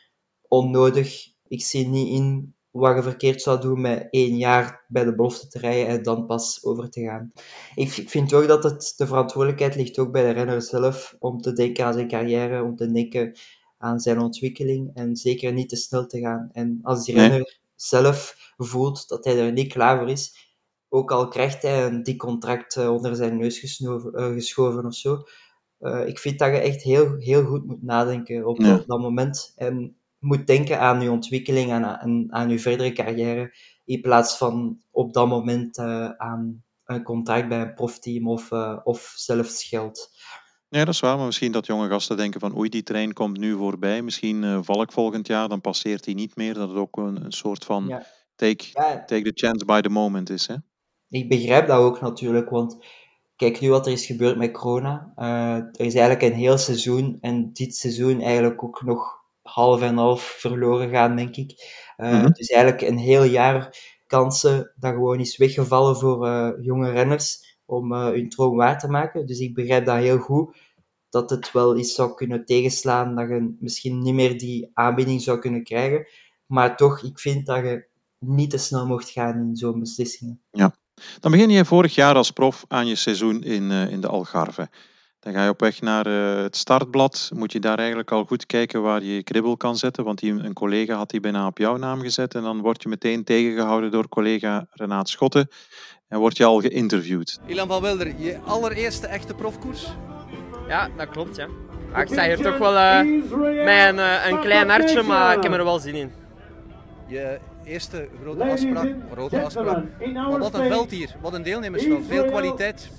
onnodig. 0.48 1.26
Ik 1.48 1.62
zie 1.62 1.88
niet 1.88 2.09
in 2.09 2.55
wat 2.70 2.96
je 2.96 3.03
verkeerd 3.03 3.42
zou 3.42 3.61
doen 3.61 3.81
met 3.81 4.07
één 4.11 4.37
jaar 4.37 4.85
bij 4.88 5.05
de 5.05 5.14
belofte 5.14 5.48
te 5.48 5.59
rijden 5.59 5.87
en 5.87 6.03
dan 6.03 6.26
pas 6.26 6.64
over 6.64 6.90
te 6.90 7.03
gaan. 7.03 7.33
Ik 7.74 7.90
vind 7.90 8.33
ook 8.35 8.46
dat 8.46 8.62
het, 8.62 8.94
de 8.96 9.07
verantwoordelijkheid 9.07 9.74
ligt 9.74 9.98
ook 9.98 10.12
bij 10.12 10.22
de 10.22 10.31
renner 10.31 10.62
zelf 10.62 11.16
om 11.18 11.40
te 11.40 11.53
denken 11.53 11.85
aan 11.85 11.92
zijn 11.92 12.09
carrière, 12.09 12.62
om 12.62 12.76
te 12.76 12.92
denken 12.92 13.33
aan 13.80 14.00
zijn 14.00 14.20
ontwikkeling 14.20 14.90
en 14.94 15.16
zeker 15.16 15.52
niet 15.52 15.68
te 15.68 15.76
snel 15.76 16.06
te 16.06 16.20
gaan. 16.20 16.50
En 16.52 16.78
als 16.82 17.04
die 17.04 17.14
renner 17.14 17.58
zelf 17.74 18.52
voelt 18.56 19.08
dat 19.08 19.24
hij 19.24 19.38
er 19.38 19.52
niet 19.52 19.72
klaar 19.72 19.98
voor 19.98 20.10
is, 20.10 20.48
ook 20.88 21.12
al 21.12 21.28
krijgt 21.28 21.62
hij 21.62 21.86
een 21.86 22.02
dik 22.02 22.18
contract 22.18 22.76
eh, 22.76 22.92
onder 22.92 23.16
zijn 23.16 23.36
neus 23.36 23.58
gesnoven, 23.58 24.20
uh, 24.20 24.32
geschoven 24.32 24.86
of 24.86 24.94
zo, 24.94 25.22
uh, 25.80 26.06
ik 26.06 26.18
vind 26.18 26.38
dat 26.38 26.50
je 26.50 26.58
echt 26.58 26.82
heel, 26.82 27.16
heel 27.18 27.44
goed 27.44 27.66
moet 27.66 27.82
nadenken 27.82 28.46
op, 28.46 28.58
ja. 28.58 28.74
op 28.74 28.86
dat 28.86 29.00
moment 29.00 29.52
en 29.56 29.96
moet 30.18 30.46
denken 30.46 30.80
aan 30.80 31.00
je 31.00 31.10
ontwikkeling 31.10 31.70
en 31.70 32.00
aan, 32.00 32.32
aan 32.32 32.50
je 32.50 32.58
verdere 32.58 32.92
carrière, 32.92 33.54
in 33.84 34.00
plaats 34.00 34.36
van 34.36 34.82
op 34.90 35.12
dat 35.12 35.28
moment 35.28 35.78
aan 36.16 36.64
een 36.84 37.02
contract 37.02 37.48
bij 37.48 37.60
een 37.60 37.74
profteam 37.74 38.28
of, 38.28 38.52
of 38.84 39.12
zelfs 39.16 39.64
geld. 39.64 40.10
Ja, 40.70 40.85
dat 40.85 40.94
is 40.94 41.00
waar. 41.00 41.16
Maar 41.16 41.26
misschien 41.26 41.52
dat 41.52 41.66
jonge 41.66 41.88
gasten 41.88 42.16
denken 42.16 42.40
van 42.40 42.56
oei, 42.56 42.68
die 42.68 42.83
trein 42.83 43.12
komt 43.12 43.38
nu 43.38 43.56
voorbij. 43.56 44.02
Misschien 44.02 44.42
uh, 44.42 44.59
val 44.62 44.83
ik 44.83 44.92
volgend 44.92 45.26
jaar, 45.26 45.48
dan 45.48 45.61
passeert 45.61 46.04
hij 46.04 46.14
niet 46.14 46.37
meer. 46.37 46.54
Dat 46.54 46.68
het 46.68 46.78
ook 46.78 46.96
een, 46.96 47.24
een 47.24 47.33
soort 47.33 47.64
van 47.64 47.87
ja. 47.87 48.06
take, 48.37 48.64
ja. 48.72 49.04
take 49.04 49.22
the 49.22 49.33
chance 49.35 49.64
by 49.64 49.80
the 49.80 49.88
moment 49.88 50.30
is. 50.30 50.46
Hè? 50.46 50.54
Ik 51.09 51.28
begrijp 51.28 51.66
dat 51.66 51.78
ook 51.78 52.00
natuurlijk, 52.00 52.50
want 52.50 52.87
kijk 53.37 53.61
nu 53.61 53.70
wat 53.70 53.87
er 53.87 53.92
is 53.92 54.06
gebeurd 54.06 54.37
met 54.37 54.52
corona. 54.52 55.12
Uh, 55.16 55.54
er 55.54 55.87
is 55.87 55.94
eigenlijk 55.94 56.22
een 56.22 56.38
heel 56.38 56.59
seizoen 56.59 57.18
en 57.20 57.52
dit 57.52 57.76
seizoen 57.76 58.20
eigenlijk 58.20 58.62
ook 58.62 58.83
nog 58.83 59.18
half 59.42 59.83
en 59.83 59.96
half 59.96 60.22
verloren 60.22 60.90
gaan, 60.90 61.16
denk 61.16 61.37
ik. 61.37 61.50
Uh, 61.96 62.12
mm 62.12 62.20
-hmm. 62.20 62.33
Dus 62.33 62.48
eigenlijk 62.48 62.83
een 62.83 62.98
heel 62.98 63.24
jaar 63.24 63.76
kansen 64.06 64.72
dat 64.76 64.92
gewoon 64.92 65.20
is 65.20 65.37
weggevallen 65.37 65.96
voor 65.96 66.56
jonge 66.62 66.90
renners 66.90 67.49
om 67.70 67.92
uh, 67.92 68.04
hun 68.04 68.28
droom 68.28 68.56
waar 68.56 68.78
te 68.78 68.88
maken. 68.88 69.26
Dus 69.26 69.38
ik 69.38 69.54
begrijp 69.54 69.87
dat 69.87 69.96
heel 69.96 70.18
goed, 70.18 70.56
dat 71.11 71.30
het 71.30 71.52
wel 71.52 71.76
eens 71.76 71.94
zou 71.94 72.14
kunnen 72.14 72.44
tegenslaan, 72.44 73.14
dat 73.14 73.28
je 73.28 73.56
misschien 73.59 74.02
niet 74.02 74.14
meer 74.14 74.38
die 74.38 74.70
aanbieding 74.74 75.22
zou 75.22 75.38
kunnen 75.38 75.64
krijgen. 75.64 76.06
Maar 76.46 76.76
toch, 76.76 77.02
ik 77.02 77.18
vind 77.18 77.46
dat 77.46 77.64
je 77.64 77.87
niet 78.18 78.50
te 78.50 78.59
snel 78.59 78.87
mocht 78.87 79.11
gaan 79.11 79.37
in 79.37 79.56
zo'n 79.56 79.80
beslissingen. 79.80 80.40
Ja. 80.50 80.74
Dan 81.20 81.30
begin 81.30 81.50
je 81.50 81.64
vorig 81.64 81.94
jaar 81.94 82.14
als 82.14 82.30
prof 82.30 82.64
aan 82.68 82.87
je 82.87 82.94
seizoen 82.94 83.42
in, 83.42 83.62
uh, 83.62 83.90
in 83.90 84.00
de 84.00 84.06
Algarve. 84.06 84.68
Dan 85.20 85.33
ga 85.33 85.44
je 85.44 85.50
op 85.50 85.61
weg 85.61 85.80
naar 85.80 86.06
uh, 86.06 86.42
het 86.42 86.56
startblad. 86.56 87.30
Moet 87.35 87.52
je 87.52 87.61
daar 87.61 87.78
eigenlijk 87.78 88.11
al 88.11 88.24
goed 88.24 88.46
kijken 88.46 88.83
waar 88.83 89.02
je 89.02 89.14
je 89.14 89.22
kribbel 89.22 89.56
kan 89.56 89.76
zetten. 89.76 90.04
Want 90.04 90.18
die, 90.18 90.33
een 90.33 90.52
collega 90.52 90.94
had 90.94 91.11
die 91.11 91.20
bijna 91.20 91.46
op 91.46 91.59
jouw 91.59 91.76
naam 91.76 92.00
gezet. 92.00 92.35
En 92.35 92.42
dan 92.42 92.61
word 92.61 92.83
je 92.83 92.88
meteen 92.88 93.24
tegengehouden 93.24 93.90
door 93.90 94.09
collega 94.09 94.66
Renaat 94.70 95.09
Schotten. 95.09 95.48
En 96.09 96.18
word 96.18 96.37
je 96.37 96.44
al 96.44 96.61
geïnterviewd. 96.61 97.40
Ilan 97.46 97.68
van 97.68 97.83
Wilder, 97.83 98.14
je 98.18 98.38
allereerste 98.44 99.06
echte 99.06 99.35
profkoers? 99.35 99.87
Ja, 100.68 100.88
dat 100.96 101.09
klopt. 101.09 101.37
Ja. 101.37 101.46
ik 102.00 102.09
sta 102.09 102.24
hier 102.24 102.42
toch 102.42 102.59
wel 102.59 102.74
uh, 102.74 102.98
met 103.64 103.88
een, 103.88 103.96
uh, 103.96 104.26
een 104.26 104.40
klein 104.40 104.68
hartje, 104.68 105.02
maar 105.02 105.37
ik 105.37 105.42
heb 105.42 105.52
er 105.52 105.64
wel 105.64 105.78
zin 105.78 105.94
in. 105.94 106.12
Je 107.06 107.38
eerste 107.64 108.08
grote 108.22 108.44
afspraak. 108.44 108.94
Grote 109.12 109.42
afspraak. 109.42 109.84
Maar 110.14 110.38
wat 110.38 110.54
een 110.54 110.66
veld 110.66 110.90
hier. 110.90 111.14
Wat 111.20 111.34
een 111.34 111.42
deelnemersveld. 111.42 112.04
Veel 112.08 112.24
kwaliteit. 112.24 112.90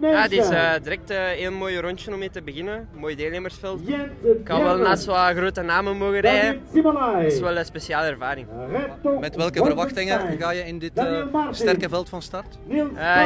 Ja, 0.00 0.22
het 0.22 0.32
is 0.32 0.50
uh, 0.50 0.72
direct 0.82 1.10
uh, 1.10 1.30
een 1.30 1.36
heel 1.36 1.52
mooi 1.52 1.80
rondje 1.80 2.12
om 2.12 2.18
mee 2.18 2.30
te 2.30 2.42
beginnen. 2.42 2.88
Mooi 2.92 3.16
deelnemersveld. 3.16 3.88
Ik 3.88 4.44
kan 4.44 4.62
wel 4.62 4.76
naast 4.76 5.04
wat 5.04 5.36
grote 5.36 5.62
namen 5.62 5.96
mogen 5.96 6.20
rijden. 6.20 6.60
Dat 6.72 7.22
is 7.24 7.40
wel 7.40 7.56
een 7.56 7.64
speciale 7.64 8.06
ervaring. 8.06 8.46
Met 9.20 9.36
welke 9.36 9.64
verwachtingen 9.64 10.38
ga 10.38 10.50
je 10.50 10.64
in 10.64 10.78
dit 10.78 10.98
uh, 10.98 11.26
sterke 11.50 11.88
veld 11.88 12.08
van 12.08 12.22
start? 12.22 12.58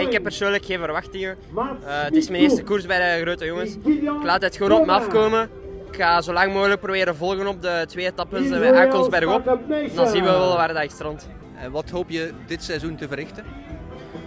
ik 0.01 0.13
heb 0.13 0.23
persoonlijk 0.23 0.65
geen 0.65 0.79
verwachtingen. 0.79 1.37
het 1.85 2.17
is 2.17 2.29
mijn 2.29 2.43
eerste 2.43 2.63
koers 2.63 2.87
bij 2.87 3.17
de 3.17 3.23
grote 3.23 3.45
jongens. 3.45 3.77
Ik 3.85 4.23
laat 4.23 4.43
het 4.43 4.57
gewoon 4.57 4.81
op 4.81 4.87
me 4.87 4.93
afkomen. 4.93 5.60
Ik 6.01 6.07
ga 6.07 6.23
zo 6.23 6.33
lang 6.33 6.53
mogelijk 6.53 6.81
proberen 6.81 7.17
volgen 7.17 7.47
op 7.47 7.63
de 7.63 7.85
twee 7.89 8.07
etappes 8.07 8.49
met 8.49 8.75
aankomst 8.75 9.11
bergop. 9.11 9.45
Dan 9.95 10.09
zien 10.09 10.23
we 10.23 10.31
wel 10.31 10.57
waar 10.57 10.73
dat 10.73 10.83
ik 10.83 10.91
strand. 10.91 11.29
En 11.57 11.73
wat 11.73 11.91
hoop 11.91 12.11
je 12.11 12.35
dit 12.47 12.63
seizoen 12.63 12.97
te 12.97 13.09
verrichten? 13.09 13.45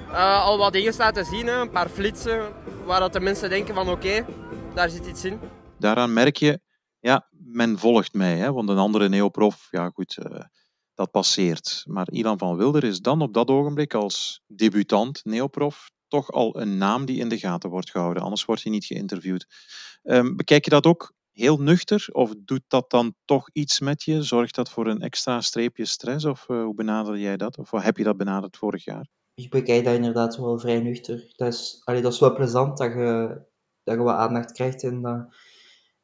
Uh, 0.09 0.43
al 0.43 0.57
wat 0.57 0.73
dingen 0.73 0.93
laten 0.97 1.25
zien, 1.25 1.47
hè. 1.47 1.53
een 1.53 1.69
paar 1.69 1.89
flitsen, 1.89 2.41
waar 2.85 2.99
dat 2.99 3.13
de 3.13 3.19
mensen 3.19 3.49
denken 3.49 3.73
van 3.73 3.89
oké, 3.89 4.25
daar 4.73 4.89
zit 4.89 5.05
iets 5.05 5.25
in. 5.25 5.39
Daaraan 5.79 6.13
merk 6.13 6.35
je, 6.37 6.59
ja, 6.99 7.27
men 7.31 7.79
volgt 7.79 8.13
mij, 8.13 8.37
hè, 8.37 8.51
want 8.51 8.69
een 8.69 8.77
andere 8.77 9.09
neoprof, 9.09 9.67
ja 9.71 9.89
goed, 9.93 10.17
uh, 10.31 10.39
dat 10.93 11.11
passeert. 11.11 11.83
Maar 11.87 12.07
Ilan 12.11 12.37
van 12.37 12.57
Wilder 12.57 12.83
is 12.83 12.99
dan 12.99 13.21
op 13.21 13.33
dat 13.33 13.47
ogenblik 13.47 13.93
als 13.93 14.41
debutant 14.47 15.21
neoprof 15.23 15.91
toch 16.07 16.31
al 16.31 16.59
een 16.61 16.77
naam 16.77 17.05
die 17.05 17.19
in 17.19 17.29
de 17.29 17.37
gaten 17.37 17.69
wordt 17.69 17.91
gehouden, 17.91 18.23
anders 18.23 18.45
wordt 18.45 18.63
hij 18.63 18.71
niet 18.71 18.85
geïnterviewd. 18.85 19.45
Um, 20.03 20.35
bekijk 20.35 20.63
je 20.63 20.69
dat 20.69 20.85
ook 20.85 21.13
heel 21.33 21.57
nuchter? 21.57 22.07
Of 22.11 22.33
doet 22.37 22.63
dat 22.67 22.89
dan 22.89 23.15
toch 23.25 23.49
iets 23.53 23.79
met 23.79 24.03
je? 24.03 24.21
Zorgt 24.21 24.55
dat 24.55 24.69
voor 24.69 24.87
een 24.87 25.01
extra 25.01 25.41
streepje 25.41 25.85
stress? 25.85 26.25
Of 26.25 26.45
uh, 26.49 26.63
hoe 26.63 26.75
benader 26.75 27.17
jij 27.17 27.37
dat? 27.37 27.57
Of 27.57 27.71
heb 27.71 27.97
je 27.97 28.03
dat 28.03 28.17
benaderd 28.17 28.57
vorig 28.57 28.83
jaar? 28.83 29.07
Ik 29.35 29.49
bekijk 29.49 29.85
dat 29.85 29.95
inderdaad 29.95 30.37
wel 30.37 30.59
vrij 30.59 30.79
nuchter. 30.79 31.33
Dat 31.35 31.53
is, 31.53 31.81
allee, 31.83 32.01
dat 32.01 32.13
is 32.13 32.19
wel 32.19 32.33
plezant 32.33 32.77
dat 32.77 32.93
je, 32.93 33.41
dat 33.83 33.95
je 33.95 34.01
wat 34.01 34.15
aandacht 34.15 34.51
krijgt 34.51 34.83
en 34.83 35.01
dat, 35.01 35.35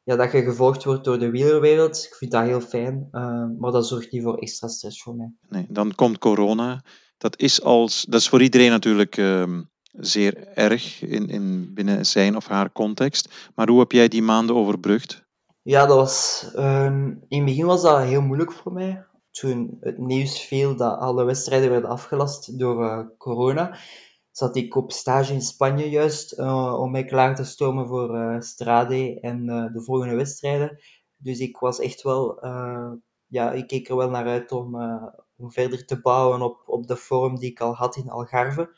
ja, 0.04 0.16
dat 0.16 0.32
je 0.32 0.44
gevolgd 0.44 0.84
wordt 0.84 1.04
door 1.04 1.20
de 1.20 1.30
wielerwereld. 1.30 2.04
Ik 2.04 2.16
vind 2.16 2.32
dat 2.32 2.44
heel 2.44 2.62
fijn, 2.62 3.08
uh, 3.12 3.46
maar 3.58 3.72
dat 3.72 3.88
zorgt 3.88 4.12
niet 4.12 4.24
voor 4.24 4.38
extra 4.38 4.68
stress 4.68 5.02
voor 5.02 5.16
mij. 5.16 5.34
Nee, 5.50 5.66
dan 5.70 5.96
komt 5.96 6.18
corona. 6.18 6.84
Dat 7.18 7.40
is, 7.40 7.62
als, 7.62 8.06
dat 8.06 8.20
is 8.20 8.30
voor 8.30 8.42
iedereen 8.42 8.70
natuurlijk 8.70 9.18
uh, 9.18 9.60
zeer 10.00 10.48
erg 10.48 11.02
in, 11.02 11.30
in, 11.30 11.74
binnen 11.74 12.06
zijn 12.06 12.36
of 12.36 12.48
haar 12.48 12.72
context. 12.72 13.52
Maar 13.56 13.70
hoe 13.70 13.80
heb 13.80 13.92
jij 13.92 14.08
die 14.08 14.22
maanden 14.22 14.56
overbrugd? 14.56 15.28
Ja, 15.62 15.86
dat 15.86 15.96
was, 15.96 16.46
um, 16.56 17.26
in 17.28 17.38
het 17.38 17.46
begin 17.46 17.66
was 17.66 17.82
dat 17.82 18.02
heel 18.02 18.22
moeilijk 18.22 18.52
voor 18.52 18.74
mij. 18.74 19.06
Toen 19.32 19.78
het 19.80 19.98
nieuws 19.98 20.42
viel 20.42 20.76
dat 20.76 21.00
alle 21.00 21.24
wedstrijden 21.24 21.70
werden 21.70 21.90
afgelast 21.90 22.60
door 22.60 22.84
uh, 22.84 23.00
corona, 23.18 23.78
zat 24.32 24.56
ik 24.56 24.76
op 24.76 24.92
stage 24.92 25.34
in 25.34 25.42
Spanje 25.42 25.90
juist 25.90 26.40
uh, 26.40 26.80
om 26.80 26.92
mij 26.92 27.06
klaar 27.06 27.36
te 27.36 27.44
stomen 27.44 27.88
voor 27.88 28.16
uh, 28.16 28.40
Strade 28.40 29.20
en 29.20 29.46
de 29.46 29.82
volgende 29.84 30.16
wedstrijden. 30.16 30.78
Dus 31.18 31.40
ik 31.40 31.58
was 31.58 31.80
echt 31.80 32.02
wel, 32.02 32.40
ja, 33.28 33.52
ik 33.52 33.68
keek 33.68 33.90
er 33.90 33.96
wel 33.96 34.10
naar 34.10 34.28
uit 34.28 34.52
om, 34.52 34.76
om 35.38 35.52
verder 35.52 35.86
te 35.86 36.02
bouwen 36.02 36.42
op, 36.42 36.64
op 36.66 36.88
de 36.88 36.96
vorm 36.96 37.40
die 37.40 37.50
ik 37.50 37.60
al 37.60 37.76
had 37.76 37.96
in 37.96 38.10
Algarve. 38.10 38.70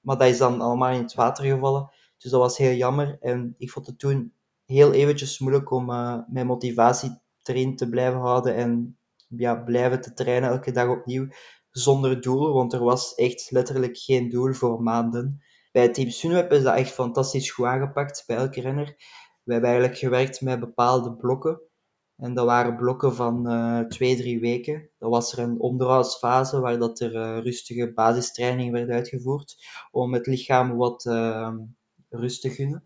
Maar 0.00 0.18
dat 0.18 0.28
is 0.28 0.38
dan 0.38 0.60
allemaal 0.60 0.92
in 0.92 1.02
het 1.02 1.14
water 1.14 1.44
gevallen. 1.44 1.90
Dus 2.18 2.30
dat 2.30 2.40
was 2.40 2.58
heel 2.58 2.74
jammer. 2.74 3.16
En 3.20 3.54
ik 3.58 3.70
vond 3.70 3.86
het 3.86 3.98
toen 3.98 4.32
heel 4.64 4.92
eventjes 4.92 5.38
moeilijk 5.38 5.70
om 5.70 5.90
uh, 5.90 6.18
mijn 6.28 6.46
motivatie 6.46 7.20
erin 7.42 7.76
te 7.76 7.88
blijven 7.88 8.20
houden 8.20 8.54
en 8.54 8.98
ja, 9.28 9.54
blijven 9.54 10.00
te 10.00 10.12
trainen 10.12 10.50
elke 10.50 10.72
dag 10.72 10.88
opnieuw 10.88 11.28
zonder 11.70 12.20
doel, 12.20 12.52
want 12.52 12.72
er 12.72 12.84
was 12.84 13.14
echt 13.14 13.50
letterlijk 13.50 13.98
geen 13.98 14.28
doel 14.28 14.52
voor 14.52 14.82
maanden. 14.82 15.42
Bij 15.72 15.88
Team 15.88 16.10
Sunweb 16.10 16.52
is 16.52 16.62
dat 16.62 16.76
echt 16.76 16.90
fantastisch 16.90 17.50
goed 17.50 17.66
aangepakt 17.66 18.24
bij 18.26 18.36
elke 18.36 18.60
renner. 18.60 18.96
We 19.44 19.52
hebben 19.52 19.70
eigenlijk 19.70 20.00
gewerkt 20.00 20.40
met 20.40 20.60
bepaalde 20.60 21.16
blokken. 21.16 21.60
En 22.18 22.34
dat 22.34 22.46
waren 22.46 22.76
blokken 22.76 23.14
van 23.14 23.52
uh, 23.52 23.80
twee, 23.80 24.16
drie 24.16 24.40
weken. 24.40 24.88
Dan 24.98 25.10
was 25.10 25.32
er 25.32 25.38
een 25.38 25.60
onderhoudsfase 25.60 26.60
waar 26.60 26.78
dat 26.78 27.00
er 27.00 27.14
uh, 27.14 27.38
rustige 27.42 27.92
basistraining 27.92 28.72
werd 28.72 28.90
uitgevoerd 28.90 29.56
om 29.90 30.12
het 30.12 30.26
lichaam 30.26 30.76
wat 30.76 31.04
uh, 31.04 31.54
rust 32.08 32.40
te 32.40 32.50
gunnen. 32.50 32.84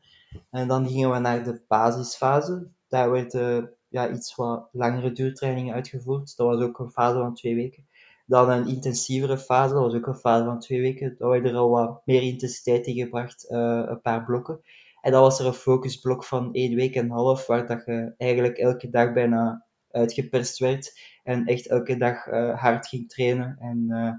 En 0.50 0.68
dan 0.68 0.88
gingen 0.88 1.10
we 1.10 1.18
naar 1.18 1.44
de 1.44 1.62
basisfase. 1.68 2.68
Daar 2.88 3.10
werden 3.10 3.74
ja, 3.88 4.10
iets 4.10 4.34
wat 4.34 4.68
langere 4.72 5.12
duurtrainingen 5.12 5.74
uitgevoerd. 5.74 6.36
Dat 6.36 6.46
was 6.46 6.60
ook 6.62 6.78
een 6.78 6.90
fase 6.90 7.18
van 7.18 7.34
twee 7.34 7.54
weken. 7.54 7.86
Dan 8.26 8.50
een 8.50 8.68
intensievere 8.68 9.38
fase, 9.38 9.74
dat 9.74 9.82
was 9.82 9.94
ook 9.94 10.06
een 10.06 10.14
fase 10.14 10.44
van 10.44 10.60
twee 10.60 10.80
weken. 10.80 11.14
Daar 11.18 11.28
werd 11.28 11.46
er 11.46 11.56
al 11.56 11.70
wat 11.70 12.02
meer 12.04 12.22
intensiteit 12.22 12.86
in 12.86 12.94
gebracht, 12.94 13.46
een 13.48 14.00
paar 14.00 14.24
blokken. 14.24 14.60
En 15.02 15.12
dan 15.12 15.22
was 15.22 15.40
er 15.40 15.46
een 15.46 15.52
focusblok 15.52 16.24
van 16.24 16.54
één 16.54 16.74
week 16.74 16.94
en 16.94 17.04
een 17.04 17.10
half, 17.10 17.46
waar 17.46 17.66
dat 17.66 17.84
je 17.84 18.14
eigenlijk 18.16 18.58
elke 18.58 18.90
dag 18.90 19.12
bijna 19.12 19.66
uitgeperst 19.90 20.58
werd. 20.58 21.00
En 21.22 21.46
echt 21.46 21.66
elke 21.66 21.96
dag 21.96 22.26
uh, 22.26 22.60
hard 22.60 22.88
ging 22.88 23.08
trainen 23.08 23.56
en 23.60 23.86
uh, 23.88 24.12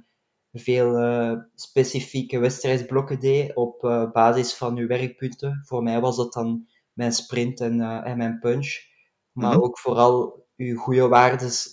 veel 0.51 0.99
uh, 0.99 1.39
specifieke 1.55 2.39
wedstrijdsblokken 2.39 3.19
deed 3.19 3.55
op 3.55 3.79
basis 4.13 4.53
van 4.53 4.75
je 4.75 4.85
werkpunten. 4.85 5.61
Voor 5.65 5.83
mij 5.83 6.01
was 6.01 6.15
dat 6.15 6.33
dan 6.33 6.67
mijn 6.93 7.11
sprint 7.11 7.59
en, 7.59 7.81
en 7.81 8.17
mijn 8.17 8.39
punch. 8.39 8.77
Maar 9.31 9.47
mm 9.47 9.53
-hmm. 9.53 9.63
ook 9.63 9.79
vooral 9.79 10.45
je 10.55 10.75
goede 10.75 11.07
waardes 11.07 11.71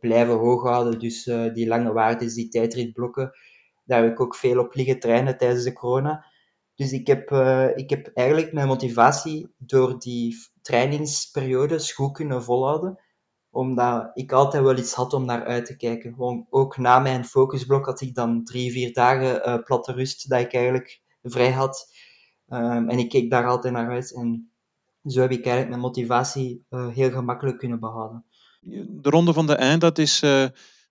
blijven 0.00 0.34
hoog 0.34 0.62
houden. 0.62 0.98
Dus 0.98 1.24
die 1.54 1.66
lange 1.66 1.92
waardes, 1.92 2.34
die 2.34 2.48
tijdritblokken, 2.48 3.32
daar 3.84 4.02
heb 4.02 4.12
ik 4.12 4.20
ook 4.20 4.34
veel 4.34 4.60
op 4.60 4.74
liggen 4.74 5.00
trainen 5.00 5.38
tijdens 5.38 5.64
de 5.64 5.72
corona. 5.72 6.29
Dus 6.80 6.92
ik 6.92 7.06
heb, 7.06 7.30
uh, 7.30 7.76
ik 7.76 7.90
heb 7.90 8.10
eigenlijk 8.14 8.52
mijn 8.52 8.66
motivatie 8.66 9.54
door 9.58 9.98
die 9.98 10.36
trainingsperiodes 10.62 11.92
goed 11.92 12.12
kunnen 12.12 12.42
volhouden. 12.42 12.98
Omdat 13.50 14.10
ik 14.14 14.32
altijd 14.32 14.62
wel 14.62 14.78
iets 14.78 14.94
had 14.94 15.12
om 15.12 15.24
naar 15.24 15.44
uit 15.44 15.66
te 15.66 15.76
kijken. 15.76 16.14
Gewoon, 16.14 16.46
ook 16.50 16.76
na 16.76 16.98
mijn 16.98 17.24
focusblok 17.24 17.86
had 17.86 18.00
ik 18.00 18.14
dan 18.14 18.44
drie, 18.44 18.72
vier 18.72 18.92
dagen 18.92 19.48
uh, 19.48 19.62
platte 19.64 19.92
rust 19.92 20.28
dat 20.28 20.40
ik 20.40 20.52
eigenlijk 20.52 21.00
vrij 21.22 21.52
had. 21.52 21.92
Um, 22.48 22.88
en 22.88 22.98
ik 22.98 23.08
keek 23.08 23.30
daar 23.30 23.46
altijd 23.46 23.74
naar 23.74 23.90
uit. 23.90 24.14
En 24.14 24.50
zo 25.04 25.20
heb 25.20 25.30
ik 25.30 25.44
eigenlijk 25.44 25.68
mijn 25.68 25.80
motivatie 25.80 26.64
uh, 26.70 26.88
heel 26.88 27.10
gemakkelijk 27.10 27.58
kunnen 27.58 27.80
behouden. 27.80 28.24
De 28.60 29.10
ronde 29.10 29.32
van 29.32 29.46
de 29.46 29.54
eind, 29.54 29.80
dat, 29.80 29.98
is, 29.98 30.20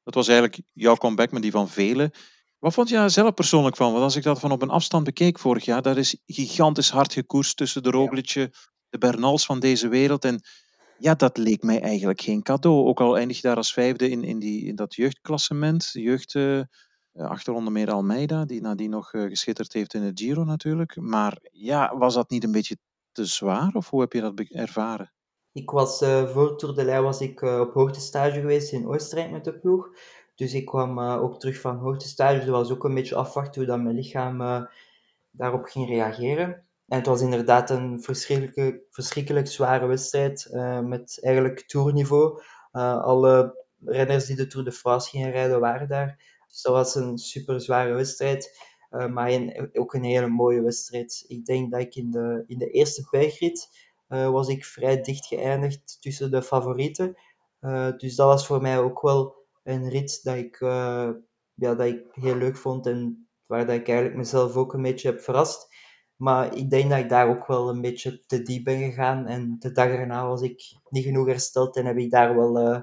dat 0.04 0.14
was 0.14 0.28
eigenlijk 0.28 0.62
jouw 0.74 0.96
comeback, 0.96 1.32
maar 1.32 1.42
die 1.42 1.52
van 1.52 1.70
velen. 1.70 2.12
Wat 2.60 2.74
vond 2.74 2.90
je 2.90 2.96
daar 2.96 3.10
zelf 3.10 3.34
persoonlijk 3.34 3.76
van? 3.76 3.92
Want 3.92 4.04
als 4.04 4.16
ik 4.16 4.24
dat 4.24 4.40
van 4.40 4.52
op 4.52 4.62
een 4.62 4.70
afstand 4.70 5.04
bekeek 5.04 5.40
vorig 5.40 5.66
jaar, 5.66 5.82
daar 5.82 5.98
is 5.98 6.22
gigantisch 6.26 6.90
hard 6.90 7.14
gekoerst 7.14 7.58
tussen 7.58 7.84
de 7.84 7.90
Roglic, 7.90 8.34
de 8.90 8.98
Bernals 8.98 9.46
van 9.46 9.60
deze 9.60 9.88
wereld. 9.88 10.26
En 10.26 10.42
ja, 10.98 11.16
dat 11.16 11.38
leek 11.38 11.64
mij 11.64 11.82
eigenlijk 11.82 12.22
geen 12.22 12.42
cadeau. 12.42 12.88
Ook 12.88 13.02
al 13.02 13.18
eindig 13.18 13.36
je 13.36 13.48
daar 13.48 13.56
als 13.56 13.74
vijfde 13.74 14.10
in, 14.10 14.24
in, 14.24 14.40
die, 14.40 14.66
in 14.66 14.76
dat 14.76 14.96
jeugdklassement. 14.96 15.90
Jeugd, 15.94 16.34
uh, 16.34 16.62
achter 17.14 17.54
onder 17.54 17.74
meer 17.74 17.92
Almeida, 17.92 18.46
die 18.46 18.62
nadien 18.62 18.90
nog 18.90 19.14
uh, 19.14 19.24
geschitterd 19.24 19.74
heeft 19.74 19.94
in 19.94 20.02
het 20.02 20.20
Giro 20.20 20.44
natuurlijk. 20.44 20.96
Maar 20.96 21.38
ja, 21.52 21.98
was 21.98 22.14
dat 22.14 22.30
niet 22.30 22.44
een 22.44 22.52
beetje 22.52 22.78
te 23.12 23.26
zwaar? 23.26 23.74
Of 23.74 23.90
hoe 23.90 24.02
heb 24.02 24.14
je 24.14 24.22
dat 24.22 24.40
ervaren? 24.40 25.14
Ik 25.52 25.70
was 25.70 26.02
uh, 26.02 26.30
voor 26.30 26.58
Tour 26.58 26.76
de 26.76 26.84
Lei 26.84 27.02
was 27.02 27.22
ik 27.22 27.42
op 27.42 27.74
hoogtestage 27.74 28.40
geweest 28.40 28.72
in 28.72 28.88
Oostenrijk 28.88 29.32
met 29.32 29.44
de 29.44 29.60
ploeg. 29.60 29.90
Dus 30.40 30.54
ik 30.54 30.66
kwam 30.66 31.00
uh, 31.00 31.22
ook 31.22 31.40
terug 31.40 31.62
van 31.62 31.78
hoogtestage. 31.78 32.36
Dus 32.36 32.46
dat 32.46 32.56
was 32.56 32.72
ook 32.72 32.84
een 32.84 32.94
beetje 32.94 33.16
afwachten 33.16 33.62
hoe 33.62 33.70
dat 33.70 33.82
mijn 33.82 33.96
lichaam 33.96 34.42
uh, 34.42 34.62
daarop 35.32 35.66
ging 35.66 35.88
reageren. 35.88 36.48
En 36.88 36.98
het 36.98 37.06
was 37.06 37.22
inderdaad 37.22 37.70
een 37.70 38.02
verschrikkelijk, 38.04 38.82
verschrikkelijk 38.90 39.48
zware 39.48 39.86
wedstrijd. 39.86 40.50
Uh, 40.52 40.80
met 40.80 41.20
eigenlijk 41.22 41.62
tourniveau. 41.68 42.42
alle 42.72 43.66
renners 43.86 44.26
die 44.26 44.36
de 44.36 44.48
Tour 44.48 44.66
de 44.66 44.72
France 44.72 45.10
gingen 45.10 45.32
rijden 45.32 45.60
waren 45.60 45.88
daar. 45.88 46.44
Dus 46.48 46.62
dat 46.62 46.74
was 46.74 46.96
een 46.96 47.18
super 47.18 47.62
zware 47.62 47.94
wedstrijd. 47.94 48.60
maar 48.90 49.30
een, 49.30 49.70
ook 49.74 49.94
een 49.94 50.04
hele 50.04 50.28
mooie 50.28 50.62
wedstrijd. 50.62 51.26
Ik 51.28 51.46
denk 51.46 51.72
dat 51.72 51.80
ik 51.80 51.96
in 51.96 52.12
de, 52.12 52.44
in 52.48 52.58
de 52.58 52.70
eerste 52.72 53.08
bergrit 53.12 53.70
was 54.08 54.48
ik 54.48 54.66
vrij 54.66 55.02
dicht 55.02 55.26
geëindigd 55.26 55.98
tussen 56.02 56.32
de 56.32 56.42
favorieten. 56.42 57.18
dus 57.98 58.16
dat 58.16 58.28
was 58.28 58.46
voor 58.46 58.62
mij 58.62 58.80
ook 58.80 59.02
wel 59.02 59.39
een 59.64 59.90
rit 59.90 60.20
dat 60.24 60.36
ik, 60.36 60.60
uh, 60.60 61.10
ja, 61.54 61.76
dat 61.76 61.86
ik 61.86 62.04
heel 62.12 62.36
leuk 62.36 62.58
vond 62.58 62.88
en 62.88 63.28
waar 63.46 63.66
dat 63.66 63.76
ik 63.76 63.88
eigenlijk 63.88 64.18
mezelf 64.18 64.56
ook 64.56 64.74
een 64.74 64.82
beetje 64.82 65.10
heb 65.10 65.22
verrast. 65.22 65.68
Maar 66.16 66.56
ik 66.56 66.70
denk 66.70 66.90
dat 66.90 67.00
ik 67.00 67.10
daar 67.10 67.30
ook 67.30 67.48
wel 67.48 67.70
een 67.70 67.82
beetje 67.82 68.26
te 68.26 68.42
diep 68.42 68.64
ben 68.64 68.78
gegaan. 68.78 69.28
En 69.28 69.56
de 69.60 69.72
dag 69.72 69.88
erna 69.88 70.28
was 70.28 70.42
ik 70.42 70.62
niet 70.90 71.04
genoeg 71.04 71.28
hersteld 71.28 71.76
en 71.76 71.86
heb 71.86 71.98
ik 71.98 72.12
daar 72.12 72.36
wel 72.36 72.60
uh, 72.60 72.82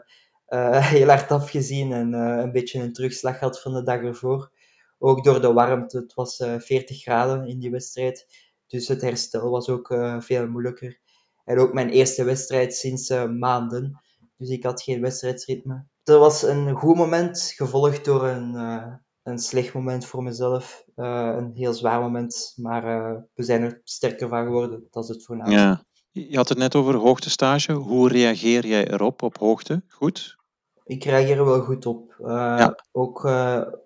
uh, 0.49 0.91
heel 0.95 1.09
hard 1.09 1.31
afgezien 1.31 1.93
en 1.93 2.13
een 2.13 2.53
beetje 2.53 2.81
een 2.83 2.93
terugslag 2.93 3.39
gehad 3.39 3.61
van 3.61 3.73
de 3.73 3.83
dag 3.83 4.01
ervoor. 4.01 4.53
Ook 4.99 5.25
door 5.25 5.41
de 5.41 5.53
warmte. 5.53 5.99
Het 5.99 6.15
was 6.15 6.37
40 6.59 7.03
graden 7.03 7.47
in 7.47 7.59
die 7.59 7.71
wedstrijd. 7.71 8.27
Dus 8.67 8.89
het 8.89 9.01
herstel 9.01 9.51
was 9.51 9.69
ook 9.69 9.95
veel 10.19 10.49
moeilijker. 10.49 11.01
En 11.45 11.59
ook 11.59 11.73
mijn 11.73 11.89
eerste 11.89 12.25
wedstrijd 12.25 12.75
sinds 12.75 13.09
maanden. 13.39 14.01
Dus 14.37 14.49
ik 14.49 14.63
had 14.63 14.83
geen 14.83 15.01
wedstrijdsritme. 15.01 15.87
Dat 16.07 16.19
was 16.21 16.43
een 16.43 16.75
goed 16.75 16.97
moment, 16.97 17.53
gevolgd 17.57 18.05
door 18.05 18.27
een, 18.27 18.55
uh, 18.55 18.87
een 19.23 19.39
slecht 19.39 19.75
moment 19.75 20.07
voor 20.07 20.23
mezelf. 20.23 20.85
Uh, 20.97 21.35
een 21.37 21.51
heel 21.55 21.73
zwaar 21.73 22.01
moment, 22.01 22.53
maar 22.57 22.85
uh, 22.85 23.21
we 23.35 23.43
zijn 23.43 23.63
er 23.63 23.81
sterker 23.85 24.29
van 24.29 24.45
geworden. 24.45 24.87
Dat 24.91 25.03
is 25.03 25.09
het 25.09 25.25
voornaamste. 25.25 25.57
Ja. 25.57 25.83
Je 26.11 26.37
had 26.37 26.49
het 26.49 26.59
net 26.59 26.75
over 26.75 26.95
hoogtestage. 26.95 27.73
Hoe 27.73 28.09
reageer 28.09 28.67
jij 28.67 28.91
erop 28.91 29.23
op 29.23 29.39
hoogte? 29.39 29.83
Goed? 29.89 30.37
Ik 30.85 31.05
reageer 31.05 31.39
er 31.39 31.45
wel 31.45 31.61
goed 31.61 31.87
op. 31.87 32.17
Ja. 32.19 32.79
Ook 32.93 33.21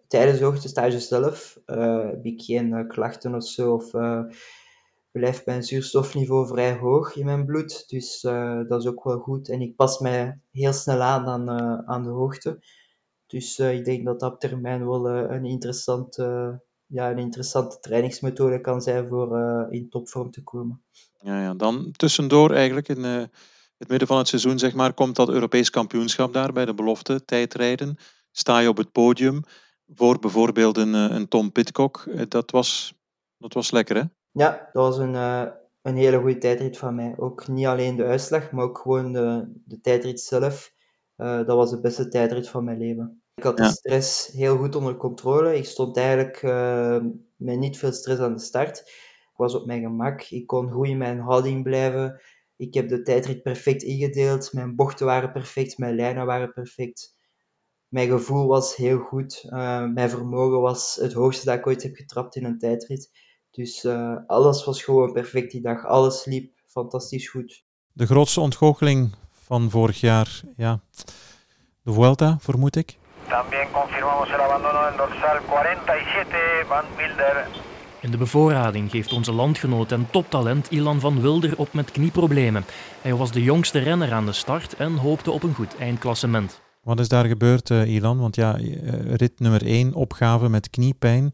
tijdens 0.08 0.38
de 0.38 0.44
hoogtestage 0.44 1.00
zelf 1.00 1.58
heb 1.64 2.24
ik 2.24 2.42
geen 2.42 2.88
klachten 2.88 3.34
of 3.34 3.44
zo. 3.44 3.74
Of 3.74 3.90
blijft 5.10 5.46
mijn 5.46 5.62
zuurstofniveau 5.62 6.46
vrij 6.46 6.78
hoog 6.78 7.16
in 7.16 7.24
mijn 7.24 7.44
bloed. 7.44 7.88
Dus 7.88 8.22
uh, 8.22 8.60
dat 8.68 8.82
is 8.82 8.88
ook 8.88 9.04
wel 9.04 9.18
goed. 9.18 9.48
En 9.48 9.60
ik 9.60 9.76
pas 9.76 9.98
mij 9.98 10.40
heel 10.50 10.72
snel 10.72 11.00
aan 11.00 11.26
aan, 11.26 11.60
uh, 11.60 11.78
aan 11.88 12.02
de 12.02 12.08
hoogte. 12.08 12.64
Dus 13.26 13.58
uh, 13.58 13.74
ik 13.74 13.84
denk 13.84 14.04
dat 14.04 14.20
dat 14.20 14.32
op 14.32 14.40
termijn 14.40 14.86
wel 14.86 15.08
een, 15.08 15.44
interessante, 15.44 16.60
ja, 16.86 17.10
een 17.10 17.18
interessante 17.18 17.78
trainingsmethode 17.80 18.60
kan 18.60 18.80
zijn 18.80 19.08
voor 19.08 19.38
in 19.70 19.88
topvorm 19.88 20.30
te 20.30 20.42
komen. 20.42 20.82
Ja, 21.18 21.42
ja. 21.42 21.54
Dan 21.54 21.92
tussendoor 21.92 22.50
eigenlijk 22.50 22.88
in 22.88 23.04
het 23.04 23.88
midden 23.88 24.08
van 24.08 24.18
het 24.18 24.28
seizoen 24.28 24.58
zeg 24.58 24.74
maar, 24.74 24.92
komt 24.92 25.16
dat 25.16 25.28
Europees 25.28 25.70
kampioenschap 25.70 26.32
daar 26.32 26.52
bij 26.52 26.64
de 26.64 26.74
belofte 26.74 27.24
tijdrijden. 27.24 27.96
Sta 28.30 28.58
je 28.58 28.68
op 28.68 28.76
het 28.76 28.92
podium 28.92 29.42
voor 29.94 30.18
bijvoorbeeld 30.18 30.76
een, 30.76 30.92
een 30.92 31.28
Tom 31.28 31.52
Pitcock. 31.52 32.06
Dat 32.28 32.50
was, 32.50 32.94
dat 33.36 33.52
was 33.52 33.70
lekker 33.70 33.96
hè? 33.96 34.02
Ja, 34.32 34.68
dat 34.72 34.82
was 34.82 34.98
een, 34.98 35.14
uh, 35.14 35.46
een 35.82 35.96
hele 35.96 36.18
goede 36.18 36.38
tijdrit 36.38 36.78
van 36.78 36.94
mij. 36.94 37.14
Ook 37.16 37.48
niet 37.48 37.66
alleen 37.66 37.96
de 37.96 38.04
uitslag, 38.04 38.50
maar 38.50 38.64
ook 38.64 38.78
gewoon 38.78 39.12
de, 39.12 39.52
de 39.64 39.80
tijdrit 39.80 40.20
zelf. 40.20 40.72
Uh, 41.16 41.36
dat 41.36 41.56
was 41.56 41.70
de 41.70 41.80
beste 41.80 42.08
tijdrit 42.08 42.48
van 42.48 42.64
mijn 42.64 42.78
leven. 42.78 43.22
Ik 43.34 43.44
had 43.44 43.56
de 43.56 43.68
stress 43.68 44.26
heel 44.26 44.56
goed 44.56 44.76
onder 44.76 44.96
controle. 44.96 45.56
Ik 45.56 45.64
stond 45.64 45.96
eigenlijk 45.96 46.42
uh, 46.42 47.04
met 47.36 47.58
niet 47.58 47.78
veel 47.78 47.92
stress 47.92 48.20
aan 48.20 48.34
de 48.34 48.40
start. 48.40 48.78
Ik 49.30 49.36
was 49.36 49.54
op 49.54 49.66
mijn 49.66 49.82
gemak. 49.82 50.22
Ik 50.22 50.46
kon 50.46 50.70
goed 50.70 50.86
in 50.86 50.98
mijn 50.98 51.18
houding 51.18 51.62
blijven. 51.62 52.20
Ik 52.56 52.74
heb 52.74 52.88
de 52.88 53.02
tijdrit 53.02 53.42
perfect 53.42 53.82
ingedeeld. 53.82 54.52
Mijn 54.52 54.76
bochten 54.76 55.06
waren 55.06 55.32
perfect, 55.32 55.78
mijn 55.78 55.94
lijnen 55.94 56.26
waren 56.26 56.52
perfect. 56.52 57.16
Mijn 57.88 58.08
gevoel 58.08 58.46
was 58.46 58.76
heel 58.76 58.98
goed. 58.98 59.46
mijn 59.94 60.10
vermogen 60.10 60.60
was 60.60 60.98
het 61.00 61.12
hoogste 61.12 61.46
dat 61.46 61.58
ik 61.58 61.66
ooit 61.66 61.82
heb 61.82 61.94
getrapt 61.94 62.36
in 62.36 62.44
een 62.44 62.58
tijdrit. 62.58 63.10
Dus 63.50 63.84
uh, 63.84 64.16
alles 64.26 64.64
was 64.64 64.82
gewoon 64.82 65.12
perfect 65.12 65.50
die 65.50 65.60
dag. 65.60 65.86
Alles 65.86 66.24
liep 66.24 66.52
fantastisch 66.66 67.28
goed. 67.28 67.64
De 67.92 68.06
grootste 68.06 68.40
ontgoocheling 68.40 69.14
van 69.30 69.70
vorig 69.70 70.00
jaar, 70.00 70.40
ja, 70.56 70.80
de 71.82 71.92
Vuelta, 71.92 72.36
vermoed 72.40 72.76
ik. 72.76 72.98
También 73.28 73.70
confirmamos 73.72 74.30
el 74.30 74.40
abandono 74.40 74.88
del 74.88 74.96
dorsal 74.96 75.40
47 75.46 76.66
van 76.66 76.84
Wilder. 76.96 77.46
In 78.00 78.10
de 78.10 78.16
bevoorrading 78.16 78.90
geeft 78.90 79.12
onze 79.12 79.32
landgenoot 79.32 79.92
en 79.92 80.10
toptalent 80.10 80.70
Ilan 80.70 81.00
van 81.00 81.20
Wilder 81.20 81.58
op 81.58 81.72
met 81.72 81.90
knieproblemen. 81.90 82.64
Hij 83.02 83.14
was 83.14 83.32
de 83.32 83.42
jongste 83.42 83.78
renner 83.78 84.12
aan 84.12 84.26
de 84.26 84.32
start 84.32 84.76
en 84.76 84.96
hoopte 84.96 85.30
op 85.30 85.42
een 85.42 85.54
goed 85.54 85.76
eindklassement. 85.78 86.60
Wat 86.82 87.00
is 87.00 87.08
daar 87.08 87.24
gebeurd, 87.24 87.70
uh, 87.70 87.94
Ilan? 87.94 88.18
Want 88.18 88.36
ja, 88.36 88.56
rit 89.04 89.40
nummer 89.40 89.66
1, 89.66 89.94
opgave 89.94 90.48
met 90.48 90.70
kniepijn. 90.70 91.32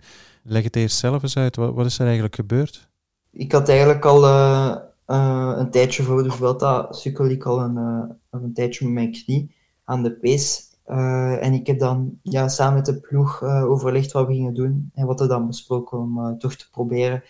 Leg 0.48 0.62
het 0.62 0.76
eerst 0.76 0.98
zelf 0.98 1.22
eens 1.22 1.36
uit. 1.36 1.56
Wat, 1.56 1.74
wat 1.74 1.86
is 1.86 1.98
er 1.98 2.04
eigenlijk 2.04 2.34
gebeurd? 2.34 2.88
Ik 3.30 3.52
had 3.52 3.68
eigenlijk 3.68 4.04
al 4.04 4.24
uh, 4.24 4.76
uh, 5.06 5.52
een 5.56 5.70
tijdje 5.70 6.02
voor 6.02 6.22
de 6.22 6.30
Vuelta 6.30 6.92
sukkel 6.92 7.26
ik 7.26 7.44
al 7.44 7.60
een, 7.60 7.76
uh, 7.76 8.40
een 8.42 8.52
tijdje 8.52 8.84
met 8.84 8.94
mijn 8.94 9.12
knie 9.12 9.54
aan 9.84 10.02
de 10.02 10.12
pees. 10.12 10.74
en 11.40 11.52
ik 11.52 11.66
heb 11.66 11.78
dan 11.78 12.18
ja, 12.22 12.48
samen 12.48 12.74
met 12.74 12.86
de 12.86 13.00
ploeg 13.00 13.42
overlegd 13.42 14.12
wat 14.12 14.26
we 14.26 14.32
gingen 14.32 14.54
doen. 14.54 14.90
En 14.94 15.06
wat 15.06 15.20
er 15.20 15.28
dan 15.28 15.46
besproken 15.46 15.98
om 15.98 16.38
toch 16.38 16.54
te 16.54 16.70
proberen 16.70 17.22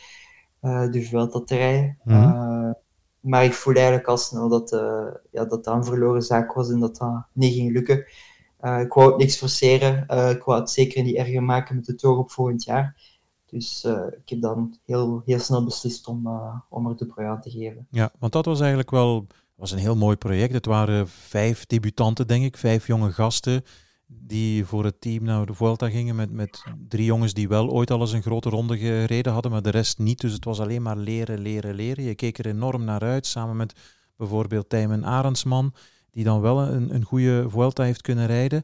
de 0.61 1.07
Vuelta 1.11 1.41
te 1.41 1.57
rijden. 1.57 1.99
Mm-hmm. 2.05 2.75
maar 3.21 3.45
ik 3.45 3.53
voelde 3.53 3.79
eigenlijk 3.79 4.09
al 4.09 4.17
snel 4.17 4.49
dat, 4.49 4.71
ja, 5.31 5.45
dat 5.45 5.65
dat 5.65 5.75
een 5.75 5.85
verloren 5.85 6.23
zaak 6.23 6.53
was 6.53 6.71
en 6.71 6.81
dat 6.81 6.97
dat 6.97 7.25
niet 7.33 7.55
ging 7.55 7.73
lukken. 7.73 8.05
Uh, 8.67 8.81
ik 8.81 8.93
wou 8.93 9.09
het 9.09 9.19
niks 9.19 9.37
forceren. 9.37 10.05
Uh, 10.09 10.31
ik 10.31 10.43
wou 10.43 10.61
het 10.61 10.71
zeker 10.71 11.03
niet 11.03 11.17
erger 11.17 11.43
maken 11.43 11.75
met 11.77 11.85
de 11.85 11.95
toog 11.95 12.19
op 12.19 12.31
volgend 12.31 12.65
jaar. 12.65 12.97
Dus 13.47 13.85
uh, 13.85 14.07
ik 14.21 14.29
heb 14.29 14.41
dan 14.41 14.79
heel, 14.85 15.23
heel 15.25 15.39
snel 15.39 15.65
beslist 15.65 16.07
om, 16.07 16.29
om 16.69 16.87
er 16.87 16.97
de 16.97 17.07
prooi 17.07 17.41
te 17.41 17.51
geven. 17.51 17.87
Ja, 17.91 18.13
want 18.19 18.33
dat 18.33 18.45
was 18.45 18.59
eigenlijk 18.59 18.91
wel 18.91 19.27
was 19.55 19.71
een 19.71 19.79
heel 19.79 19.97
mooi 19.97 20.17
project. 20.17 20.53
Het 20.53 20.67
waren 20.67 21.09
vijf 21.09 21.67
debutanten, 21.67 22.27
denk 22.27 22.45
ik, 22.45 22.57
vijf 22.57 22.87
jonge 22.87 23.13
gasten 23.13 23.65
die 24.07 24.65
voor 24.65 24.85
het 24.85 25.01
team 25.01 25.25
naar 25.25 25.47
de 25.47 25.55
Vuelta 25.55 25.91
gingen 25.91 26.17
met, 26.17 26.31
met 26.31 26.65
drie 26.89 27.05
jongens 27.05 27.35
die 27.35 27.49
wel 27.49 27.71
ooit 27.71 27.91
al 27.91 28.01
eens 28.01 28.13
een 28.13 28.23
grote 28.23 28.49
ronde 28.49 28.79
gereden 28.79 29.33
hadden, 29.33 29.51
maar 29.51 29.63
de 29.63 29.71
rest 29.71 29.99
niet. 29.99 30.21
Dus 30.21 30.33
het 30.33 30.45
was 30.45 30.61
alleen 30.61 30.83
maar 30.83 30.97
leren, 30.97 31.39
leren, 31.39 31.75
leren. 31.75 32.05
Je 32.05 32.15
keek 32.15 32.39
er 32.39 32.47
enorm 32.47 32.85
naar 32.85 33.01
uit, 33.01 33.27
samen 33.27 33.57
met 33.57 33.81
bijvoorbeeld 34.17 34.69
Tijmen 34.69 35.05
Arendsman 35.05 35.75
die 36.17 36.25
dan 36.25 36.41
wel 36.41 36.61
een, 36.61 36.95
een 36.95 37.05
goede 37.05 37.45
Vuelta 37.49 37.83
heeft 37.83 38.03
kunnen 38.03 38.27
rijden. 38.27 38.63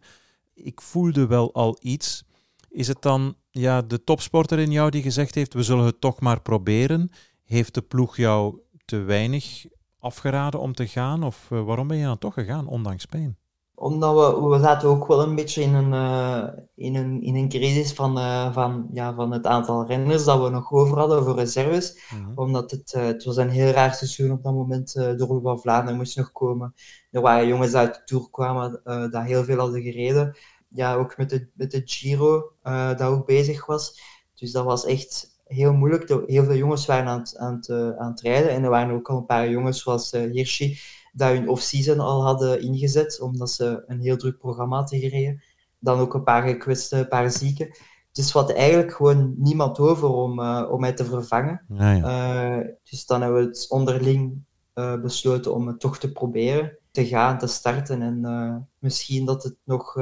Ik 0.55 0.80
voelde 0.80 1.26
wel 1.26 1.55
al 1.55 1.76
iets. 1.80 2.24
Is 2.68 2.88
het 2.88 3.03
dan 3.03 3.34
ja, 3.50 3.82
de 3.82 4.05
topsporter 4.05 4.59
in 4.59 4.70
jou 4.70 4.90
die 4.90 5.03
gezegd 5.03 5.34
heeft, 5.34 5.55
we 5.55 5.62
zullen 5.62 5.84
het 5.84 6.00
toch 6.00 6.20
maar 6.20 6.40
proberen? 6.40 7.11
Heeft 7.44 7.74
de 7.74 7.82
ploeg 7.82 8.16
jou 8.16 8.61
te 8.84 8.96
weinig 8.96 9.64
afgeraden 9.98 10.61
om 10.61 10.74
te 10.74 10.86
gaan? 10.86 11.22
Of 11.22 11.48
uh, 11.53 11.64
waarom 11.64 11.88
ben 11.88 11.96
je 11.96 12.05
dan 12.05 12.18
toch 12.18 12.34
gegaan, 12.34 12.66
ondanks 12.66 13.07
pijn? 13.07 13.36
Omdat 13.83 14.41
we, 14.41 14.49
we 14.49 14.59
zaten 14.59 14.89
ook 14.89 15.07
wel 15.07 15.22
een 15.22 15.35
beetje 15.35 15.62
in 15.62 15.74
een, 15.74 15.93
uh, 15.93 16.49
in 16.74 16.95
een, 16.95 17.22
in 17.22 17.35
een 17.35 17.49
crisis 17.49 17.93
van, 17.93 18.18
uh, 18.18 18.53
van, 18.53 18.89
ja, 18.93 19.14
van 19.14 19.33
het 19.33 19.47
aantal 19.47 19.87
renners 19.87 20.24
dat 20.24 20.43
we 20.43 20.51
nog 20.51 20.72
over 20.72 20.99
hadden 20.99 21.24
voor 21.24 21.35
reserves. 21.35 22.07
-hmm. 22.09 22.33
Omdat 22.35 22.70
het, 22.70 22.95
uh, 22.97 23.05
het 23.05 23.24
was 23.24 23.37
een 23.37 23.49
heel 23.49 23.70
raar 23.70 23.95
seizoen 23.95 24.30
op 24.30 24.43
dat 24.43 24.53
moment. 24.53 24.93
de 24.93 25.16
Ronde 25.16 25.43
van 25.43 25.61
Vlaanderen 25.61 25.97
moest 25.97 26.16
nog 26.16 26.33
komen. 26.33 26.74
Er 27.11 27.20
waren 27.20 27.47
jongens 27.47 27.74
uit 27.74 27.95
de 27.95 28.03
Tour 28.05 28.30
kwamen 28.30 28.80
dat 28.85 29.22
heel 29.22 29.45
veel 29.45 29.59
hadden 29.59 29.83
gereden. 29.83 30.37
Ja, 30.68 30.95
ook 30.95 31.16
met 31.16 31.30
de, 31.30 31.49
met 31.55 31.70
de 31.70 31.83
Giro 31.85 32.53
dat 32.97 33.03
ook 33.03 33.26
bezig 33.26 33.66
was. 33.66 34.01
Dus 34.35 34.53
dat 34.53 34.64
was 34.64 34.85
echt 34.85 35.41
heel 35.45 35.72
moeilijk. 35.72 36.09
Heel 36.26 36.45
veel 36.45 36.57
jongens 36.57 36.87
waren 36.87 37.07
aan 37.07 37.18
het, 37.18 37.37
aan 37.37 37.55
het, 37.55 37.70
aan 37.99 38.11
het 38.11 38.20
rijden. 38.20 38.51
En 38.51 38.64
er 38.64 38.70
waren 38.70 38.95
ook 38.95 39.11
al 39.11 39.16
een 39.16 39.26
paar 39.26 39.49
jongens 39.49 39.83
zoals 39.83 40.11
Hirschi 40.11 40.78
dat 41.12 41.30
hun 41.30 41.48
off-season 41.48 42.00
al 42.00 42.22
hadden 42.22 42.62
ingezet, 42.62 43.20
omdat 43.20 43.50
ze 43.50 43.82
een 43.86 44.00
heel 44.00 44.16
druk 44.16 44.38
programma 44.38 44.76
hadden 44.76 45.00
gereden. 45.00 45.42
Dan 45.78 45.98
ook 45.98 46.14
een 46.14 46.22
paar 46.22 46.42
gekwetste, 46.42 46.96
een 46.96 47.08
paar 47.08 47.30
zieken. 47.30 47.76
Dus 48.12 48.32
wat 48.32 48.52
eigenlijk 48.52 48.92
gewoon 48.92 49.34
niemand 49.36 49.78
over 49.78 50.08
om, 50.08 50.40
uh, 50.40 50.68
om 50.70 50.80
mij 50.80 50.92
te 50.92 51.04
vervangen. 51.04 51.64
Ja, 51.68 51.92
ja. 51.92 52.58
Uh, 52.58 52.66
dus 52.90 53.06
dan 53.06 53.22
hebben 53.22 53.40
we 53.40 53.46
het 53.46 53.66
onderling 53.68 54.44
uh, 54.74 55.00
besloten 55.00 55.54
om 55.54 55.66
het 55.66 55.80
toch 55.80 55.98
te 55.98 56.12
proberen, 56.12 56.78
te 56.90 57.06
gaan, 57.06 57.38
te 57.38 57.46
starten. 57.46 58.02
En 58.02 58.68
misschien 58.78 59.24
dat 59.24 59.42
het 59.42 59.56
nog 59.64 59.92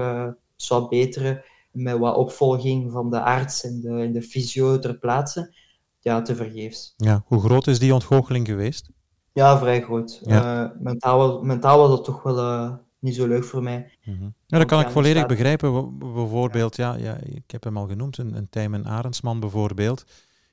zou 0.56 0.88
beteren 0.88 1.42
met 1.70 1.98
wat 1.98 2.16
opvolging 2.16 2.92
van 2.92 3.10
de 3.10 3.22
arts 3.22 3.64
en 3.64 3.80
de, 3.80 3.88
en 3.88 4.12
de 4.12 4.22
fysio 4.22 4.78
ter 4.78 4.98
plaatse. 4.98 5.54
Ja, 6.02 6.22
te 6.22 6.34
vergeefs. 6.36 6.94
Ja, 6.96 7.22
hoe 7.26 7.40
groot 7.40 7.66
is 7.66 7.78
die 7.78 7.94
ontgoocheling 7.94 8.46
geweest? 8.46 8.90
Ja, 9.32 9.58
vrij 9.58 9.82
groot. 9.82 10.20
Ja. 10.24 10.64
Uh, 10.64 10.70
mentaal, 10.78 11.42
mentaal 11.42 11.78
was 11.78 11.88
dat 11.88 12.04
toch 12.04 12.22
wel 12.22 12.38
uh, 12.38 12.72
niet 12.98 13.14
zo 13.14 13.26
leuk 13.26 13.44
voor 13.44 13.62
mij. 13.62 13.98
Mm 14.04 14.16
-hmm. 14.18 14.34
Ja, 14.46 14.58
dat 14.58 14.66
kan 14.66 14.80
ik 14.80 14.90
volledig 14.90 15.16
staat... 15.16 15.28
begrijpen. 15.28 15.98
Bijvoorbeeld, 15.98 16.76
ja. 16.76 16.94
Ja, 16.94 17.16
ik 17.22 17.50
heb 17.50 17.64
hem 17.64 17.76
al 17.76 17.86
genoemd, 17.86 18.18
een, 18.18 18.34
een 18.34 18.48
Tijmen 18.50 18.86
Arendsman 18.86 19.40
bijvoorbeeld. 19.40 20.04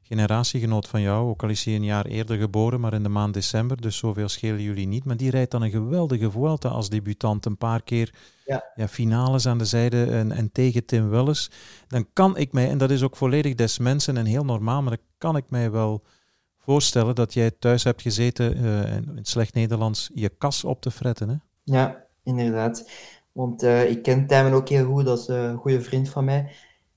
Generatiegenoot 0.02 0.88
van 0.88 1.02
jou, 1.02 1.30
ook 1.30 1.44
al 1.44 1.50
is 1.50 1.66
hij 1.66 1.76
een 1.76 1.84
jaar 1.84 2.06
eerder 2.06 2.38
geboren, 2.38 2.80
maar 2.80 2.94
in 2.94 3.04
de 3.04 3.10
maand 3.10 3.34
december, 3.34 3.82
dus 3.82 3.98
zoveel 3.98 4.30
schelen 4.30 4.62
jullie 4.62 4.88
niet. 4.88 5.06
Maar 5.06 5.18
die 5.18 5.30
rijdt 5.30 5.52
dan 5.52 5.62
een 5.62 5.70
geweldige 5.72 6.32
Vuelta 6.32 6.70
als 6.70 6.90
debutant, 6.90 7.46
een 7.46 7.58
paar 7.58 7.84
keer 7.84 8.14
ja. 8.46 8.64
Ja, 8.76 8.88
finales 8.88 9.48
aan 9.48 9.58
de 9.58 9.66
zijde 9.66 10.06
en, 10.06 10.32
en 10.32 10.52
tegen 10.52 10.86
Tim 10.86 11.10
Welles. 11.10 11.52
Dan 11.88 12.08
kan 12.14 12.38
ik 12.38 12.54
mij, 12.54 12.70
en 12.70 12.78
dat 12.78 12.90
is 12.90 13.04
ook 13.04 13.16
volledig 13.16 13.56
des 13.56 13.78
mensen 13.78 14.18
en 14.18 14.26
heel 14.26 14.46
normaal, 14.46 14.82
maar 14.82 14.96
dan 14.96 15.06
kan 15.18 15.36
ik 15.36 15.46
mij 15.50 15.72
wel 15.72 16.04
voorstellen 16.68 17.16
dat 17.16 17.34
jij 17.34 17.52
thuis 17.52 17.84
hebt 17.84 18.02
gezeten, 18.02 18.58
uh, 18.58 18.96
in 18.96 19.20
slecht 19.22 19.54
Nederlands, 19.54 20.10
je 20.14 20.30
kas 20.30 20.64
op 20.64 20.82
te 20.82 20.92
fretten. 20.92 21.30
Hè? 21.30 21.36
Ja, 21.64 22.04
inderdaad. 22.24 22.90
Want 23.32 23.64
uh, 23.64 23.90
ik 23.90 24.04
ken 24.04 24.28
Tijmen 24.28 24.54
ook 24.54 24.70
heel 24.70 24.86
goed, 24.86 25.06
dat 25.06 25.20
is 25.20 25.28
een 25.28 25.58
goede 25.58 25.82
vriend 25.82 26.10
van 26.10 26.26
mij. 26.26 26.52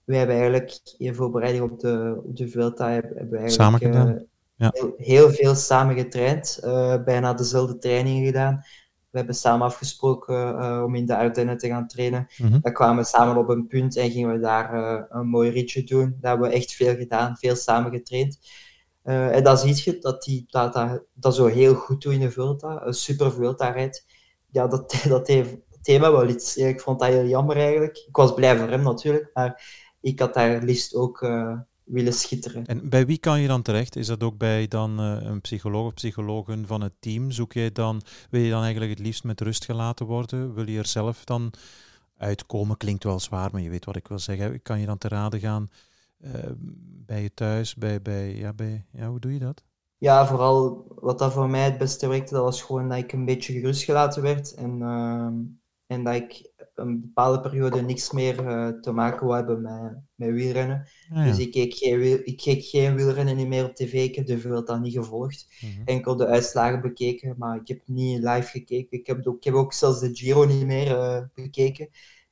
We 0.05 0.17
hebben 0.17 0.37
eigenlijk 0.37 0.81
in 0.99 1.15
voorbereiding 1.15 1.71
op 1.71 1.81
de, 1.81 2.23
op 2.25 2.37
de 2.37 2.49
Vuelta 2.49 2.91
hebben 2.91 3.11
we 3.11 3.17
eigenlijk, 3.19 3.51
samen 3.51 3.81
gedaan. 3.81 4.09
Uh, 4.09 4.21
ja. 4.55 4.71
heel, 4.73 4.95
heel, 4.97 5.31
veel 5.31 5.55
samen 5.55 5.97
getraind, 5.97 6.59
bijna 7.05 7.35
dezelfde 7.35 7.79
trainingen 7.79 8.25
gedaan. 8.25 8.65
We 9.11 9.19
hebben 9.19 9.35
samen 9.35 9.67
afgesproken 9.67 10.85
om 10.85 10.95
in 10.95 11.07
de 11.07 11.17
Ardennen 11.17 11.59
te 11.59 11.69
gaan 11.69 11.89
trainen. 11.89 12.27
Mm 12.37 12.51
-hmm. 12.51 12.61
Dan 12.61 12.73
kwamen 12.73 13.03
we 13.03 13.09
samen 13.09 13.37
op 13.37 13.49
een 13.49 13.67
punt 13.67 13.97
en 13.97 14.11
gingen 14.11 14.33
we 14.33 14.41
daar 14.41 14.75
een 15.11 15.27
mooi 15.29 15.51
ritje 15.51 15.85
doen. 15.85 16.17
Daar 16.21 16.31
hebben 16.31 16.49
we 16.51 16.57
echt 16.57 16.73
veel 16.73 16.97
gedaan, 16.97 17.37
veel 17.37 17.57
samen 17.57 17.91
getraind. 17.91 18.39
Uh, 19.05 19.37
en 19.37 19.43
dan 19.43 19.59
zie 19.59 19.81
je 19.85 19.99
dat 19.99 20.25
hij 20.25 20.45
dat, 20.49 21.03
dat, 21.15 21.35
zo 21.35 21.47
heel 21.47 21.75
goed 21.75 22.03
doet 22.03 22.13
in 22.13 22.21
de 22.21 22.31
Vuelta, 22.31 22.87
een 22.87 22.95
super. 22.95 23.57
Ja, 24.51 24.67
dat, 24.67 25.03
dat, 25.09 25.27
thema 25.83 26.13
wel 26.13 26.29
iets. 26.29 26.57
Ik 26.57 26.81
vond 26.81 27.01
dat 27.01 27.09
heel 27.09 27.27
jammer 27.27 27.57
eigenlijk. 27.57 27.97
Ik 27.97 28.17
was 28.17 28.35
blij 28.35 28.59
voor 28.59 28.69
hem 28.69 28.83
natuurlijk, 28.83 29.31
maar 29.35 29.63
ik 30.01 30.21
had 30.21 30.35
daar 30.35 30.63
liefst 30.63 30.95
ook 30.95 31.23
uh, 31.23 31.59
willen 31.85 32.13
schitteren. 32.13 32.67
En 32.67 32.89
bij 32.89 33.07
wie 33.07 33.19
kan 33.19 33.41
je 33.41 33.49
dan 33.49 33.63
terecht? 33.63 33.97
Is 33.97 34.07
dat 34.07 34.23
ook 34.23 34.39
bij 34.39 34.69
dan 34.69 35.01
uh, 35.01 35.23
een 35.23 35.41
psycholoog 35.41 35.87
of 35.87 35.95
psychologen 35.95 36.67
van 36.67 36.81
het 36.81 36.93
team? 37.01 37.31
Zoek 37.31 37.53
jij 37.53 37.73
dan, 37.73 38.03
wil 38.31 38.41
je 38.41 38.51
dan 38.51 38.63
eigenlijk 38.63 38.91
het 38.91 39.07
liefst 39.07 39.25
met 39.25 39.41
rust 39.41 39.65
gelaten 39.65 40.07
worden? 40.07 40.55
Wil 40.55 40.69
je 40.69 40.79
er 40.79 40.87
zelf 40.87 41.25
dan 41.25 41.53
uitkomen? 42.17 42.77
Klinkt 42.77 43.05
wel 43.05 43.21
zwaar, 43.21 43.49
maar 43.53 43.61
je 43.61 43.71
weet 43.71 43.85
wat 43.85 43.97
ik 43.97 44.09
wil 44.09 44.19
zeggen. 44.19 44.63
Kan 44.63 44.81
je 44.81 44.87
dan 44.87 44.99
te 44.99 45.09
raden 45.09 45.41
gaan 45.41 45.71
bij 47.07 47.23
je 47.23 47.35
thuis? 47.35 47.75
Bij, 47.75 48.03
bij, 48.03 48.35
ja, 48.37 48.53
bij, 48.53 48.87
ja, 48.93 49.09
hoe 49.09 49.21
doe 49.21 49.33
je 49.33 49.39
dat? 49.39 49.65
Ja, 49.97 50.27
vooral 50.27 50.87
wat 50.95 51.19
dat 51.19 51.33
voor 51.33 51.51
mij 51.51 51.65
het 51.65 51.79
beste 51.79 52.09
werkte, 52.09 52.35
dat 52.35 52.43
was 52.43 52.63
gewoon 52.63 52.89
dat 52.89 52.99
ik 52.99 53.13
een 53.13 53.25
beetje 53.25 53.53
gerustgelaten 53.53 54.23
werd. 54.23 54.55
En, 54.55 54.79
uh, 54.79 55.31
en 55.87 56.05
dat 56.05 56.15
ik 56.15 56.51
een 56.75 57.01
bepaalde 57.01 57.41
periode 57.41 57.83
niks 57.83 58.11
meer 58.13 58.45
uh, 58.45 58.69
te 58.69 58.93
maken 58.93 59.27
wou 59.27 59.37
hebben 59.37 59.63
met, 59.63 60.03
met 60.15 60.31
wielrennen. 60.31 60.89
Ah, 61.11 61.17
ja. 61.17 61.25
Dus 61.25 61.39
ik 61.39 61.51
keek, 61.51 61.75
geen, 61.75 62.27
ik 62.27 62.37
keek 62.37 62.65
geen 62.65 62.95
wielrennen 62.97 63.49
meer 63.49 63.65
op 63.65 63.75
tv. 63.75 63.93
Ik 63.93 64.15
heb 64.15 64.27
de 64.27 64.39
Vuelta 64.39 64.79
niet 64.79 64.95
gevolgd. 64.95 65.47
Mm 65.61 65.71
-hmm. 65.71 65.83
Enkel 65.85 66.17
de 66.17 66.27
uitslagen 66.27 66.81
bekeken, 66.81 67.35
maar 67.39 67.57
ik 67.57 67.69
heb 67.69 67.81
niet 67.85 68.19
live 68.19 68.49
gekeken. 68.51 68.99
Ik 68.99 69.07
heb 69.07 69.27
ook, 69.27 69.37
ik 69.37 69.45
heb 69.45 69.55
ook 69.55 69.73
zelfs 69.73 70.01
de 70.01 70.15
Giro 70.15 70.45
niet 70.45 70.67
meer 70.67 70.91
uh, 70.91 71.23
bekeken. 71.35 71.89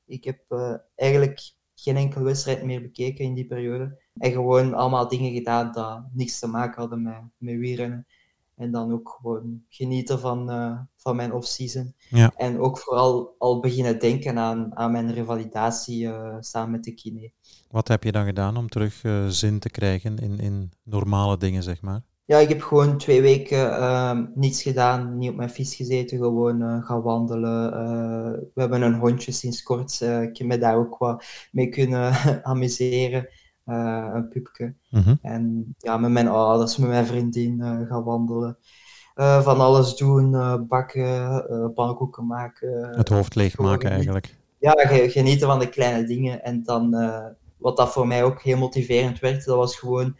Ik 0.07 0.25
heb 0.25 0.45
uh, 0.49 0.75
eigenlijk 0.95 1.57
geen 1.81 1.97
enkele 1.97 2.25
wedstrijd 2.25 2.65
meer 2.65 2.83
bekeken 2.83 3.25
in 3.25 3.35
die 3.35 3.47
periode. 3.47 3.99
En 4.15 4.33
gewoon 4.33 4.75
allemaal 4.75 5.09
dingen 5.09 5.33
gedaan 5.33 5.73
dat 5.73 6.03
niks 6.13 6.39
te 6.39 6.47
maken 6.47 6.81
hadden 6.81 7.03
met, 7.03 7.21
met 7.37 7.57
wielrennen. 7.57 8.07
En 8.55 8.71
dan 8.71 8.93
ook 8.93 9.09
gewoon 9.21 9.63
genieten 9.69 10.21
van, 10.21 10.51
uh, 10.51 10.79
van 10.97 11.17
mijn 11.17 11.33
off-season. 11.33 11.95
Ja. 12.09 12.33
En 12.37 12.59
ook 12.61 12.79
vooral 12.79 13.35
al 13.39 13.61
beginnen 13.61 13.99
denken 13.99 14.39
aan, 14.39 14.77
aan 14.77 14.93
mijn 14.93 15.13
revalidatie 15.15 16.05
uh, 16.05 16.37
samen 16.41 16.71
met 16.71 16.85
de 16.85 16.95
kine. 16.95 17.33
Wat 17.71 17.89
heb 17.89 18.03
je 18.03 18.13
dan 18.13 18.25
gedaan 18.25 18.57
om 18.57 18.69
terug 18.69 19.05
uh, 19.05 19.27
zin 19.27 19.59
te 19.59 19.71
krijgen 19.71 20.19
in, 20.19 20.39
in 20.39 20.73
normale 20.83 21.37
dingen, 21.37 21.63
zeg 21.63 21.81
maar? 21.81 22.03
Ja, 22.29 22.39
ik 22.39 22.49
heb 22.49 22.63
gewoon 22.63 22.99
twee 22.99 23.21
weken 23.21 23.77
ehm, 23.77 24.27
niets 24.35 24.63
gedaan, 24.63 25.19
niet 25.19 25.31
op 25.31 25.37
mijn 25.37 25.51
fiets 25.51 25.75
gezeten, 25.75 26.19
gewoon 26.19 26.83
gaan 26.83 27.03
wandelen. 27.03 27.71
we 28.55 28.61
hebben 28.61 28.83
een 28.83 28.95
hondje 28.95 29.33
sinds 29.33 29.63
kort, 29.63 30.01
ik 30.01 30.39
heb 30.39 30.47
me 30.47 30.59
daar 30.59 30.77
ook 30.77 30.99
wat 30.99 31.25
mee 31.53 31.69
kunnen 31.69 32.13
amuseren. 32.43 33.29
Een 33.65 34.29
pupke. 34.29 34.75
Mm 34.91 35.03
-hmm. 35.03 35.19
En 35.23 35.75
ja, 35.79 35.97
met 35.97 36.11
mijn 36.11 36.29
ouders, 36.29 36.77
met 36.77 36.89
mijn 36.89 37.07
vriendin 37.07 37.61
gaan 37.89 38.05
wandelen. 38.05 38.59
Van 39.15 39.61
alles 39.61 39.97
doen, 39.97 40.31
bakken, 40.69 41.73
pannenkoeken 41.75 42.27
maken. 42.27 42.97
Het 42.97 43.09
hoofd 43.09 43.35
leegmaken 43.35 43.91
eigenlijk. 43.91 44.37
Ja, 44.59 44.73
genieten 45.09 45.47
van 45.47 45.59
de 45.59 45.69
kleine 45.69 46.07
dingen. 46.07 46.43
En 46.43 46.63
dan, 46.63 46.91
wat 47.57 47.77
dat 47.77 47.93
voor 47.93 48.07
mij 48.07 48.25
ook 48.25 48.43
heel 48.43 48.59
motiverend 48.59 49.19
werd, 49.19 49.45
dat 49.45 49.57
was 49.57 49.77
gewoon 49.77 50.17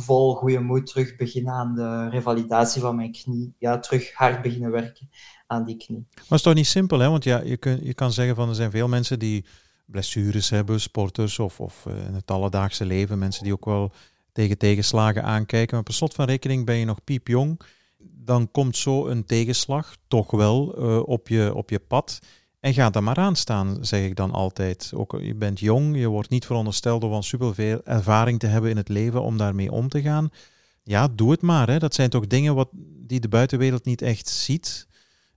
vol 0.00 0.34
goede 0.34 0.60
moed 0.60 0.86
terug 0.86 1.16
beginnen 1.16 1.52
aan 1.52 1.74
de 1.74 2.08
revalidatie 2.08 2.80
van 2.80 2.96
mijn 2.96 3.12
knie. 3.12 3.54
Ja, 3.58 3.78
terug 3.78 4.12
hard 4.12 4.42
beginnen 4.42 4.70
werken 4.70 5.08
aan 5.46 5.64
die 5.64 5.76
knie. 5.76 6.06
Maar 6.10 6.22
het 6.22 6.32
is 6.38 6.42
toch 6.42 6.54
niet 6.54 6.66
simpel, 6.66 6.98
hè? 6.98 7.08
Want 7.08 7.24
ja, 7.24 7.40
je, 7.40 7.56
kun, 7.56 7.84
je 7.84 7.94
kan 7.94 8.12
zeggen 8.12 8.34
van 8.34 8.48
er 8.48 8.54
zijn 8.54 8.70
veel 8.70 8.88
mensen 8.88 9.18
die 9.18 9.44
blessures 9.86 10.50
hebben, 10.50 10.80
sporters 10.80 11.38
of, 11.38 11.60
of 11.60 11.86
in 11.86 12.14
het 12.14 12.30
alledaagse 12.30 12.86
leven, 12.86 13.18
mensen 13.18 13.44
die 13.44 13.52
ook 13.52 13.64
wel 13.64 13.92
tegen 14.32 14.58
tegenslagen 14.58 15.24
aankijken. 15.24 15.74
Maar 15.74 15.84
per 15.84 15.94
slot 15.94 16.14
van 16.14 16.26
rekening 16.26 16.66
ben 16.66 16.76
je 16.76 16.84
nog 16.84 17.04
piepjong. 17.04 17.60
Dan 17.98 18.50
komt 18.50 18.76
zo 18.76 19.06
een 19.06 19.24
tegenslag 19.24 19.96
toch 20.08 20.30
wel 20.30 20.78
uh, 20.78 21.08
op, 21.08 21.28
je, 21.28 21.54
op 21.54 21.70
je 21.70 21.78
pad. 21.78 22.18
En 22.68 22.74
ga 22.74 22.92
er 22.92 23.02
maar 23.02 23.16
aan 23.16 23.36
staan, 23.36 23.78
zeg 23.80 24.04
ik 24.04 24.16
dan 24.16 24.30
altijd. 24.30 24.92
Ook, 24.94 25.18
je 25.20 25.34
bent 25.34 25.60
jong, 25.60 25.96
je 25.96 26.06
wordt 26.06 26.28
niet 26.28 26.46
verondersteld 26.46 27.04
om 27.04 27.22
superveel 27.22 27.80
ervaring 27.84 28.38
te 28.38 28.46
hebben 28.46 28.70
in 28.70 28.76
het 28.76 28.88
leven 28.88 29.22
om 29.22 29.36
daarmee 29.36 29.72
om 29.72 29.88
te 29.88 30.02
gaan. 30.02 30.30
Ja, 30.82 31.08
doe 31.14 31.30
het 31.30 31.42
maar. 31.42 31.68
Hè. 31.68 31.78
Dat 31.78 31.94
zijn 31.94 32.10
toch 32.10 32.26
dingen 32.26 32.54
wat, 32.54 32.68
die 33.06 33.20
de 33.20 33.28
buitenwereld 33.28 33.84
niet 33.84 34.02
echt 34.02 34.28
ziet 34.28 34.86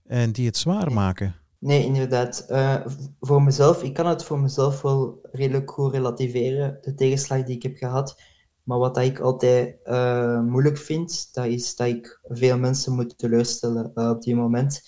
en 0.06 0.32
die 0.32 0.46
het 0.46 0.56
zwaar 0.56 0.92
maken. 0.92 1.34
Nee, 1.58 1.84
inderdaad. 1.84 2.46
Uh, 2.48 2.86
voor 3.20 3.42
mezelf, 3.42 3.82
ik 3.82 3.94
kan 3.94 4.06
het 4.06 4.24
voor 4.24 4.40
mezelf 4.40 4.82
wel 4.82 5.18
redelijk 5.32 5.70
goed 5.70 5.92
relativeren, 5.92 6.78
de 6.80 6.94
tegenslag 6.94 7.44
die 7.44 7.56
ik 7.56 7.62
heb 7.62 7.76
gehad. 7.76 8.20
Maar 8.62 8.78
wat 8.78 8.98
ik 8.98 9.20
altijd 9.20 9.76
uh, 9.84 10.40
moeilijk 10.40 10.78
vind, 10.78 11.28
dat 11.32 11.46
is 11.46 11.76
dat 11.76 11.86
ik 11.86 12.20
veel 12.24 12.58
mensen 12.58 12.94
moet 12.94 13.18
teleurstellen 13.18 13.90
uh, 13.94 14.08
op 14.08 14.22
die 14.22 14.34
moment. 14.34 14.82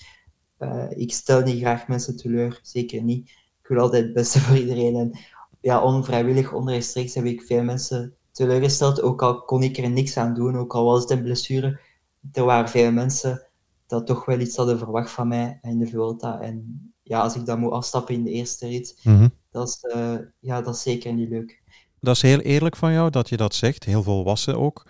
Ik 0.89 1.13
stel 1.13 1.43
niet 1.43 1.61
graag 1.61 1.89
mensen 1.89 2.17
teleur, 2.17 2.61
zeker 2.63 3.03
niet. 3.03 3.29
Ik 3.63 3.69
wil 3.69 3.79
altijd 3.79 4.05
het 4.05 4.13
beste 4.13 4.41
voor 4.45 4.57
iedereen. 4.57 4.97
En 4.97 5.19
ja, 5.61 5.83
onvrijwillig, 5.83 6.53
onrechtstreeks 6.53 7.15
heb 7.15 7.25
ik 7.25 7.43
veel 7.43 7.63
mensen 7.63 8.15
teleurgesteld. 8.33 9.03
Ook 9.03 9.23
al 9.23 9.43
kon 9.43 9.63
ik 9.63 9.77
er 9.77 9.91
niks 9.91 10.17
aan 10.17 10.35
doen, 10.35 10.57
ook 10.57 10.75
al 10.75 10.85
was 10.85 11.01
het 11.01 11.11
een 11.11 11.23
blessure. 11.23 11.81
Er 12.33 12.45
waren 12.45 12.69
veel 12.69 12.93
mensen 12.93 13.47
dat 13.87 14.07
toch 14.07 14.25
wel 14.25 14.41
iets 14.41 14.57
hadden 14.57 14.79
verwacht 14.79 15.11
van 15.11 15.29
mij 15.29 15.59
in 15.63 15.79
de 15.79 15.87
Vuelta. 15.87 16.41
En 16.41 16.83
ja, 17.03 17.21
als 17.21 17.37
ik 17.37 17.47
dan 17.47 17.59
moet 17.59 17.73
afstappen 17.73 18.15
in 18.15 18.25
de 18.25 18.31
eerste 18.31 18.67
rit, 18.67 19.01
mm 19.03 19.17
-hmm. 19.17 19.33
dat, 19.51 19.69
is, 19.69 19.95
uh, 19.97 20.15
ja, 20.39 20.63
dat 20.63 20.75
is 20.75 20.83
zeker 20.83 21.13
niet 21.13 21.29
leuk. 21.29 21.63
Dat 22.01 22.17
is 22.17 22.23
heel 22.23 22.41
eerlijk 22.41 22.77
van 22.77 22.93
jou 22.93 23.11
dat 23.11 23.29
je 23.29 23.37
dat 23.37 23.55
zegt, 23.55 23.85
heel 23.85 24.03
volwassen 24.03 24.59
ook. 24.59 24.87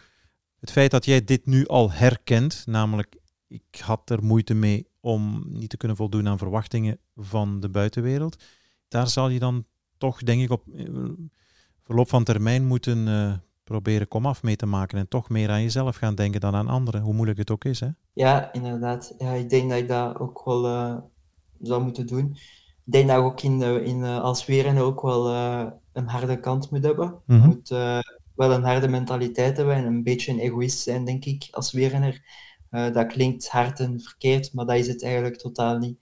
Het 0.60 0.70
feit 0.70 0.90
dat 0.90 1.04
jij 1.04 1.24
dit 1.24 1.46
nu 1.46 1.66
al 1.66 1.92
herkent, 1.92 2.62
namelijk 2.66 3.16
ik 3.48 3.80
had 3.80 4.10
er 4.10 4.24
moeite 4.24 4.54
mee 4.54 4.88
om 5.04 5.44
niet 5.48 5.70
te 5.70 5.76
kunnen 5.76 5.96
voldoen 5.96 6.28
aan 6.28 6.38
verwachtingen 6.38 6.98
van 7.16 7.60
de 7.60 7.68
buitenwereld, 7.68 8.42
daar 8.88 9.08
zal 9.08 9.28
je 9.28 9.38
dan 9.38 9.64
toch, 9.98 10.22
denk 10.22 10.42
ik, 10.42 10.50
op 10.50 10.62
verloop 11.82 12.08
van 12.08 12.24
termijn 12.24 12.66
moeten 12.66 13.06
uh, 13.06 13.32
proberen 13.64 14.08
komaf 14.08 14.42
mee 14.42 14.56
te 14.56 14.66
maken 14.66 14.98
en 14.98 15.08
toch 15.08 15.28
meer 15.28 15.50
aan 15.50 15.62
jezelf 15.62 15.96
gaan 15.96 16.14
denken 16.14 16.40
dan 16.40 16.54
aan 16.54 16.68
anderen, 16.68 17.00
hoe 17.00 17.14
moeilijk 17.14 17.38
het 17.38 17.50
ook 17.50 17.64
is. 17.64 17.80
Hè? 17.80 17.88
Ja, 18.12 18.52
inderdaad. 18.52 19.14
Ja, 19.18 19.32
ik 19.32 19.50
denk 19.50 19.70
dat 19.70 19.78
ik 19.78 19.88
dat 19.88 20.18
ook 20.18 20.44
wel 20.44 20.66
uh, 20.66 20.96
zou 21.60 21.82
moeten 21.82 22.06
doen. 22.06 22.30
Ik 22.84 22.92
denk 22.92 23.08
dat 23.08 23.18
ik 23.18 23.24
ook 23.24 23.42
in, 23.42 23.62
in, 23.62 23.98
uh, 23.98 24.20
als 24.20 24.46
wielrenner 24.46 24.82
ook 24.82 25.02
wel 25.02 25.30
een 25.92 26.08
harde 26.08 26.40
kant 26.40 26.70
moet 26.70 26.84
hebben. 26.84 27.14
Je 27.26 27.34
moet 27.34 27.68
wel 28.34 28.52
een 28.52 28.64
harde 28.64 28.88
mentaliteit 28.88 29.56
hebben 29.56 29.74
en 29.74 29.84
een 29.84 30.02
beetje 30.02 30.32
een 30.32 30.38
egoïst 30.38 30.78
zijn, 30.78 31.04
denk 31.04 31.24
ik, 31.24 31.48
als 31.50 31.72
wielrenner. 32.74 32.92
dat 32.92 33.12
klinkt 33.12 33.48
hard 33.48 33.80
en 33.80 34.00
verkeerd, 34.00 34.52
maar 34.52 34.66
dat 34.66 34.76
is 34.76 34.86
het 34.86 35.02
eigenlijk 35.02 35.36
totaal 35.36 35.78
niet. 35.78 35.98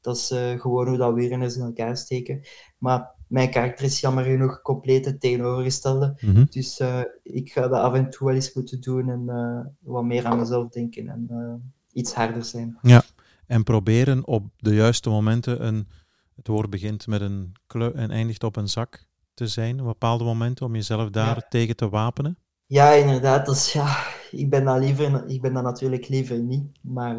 Dat 0.00 0.16
is 0.16 0.26
gewoon 0.60 0.88
hoe 0.88 0.96
dat 0.96 1.14
wielrenners 1.14 1.56
in 1.56 1.62
elkaar 1.62 1.96
steken. 1.96 2.46
Maar 2.78 3.14
mijn 3.28 3.50
karakter 3.50 3.84
is 3.84 4.00
jammer 4.00 4.24
genoeg 4.24 4.62
compleet 4.62 5.04
het 5.04 5.20
tegenovergestelde. 5.20 6.16
Mhm. 6.20 6.44
Dus 6.50 6.80
uh, 6.80 7.00
ik 7.22 7.52
ga 7.52 7.60
dat 7.60 7.80
af 7.80 7.94
en 7.94 8.10
toe 8.10 8.26
wel 8.26 8.36
eens 8.36 8.54
moeten 8.54 8.80
doen 8.80 9.08
en 9.08 9.76
wat 9.80 10.04
meer 10.04 10.26
aan 10.26 10.38
mezelf 10.38 10.68
denken 10.68 11.08
en 11.08 11.72
iets 11.92 12.14
harder 12.14 12.44
zijn. 12.44 12.78
Ja, 12.82 13.02
en 13.46 13.62
proberen 13.62 14.26
op 14.26 14.44
de 14.56 14.74
juiste 14.74 15.08
momenten 15.08 15.66
een, 15.66 15.88
het 16.36 16.46
woord 16.46 16.70
begint 16.70 17.06
met 17.06 17.20
een 17.20 17.52
kleur 17.66 17.94
en 17.94 18.10
eindigt 18.10 18.44
op 18.44 18.56
een 18.56 18.68
zak 18.68 19.06
te 19.34 19.46
zijn, 19.46 19.80
op 19.80 19.86
bepaalde 19.86 20.24
momenten 20.24 20.66
om 20.66 20.74
jezelf 20.74 21.10
daar 21.10 21.36
ja. 21.36 21.46
tegen 21.48 21.76
te 21.76 21.88
wapenen. 21.88 22.38
Ja, 22.66 22.90
inderdaad. 22.90 23.46
Dus, 23.46 23.72
ja, 23.72 23.96
ik 24.30 24.50
ben 24.50 24.64
dat 24.64 24.78
liever, 24.78 25.28
ik 25.28 25.40
ben 25.40 25.54
dat 25.54 25.62
natuurlijk 25.62 26.08
liever 26.08 26.38
niet, 26.38 26.64
maar 26.80 27.16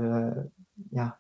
ja 0.89 1.19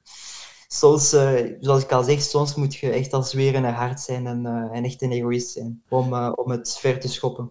soms, 0.67 1.13
uh, 1.13 1.39
zoals 1.59 1.83
ik 1.83 1.91
al 1.91 2.03
zeg, 2.03 2.21
soms 2.21 2.55
moet 2.55 2.75
je 2.75 2.89
echt 2.89 3.13
als 3.13 3.33
weer 3.33 3.55
een 3.55 3.63
hard 3.63 3.99
zijn 3.99 4.27
en, 4.27 4.45
uh, 4.45 4.77
en 4.77 4.83
echt 4.83 5.01
een 5.01 5.11
egoïst 5.11 5.51
zijn 5.51 5.81
om, 5.89 6.13
om 6.13 6.51
het 6.51 6.77
ver 6.79 6.99
te 6.99 7.07
schoppen. 7.07 7.49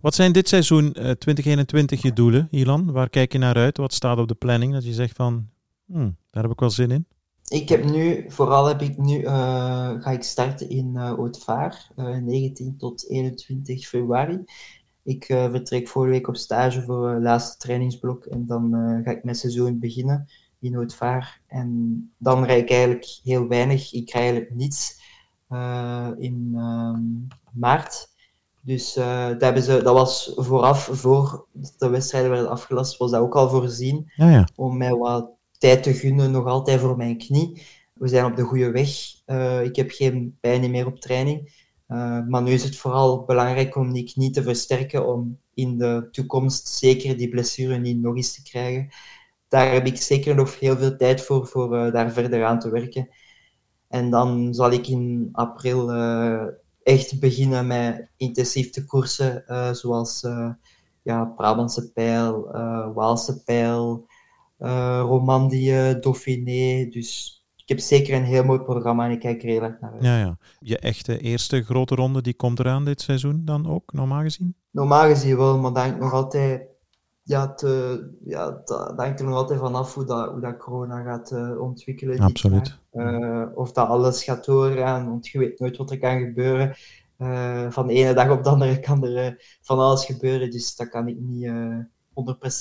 Wat 0.00 0.14
zijn 0.14 0.32
dit 0.32 0.48
seizoen 0.48 0.92
2021 0.92 2.02
je 2.02 2.12
doelen, 2.12 2.48
Ilan? 2.50 2.92
Waar 2.92 3.10
kijk 3.10 3.32
je 3.32 3.38
naar 3.38 3.56
uit? 3.56 3.76
Wat 3.76 3.92
staat 3.92 4.18
op 4.18 4.28
de 4.28 4.34
planning 4.34 4.72
dat 4.72 4.84
je 4.84 4.92
zegt 4.92 5.16
van, 5.16 5.48
hmm, 5.86 6.16
daar 6.30 6.42
heb 6.42 6.52
ik 6.52 6.60
wel 6.60 6.70
zin 6.70 6.90
in? 6.90 7.06
Ik 7.48 7.68
heb 7.68 7.84
nu, 7.84 8.24
vooral 8.28 8.66
heb 8.66 8.82
ik 8.82 8.98
nu, 8.98 9.24
ga 9.24 10.10
ik 10.10 10.22
starten 10.22 10.68
in 10.68 10.92
uh, 10.94 11.18
Oudvaar, 11.18 11.90
19 11.96 12.76
tot 12.76 13.10
21 13.10 13.88
februari. 13.88 14.44
Ik 15.04 15.24
vertrek 15.24 15.88
volgende 15.88 16.16
week 16.16 16.28
op 16.28 16.36
stage 16.36 16.82
voor 16.82 17.08
het 17.08 17.22
laatste 17.22 17.58
trainingsblok 17.58 18.24
en 18.24 18.46
dan 18.46 18.70
ga 19.04 19.10
ik 19.10 19.24
mijn 19.24 19.36
seizoen 19.36 19.78
beginnen 19.78 20.28
in 20.60 20.72
Noordvaar. 20.72 21.40
En 21.46 22.10
dan 22.18 22.44
rijd 22.44 22.62
ik 22.62 22.70
eigenlijk 22.70 23.18
heel 23.22 23.48
weinig. 23.48 23.92
Ik 23.92 24.10
rijd 24.10 24.24
eigenlijk 24.24 24.54
niets 24.54 25.00
in 26.18 26.50
uh, 26.54 26.98
maart. 27.52 28.10
Dus 28.60 28.96
uh, 28.96 29.26
dat, 29.28 29.40
hebben 29.40 29.62
ze, 29.62 29.82
dat 29.82 29.94
was 29.94 30.32
vooraf, 30.36 30.88
voor 30.92 31.46
de 31.78 31.88
wedstrijden 31.88 32.30
werden 32.30 32.50
afgelast, 32.50 32.96
was 32.96 33.10
dat 33.10 33.20
ook 33.20 33.36
al 33.36 33.48
voorzien. 33.48 34.12
Ja, 34.16 34.30
ja. 34.30 34.48
Om 34.56 34.76
mij 34.76 34.94
wat 34.94 35.30
tijd 35.58 35.82
te 35.82 35.94
gunnen, 35.94 36.30
nog 36.30 36.46
altijd 36.46 36.80
voor 36.80 36.96
mijn 36.96 37.18
knie. 37.18 37.62
We 37.92 38.08
zijn 38.08 38.24
op 38.24 38.36
de 38.36 38.42
goede 38.42 38.70
weg. 38.70 38.90
ik 39.64 39.76
heb 39.76 39.90
geen 39.90 40.36
pijn 40.40 40.70
meer 40.70 40.86
op 40.86 41.00
training. 41.00 41.61
Maar 42.28 42.42
nu 42.42 42.52
is 42.52 42.64
het 42.64 42.76
vooral 42.76 43.24
belangrijk 43.24 43.76
om 43.76 43.92
die 43.92 44.12
knie 44.12 44.30
te 44.30 44.42
versterken, 44.42 45.06
om 45.06 45.38
in 45.54 45.78
de 45.78 46.08
toekomst 46.10 46.68
zeker 46.68 47.16
die 47.16 47.28
blessure 47.28 47.78
niet 47.78 48.00
nog 48.00 48.16
eens 48.16 48.34
te 48.34 48.42
krijgen 48.42 48.90
daar 49.52 49.72
heb 49.72 49.86
ik 49.86 49.96
zeker 49.96 50.34
nog 50.34 50.58
heel 50.58 50.76
veel 50.76 50.96
tijd 50.96 51.22
voor, 51.22 51.46
voor 51.46 51.76
uh, 51.76 51.92
daar 51.92 52.12
verder 52.12 52.44
aan 52.44 52.58
te 52.58 52.70
werken. 52.70 53.08
En 53.88 54.10
dan 54.10 54.54
zal 54.54 54.70
ik 54.70 54.86
in 54.86 55.28
april 55.32 55.92
echt 56.82 57.20
beginnen 57.20 57.66
met 57.66 58.08
intensief 58.16 58.70
te 58.70 58.84
koersen, 58.84 59.44
zoals 59.76 60.26
ja, 61.02 61.24
Brabantse 61.24 61.92
pijl, 61.92 62.50
Waalse 62.94 63.42
pijl, 63.42 64.06
Romandie, 65.02 65.98
Dauphiné. 65.98 66.88
Dus 66.88 67.41
ik 67.62 67.68
heb 67.68 67.78
zeker 67.78 68.14
een 68.14 68.24
heel 68.24 68.44
mooi 68.44 68.60
programma 68.60 69.04
en 69.04 69.10
ik 69.10 69.20
kijk 69.20 69.42
er 69.42 69.48
heel 69.48 69.62
erg 69.62 69.80
naar 69.80 69.92
uit. 69.92 70.02
Ja, 70.02 70.18
ja. 70.18 70.36
Je 70.60 70.78
echte 70.78 71.18
eerste 71.18 71.62
grote 71.62 71.94
ronde 71.94 72.22
die 72.22 72.34
komt 72.34 72.58
eraan 72.58 72.84
dit 72.84 73.00
seizoen 73.00 73.44
dan 73.44 73.68
ook, 73.68 73.92
normaal 73.92 74.22
gezien? 74.22 74.54
Normaal 74.70 75.06
gezien 75.08 75.36
wel, 75.36 75.58
maar 75.58 75.72
denk 75.74 75.98
nog 75.98 76.12
altijd... 76.12 76.70
Ja, 77.24 77.54
te, 77.54 78.04
ja, 78.24 78.62
dat 78.64 78.92
hangt 78.96 79.20
er 79.20 79.26
nog 79.26 79.34
altijd 79.34 79.58
vanaf 79.58 79.94
hoe 79.94 80.04
dat, 80.04 80.30
hoe 80.30 80.40
dat 80.40 80.56
corona 80.56 81.02
gaat 81.02 81.30
uh, 81.32 81.60
ontwikkelen. 81.60 82.18
Absoluut. 82.18 82.78
Uh, 82.92 83.46
of 83.54 83.72
dat 83.72 83.88
alles 83.88 84.24
gaat 84.24 84.44
doorgaan, 84.44 85.08
want 85.08 85.28
je 85.28 85.38
weet 85.38 85.58
nooit 85.58 85.76
wat 85.76 85.90
er 85.90 85.98
kan 85.98 86.18
gebeuren. 86.18 86.74
Uh, 87.18 87.70
van 87.70 87.86
de 87.86 87.92
ene 87.92 88.14
dag 88.14 88.30
op 88.30 88.44
de 88.44 88.50
andere 88.50 88.80
kan 88.88 89.06
er 89.06 89.58
van 89.62 89.78
alles 89.78 90.04
gebeuren, 90.04 90.50
dus 90.50 90.76
dat 90.76 90.88
kan 90.88 91.08
ik 91.08 91.16
niet 91.18 91.52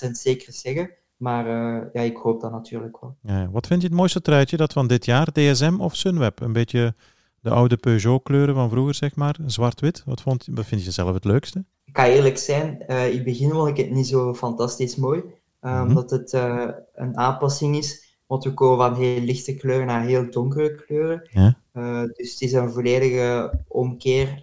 100% 0.08 0.12
zeker 0.12 0.54
zeggen. 0.54 0.90
Maar 1.22 1.48
uh, 1.48 1.82
ja, 1.94 2.02
ik 2.02 2.18
hoop 2.18 2.42
dat 2.42 2.52
natuurlijk 2.52 2.98
wel. 3.02 3.16
Ja, 3.22 3.50
wat 3.52 3.68
vind 3.68 3.82
je 3.82 3.88
het 3.88 3.98
mooiste 3.98 4.22
truitje 4.22 4.58
dat 4.58 4.74
van 4.74 4.88
dit 4.88 5.06
jaar? 5.06 5.32
DSM 5.32 5.76
of 5.80 5.96
Sunweb? 5.96 6.40
Een 6.40 6.54
beetje 6.54 6.96
de 7.40 7.50
oude 7.50 7.78
Peugeot-kleuren 7.78 8.56
van 8.56 8.70
vroeger, 8.70 8.96
zeg 8.96 9.16
maar. 9.16 9.36
Zwart-wit. 9.46 10.04
Wat, 10.06 10.22
vond, 10.22 10.48
wat 10.52 10.66
vind 10.66 10.84
je 10.84 10.92
zelf 10.92 11.14
het 11.14 11.26
leukste? 11.26 11.66
Ik 11.86 11.98
ga 11.98 12.08
eerlijk 12.08 12.38
zijn, 12.38 12.84
uh, 12.88 13.08
in 13.08 13.16
het 13.16 13.24
begin 13.24 13.50
vond 13.50 13.70
ik 13.70 13.78
het 13.78 13.92
niet 13.92 14.08
zo 14.08 14.34
fantastisch 14.34 14.96
mooi. 14.96 15.20
Uh, 15.20 15.24
mm 15.62 15.78
-hmm. 15.78 15.88
Omdat 15.88 16.10
het 16.10 16.34
een 16.94 17.18
aanpassing 17.18 17.78
is. 17.78 18.18
Want 18.28 18.44
we 18.44 18.54
komen 18.54 18.78
van 18.78 19.04
heel 19.04 19.22
lichte 19.22 19.56
kleuren 19.56 19.88
naar 19.88 20.04
heel 20.04 20.32
donkere 20.32 20.76
kleuren. 20.76 21.30
Ja. 21.32 21.56
dus 22.14 22.32
het 22.32 22.42
is 22.42 22.54
een 22.54 22.72
volledige 22.72 23.54
omkeer. 23.68 24.40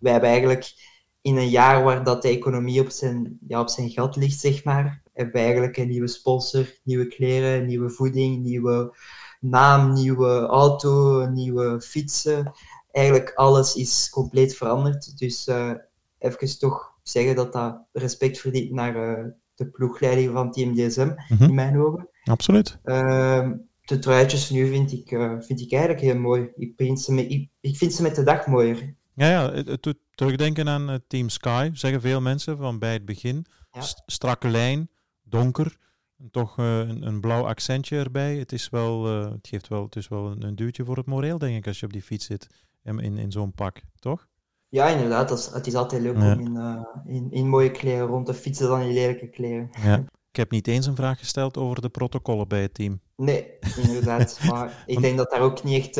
wij 0.00 0.12
hebben 0.12 0.30
eigenlijk 0.30 0.74
in 1.20 1.36
een 1.36 1.48
jaar 1.48 1.84
waar 1.84 2.04
dat 2.04 2.22
de 2.22 2.28
economie 2.28 2.80
op 2.80 2.90
zijn, 2.90 3.38
ja, 3.48 3.60
op 3.60 3.68
zijn 3.68 3.90
gat 3.90 4.16
ligt, 4.16 4.40
zeg 4.40 4.64
maar, 4.64 5.02
hebben 5.16 5.34
we 5.34 5.40
eigenlijk 5.40 5.76
een 5.76 5.88
nieuwe 5.88 6.08
sponsor, 6.08 6.78
nieuwe 6.82 7.06
kleren, 7.06 7.66
nieuwe 7.66 7.90
voeding, 7.90 8.42
nieuwe 8.42 8.96
naam, 9.40 9.92
nieuwe 9.92 10.40
auto, 10.40 11.26
nieuwe 11.26 11.80
fietsen. 11.80 12.52
Eigenlijk 12.90 13.32
alles 13.34 13.74
is 13.74 14.10
compleet 14.10 14.56
veranderd. 14.56 15.18
Dus 15.18 15.46
uh, 15.46 15.72
even 16.18 16.58
toch 16.58 16.94
zeggen 17.02 17.36
dat 17.36 17.52
dat 17.52 17.78
respect 17.92 18.38
verdient 18.38 18.70
naar 18.70 19.18
uh, 19.18 19.24
de 19.54 19.66
ploegleiding 19.66 20.32
van 20.32 20.52
Team 20.52 20.74
DSM, 20.74 21.04
mm 21.04 21.16
-hmm. 21.38 21.48
in 21.48 21.54
mijn 21.54 21.78
ogen. 21.78 22.08
Absoluut. 22.24 22.78
Uh, 22.84 23.50
de 23.80 23.98
truitjes 23.98 24.50
nu 24.50 24.68
vind 24.68 24.92
ik, 24.92 25.08
vind 25.40 25.60
ik 25.60 25.72
eigenlijk 25.72 26.02
heel 26.02 26.18
mooi. 26.18 26.48
Ik 26.56 26.72
vind, 26.76 27.00
ze 27.00 27.12
met, 27.12 27.30
ik, 27.30 27.48
ik 27.60 27.76
vind 27.76 27.92
ze 27.92 28.02
met 28.02 28.14
de 28.14 28.22
dag 28.22 28.46
mooier. 28.46 28.94
Ja, 29.14 29.28
ja 29.30 29.52
het, 29.52 29.68
het 29.68 29.82
doet 29.82 29.98
terugdenken 30.14 30.68
aan 30.68 31.00
Team 31.08 31.28
Sky, 31.28 31.70
zeggen 31.72 32.00
veel 32.00 32.20
mensen 32.20 32.56
van 32.56 32.78
bij 32.78 32.92
het 32.92 33.04
begin. 33.04 33.46
Ja. 33.70 33.80
Strakke 34.06 34.48
lijn, 34.48 34.88
donker. 35.28 35.76
En 36.18 36.30
toch 36.30 36.58
uh, 36.58 36.78
een, 36.78 37.06
een, 37.06 37.20
blauw 37.20 37.46
accentje 37.46 37.98
erbij. 37.98 38.36
Het, 38.36 38.52
is 38.52 38.68
wel, 38.68 39.08
uh, 39.08 39.30
het 39.30 39.48
geeft 39.48 39.68
wel, 39.68 39.82
het 39.82 39.96
is 39.96 40.08
wel 40.08 40.26
een, 40.26 40.42
een, 40.42 40.56
duwtje 40.56 40.84
voor 40.84 40.96
het 40.96 41.06
moreel, 41.06 41.38
denk 41.38 41.56
ik, 41.56 41.66
als 41.66 41.80
je 41.80 41.86
op 41.86 41.92
die 41.92 42.02
fiets 42.02 42.26
zit 42.26 42.46
in, 42.82 42.98
in, 42.98 43.18
in 43.18 43.32
zo'n 43.32 43.52
pak, 43.52 43.80
toch? 43.98 44.26
Ja, 44.68 44.88
inderdaad. 44.88 45.28
Dat 45.28 45.38
is, 45.38 45.46
het 45.46 45.66
is 45.66 45.74
altijd 45.74 46.02
leuk 46.02 46.16
ja. 46.16 46.32
om 46.32 46.40
in, 46.40 46.54
uh, 46.54 46.82
in, 47.04 47.30
in, 47.30 47.48
mooie 47.48 47.70
kleren 47.70 48.06
rond 48.06 48.26
te 48.26 48.34
fietsen 48.34 48.68
dan 48.68 48.80
in 48.80 48.92
lelijke 48.92 49.28
kleren. 49.28 49.70
Ja. 49.82 50.04
Ik 50.30 50.42
heb 50.42 50.50
niet 50.50 50.68
eens 50.68 50.86
een 50.86 50.96
vraag 50.96 51.18
gesteld 51.18 51.56
over 51.56 51.82
de 51.82 51.88
protocollen 51.88 52.48
bij 52.48 52.62
het 52.62 52.74
team. 52.74 53.00
Nee, 53.16 53.58
inderdaad. 53.76 54.38
maar 54.50 54.82
ik 54.86 55.00
denk 55.00 55.16
dat 55.16 55.30
daar 55.30 55.40
ook 55.40 55.62
niet 55.62 55.78
echt, 55.78 55.94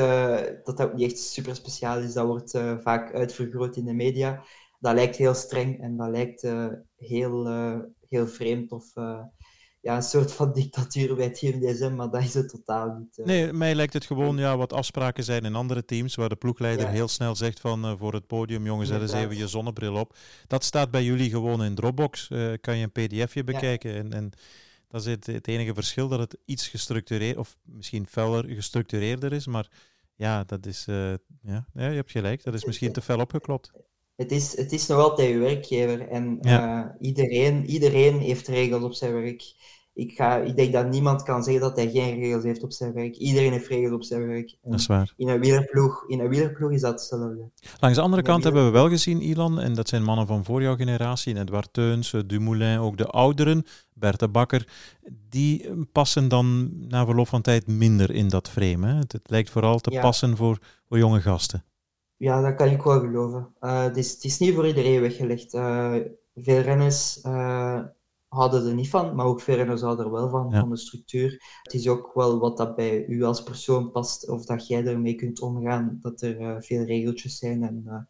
dat 0.64 0.76
dat 0.76 0.82
ook 0.82 0.94
niet 0.94 1.10
echt 1.10 1.18
super 1.18 1.54
speciaal 1.54 1.98
is. 1.98 2.12
Dat 2.12 2.26
wordt 2.26 2.50
vaak 2.82 3.14
uitvergroot 3.14 3.76
in 3.76 3.84
de 3.84 3.92
media. 3.92 4.42
Dat 4.86 4.94
lijkt 4.94 5.16
heel 5.16 5.34
streng 5.34 5.80
en 5.80 5.96
dat 5.96 6.08
lijkt 6.08 6.42
heel 6.96 7.46
heel 8.08 8.26
vreemd 8.26 8.72
of 8.72 8.96
uh, 8.96 9.22
ja, 9.80 9.96
een 9.96 10.02
soort 10.02 10.32
van 10.32 10.52
dictatuur 10.62 11.14
bij 11.16 11.30
Team 11.30 11.60
DSM, 11.60 11.94
maar 11.94 12.10
dat 12.10 12.22
is 12.22 12.34
het 12.34 12.48
totaal 12.48 12.96
niet. 12.98 13.26
Nee, 13.26 13.52
mij 13.52 13.74
lijkt 13.74 13.92
het 13.92 14.04
gewoon 14.04 14.36
ja, 14.36 14.56
wat 14.56 14.72
afspraken 14.72 15.24
zijn 15.24 15.44
in 15.44 15.54
andere 15.54 15.84
teams, 15.84 16.14
waar 16.14 16.28
de 16.28 16.36
ploegleider 16.36 16.86
ja. 16.86 16.92
heel 16.92 17.08
snel 17.08 17.36
zegt 17.36 17.60
van 17.60 17.98
voor 17.98 18.12
het 18.12 18.26
podium, 18.26 18.64
jongens, 18.64 18.88
zet 18.88 19.00
eens 19.00 19.12
even 19.12 19.36
je 19.36 19.48
zonnebril 19.48 19.94
op. 19.94 20.16
Dat 20.46 20.64
staat 20.64 20.90
bij 20.90 21.04
jullie 21.04 21.30
gewoon 21.30 21.64
in 21.64 21.74
Dropbox, 21.74 22.28
kan 22.60 22.76
je 22.76 22.88
een 22.92 23.06
pdfje 23.06 23.44
bekijken 23.44 23.90
ja. 23.90 23.96
en, 23.96 24.12
en 24.12 24.30
dat 24.88 25.00
is 25.00 25.06
het, 25.06 25.26
het, 25.26 25.48
enige 25.48 25.74
verschil, 25.74 26.08
dat 26.08 26.18
het 26.18 26.38
iets 26.44 26.68
gestructureerd, 26.68 27.36
of 27.36 27.56
misschien 27.62 28.06
feller 28.06 28.44
gestructureerder 28.44 29.32
is, 29.32 29.46
maar 29.46 29.68
ja, 30.14 30.44
dat 30.44 30.66
is, 30.66 30.84
ja, 30.84 31.66
ja, 31.72 31.88
je 31.88 31.96
hebt 31.96 32.10
gelijk, 32.10 32.44
dat 32.44 32.54
is 32.54 32.64
misschien 32.64 32.92
te 32.92 33.02
fel 33.02 33.20
opgeklopt 33.20 33.72
het 34.16 34.32
is, 34.32 34.56
het 34.56 34.72
is 34.72 34.86
nog 34.86 34.98
altijd 34.98 35.28
je 35.28 35.38
werkgever 35.38 36.08
en 36.08 36.38
ja. 36.40 36.84
uh, 36.84 37.08
iedereen, 37.08 37.66
iedereen 37.66 38.18
heeft 38.18 38.48
regels 38.48 38.82
op 38.82 38.92
zijn 38.92 39.12
werk. 39.12 39.54
Ik, 39.94 40.12
ga, 40.12 40.36
ik 40.36 40.56
denk 40.56 40.72
dat 40.72 40.90
niemand 40.90 41.22
kan 41.22 41.42
zeggen 41.42 41.62
dat 41.62 41.76
hij 41.76 41.90
geen 41.90 42.18
regels 42.20 42.44
heeft 42.44 42.62
op 42.62 42.72
zijn 42.72 42.92
werk. 42.92 43.16
Iedereen 43.16 43.52
heeft 43.52 43.68
regels 43.68 43.92
op 43.92 44.04
zijn 44.04 44.26
werk. 44.26 44.56
En 44.62 44.70
dat 44.70 44.80
is 44.80 44.86
waar. 44.86 45.12
In 45.16 45.28
een 45.28 45.40
wielerploeg, 45.40 46.04
in 46.08 46.20
een 46.20 46.28
wielerploeg 46.28 46.70
is 46.70 46.80
dat 46.80 46.92
hetzelfde. 46.92 47.50
Langs 47.80 47.96
de 47.96 48.02
andere 48.02 48.22
kant 48.22 48.44
hebben 48.44 48.64
we 48.64 48.70
wel 48.70 48.88
gezien, 48.88 49.20
Ilan, 49.20 49.60
en 49.60 49.74
dat 49.74 49.88
zijn 49.88 50.04
mannen 50.04 50.26
van 50.26 50.44
voor 50.44 50.62
jouw 50.62 50.76
generatie, 50.76 51.38
Edouard 51.38 51.68
Teuns, 51.72 52.14
Dumoulin, 52.26 52.78
ook 52.78 52.96
de 52.96 53.06
ouderen, 53.06 53.64
Berthe 53.92 54.28
Bakker, 54.28 54.68
die 55.28 55.70
passen 55.92 56.28
dan 56.28 56.70
na 56.88 57.04
verloop 57.04 57.28
van 57.28 57.42
tijd 57.42 57.66
minder 57.66 58.10
in 58.10 58.28
dat 58.28 58.48
frame. 58.48 58.86
Hè? 58.86 58.94
Het, 58.94 59.12
het 59.12 59.30
lijkt 59.30 59.50
vooral 59.50 59.78
te 59.78 59.90
ja. 59.90 60.00
passen 60.00 60.36
voor, 60.36 60.58
voor 60.88 60.98
jonge 60.98 61.20
gasten. 61.20 61.64
Ja, 62.16 62.40
dat 62.40 62.54
kan 62.54 62.68
ik 62.68 62.82
wel 62.82 63.00
geloven. 63.00 63.54
Uh, 63.60 63.82
het, 63.82 63.96
is, 63.96 64.12
het 64.12 64.24
is 64.24 64.38
niet 64.38 64.54
voor 64.54 64.66
iedereen 64.66 65.00
weggelegd. 65.00 65.54
Uh, 65.54 65.96
veel 66.34 66.60
renners 66.60 67.24
uh, 67.24 67.82
houden 68.28 68.66
er 68.66 68.74
niet 68.74 68.88
van, 68.88 69.14
maar 69.14 69.26
ook 69.26 69.40
veel 69.40 69.56
renners 69.56 69.80
houden 69.80 70.04
er 70.04 70.12
wel 70.12 70.28
van, 70.28 70.48
ja. 70.50 70.60
van 70.60 70.70
de 70.70 70.76
structuur. 70.76 71.60
Het 71.62 71.74
is 71.74 71.88
ook 71.88 72.14
wel 72.14 72.38
wat 72.38 72.56
dat 72.56 72.76
bij 72.76 73.06
u 73.06 73.22
als 73.22 73.42
persoon 73.42 73.90
past, 73.90 74.28
of 74.28 74.44
dat 74.44 74.66
jij 74.66 74.84
ermee 74.84 75.14
kunt 75.14 75.40
omgaan, 75.40 75.98
dat 76.02 76.20
er 76.20 76.62
veel 76.62 76.84
regeltjes 76.84 77.38
zijn. 77.38 77.62
En 77.62 78.08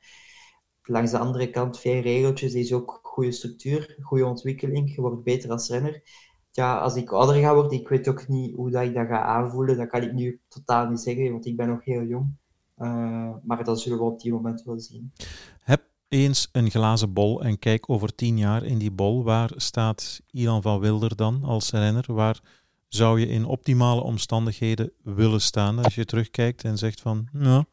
langs 0.82 1.11
de 1.11 1.18
andere 1.18 1.50
kant, 1.50 1.78
veel 1.78 2.00
regeltjes 2.00 2.54
is 2.54 2.72
ook 2.72 2.98
goede 3.02 3.32
structuur, 3.32 3.98
goede 4.02 4.26
ontwikkeling. 4.26 4.94
Je 4.94 5.00
wordt 5.00 5.22
beter 5.22 5.50
als 5.50 5.68
renner. 5.68 6.02
Ja, 6.50 6.78
als 6.78 6.96
ik 6.96 7.12
ouder 7.12 7.34
ga 7.36 7.54
worden, 7.54 7.78
ik 7.78 7.88
weet 7.88 8.09
ook 8.09 8.28
niet 8.28 8.54
hoe 8.54 8.70
dat 8.70 8.82
ik 8.82 8.94
dat 8.94 9.07
ga 9.07 9.22
aanvoelen. 9.22 9.76
Dat 9.76 9.88
kan 9.88 10.02
ik 10.02 10.12
nu 10.12 10.40
totaal 10.48 10.88
niet 10.88 11.00
zeggen, 11.00 11.32
want 11.32 11.46
ik 11.46 11.57
ben 11.57 11.68
nog 11.68 11.84
heel 11.84 12.02
jong. 12.02 12.36
Uh, 12.79 13.35
maar 13.43 13.64
dat 13.64 13.81
zullen 13.81 13.99
we 13.99 14.05
op 14.05 14.20
die 14.20 14.33
moment 14.33 14.62
wel 14.62 14.81
zien. 14.81 15.12
Heb 15.61 15.83
eens 16.09 16.49
een 16.53 16.70
glazen 16.70 17.12
bol 17.12 17.43
en 17.43 17.59
kijk 17.59 17.91
over 17.91 18.14
tien 18.14 18.39
jaar 18.39 18.64
in 18.64 18.79
die 18.79 18.91
bol. 18.91 19.24
Waar 19.24 19.53
staat 19.57 20.20
Ilan 20.31 20.62
van 20.62 20.81
Wilder 20.81 21.16
dan 21.16 21.45
als 21.45 21.70
renner? 21.70 22.12
Waar 22.12 22.41
zou 22.89 23.20
je 23.20 23.27
in 23.27 23.45
optimale 23.45 24.01
omstandigheden 24.01 24.93
willen 25.03 25.41
staan 25.41 25.79
als 25.79 25.95
je 25.95 26.05
terugkijkt 26.05 26.64
en 26.64 26.79
zegt 26.79 27.01
van, 27.01 27.29
nou, 27.33 27.64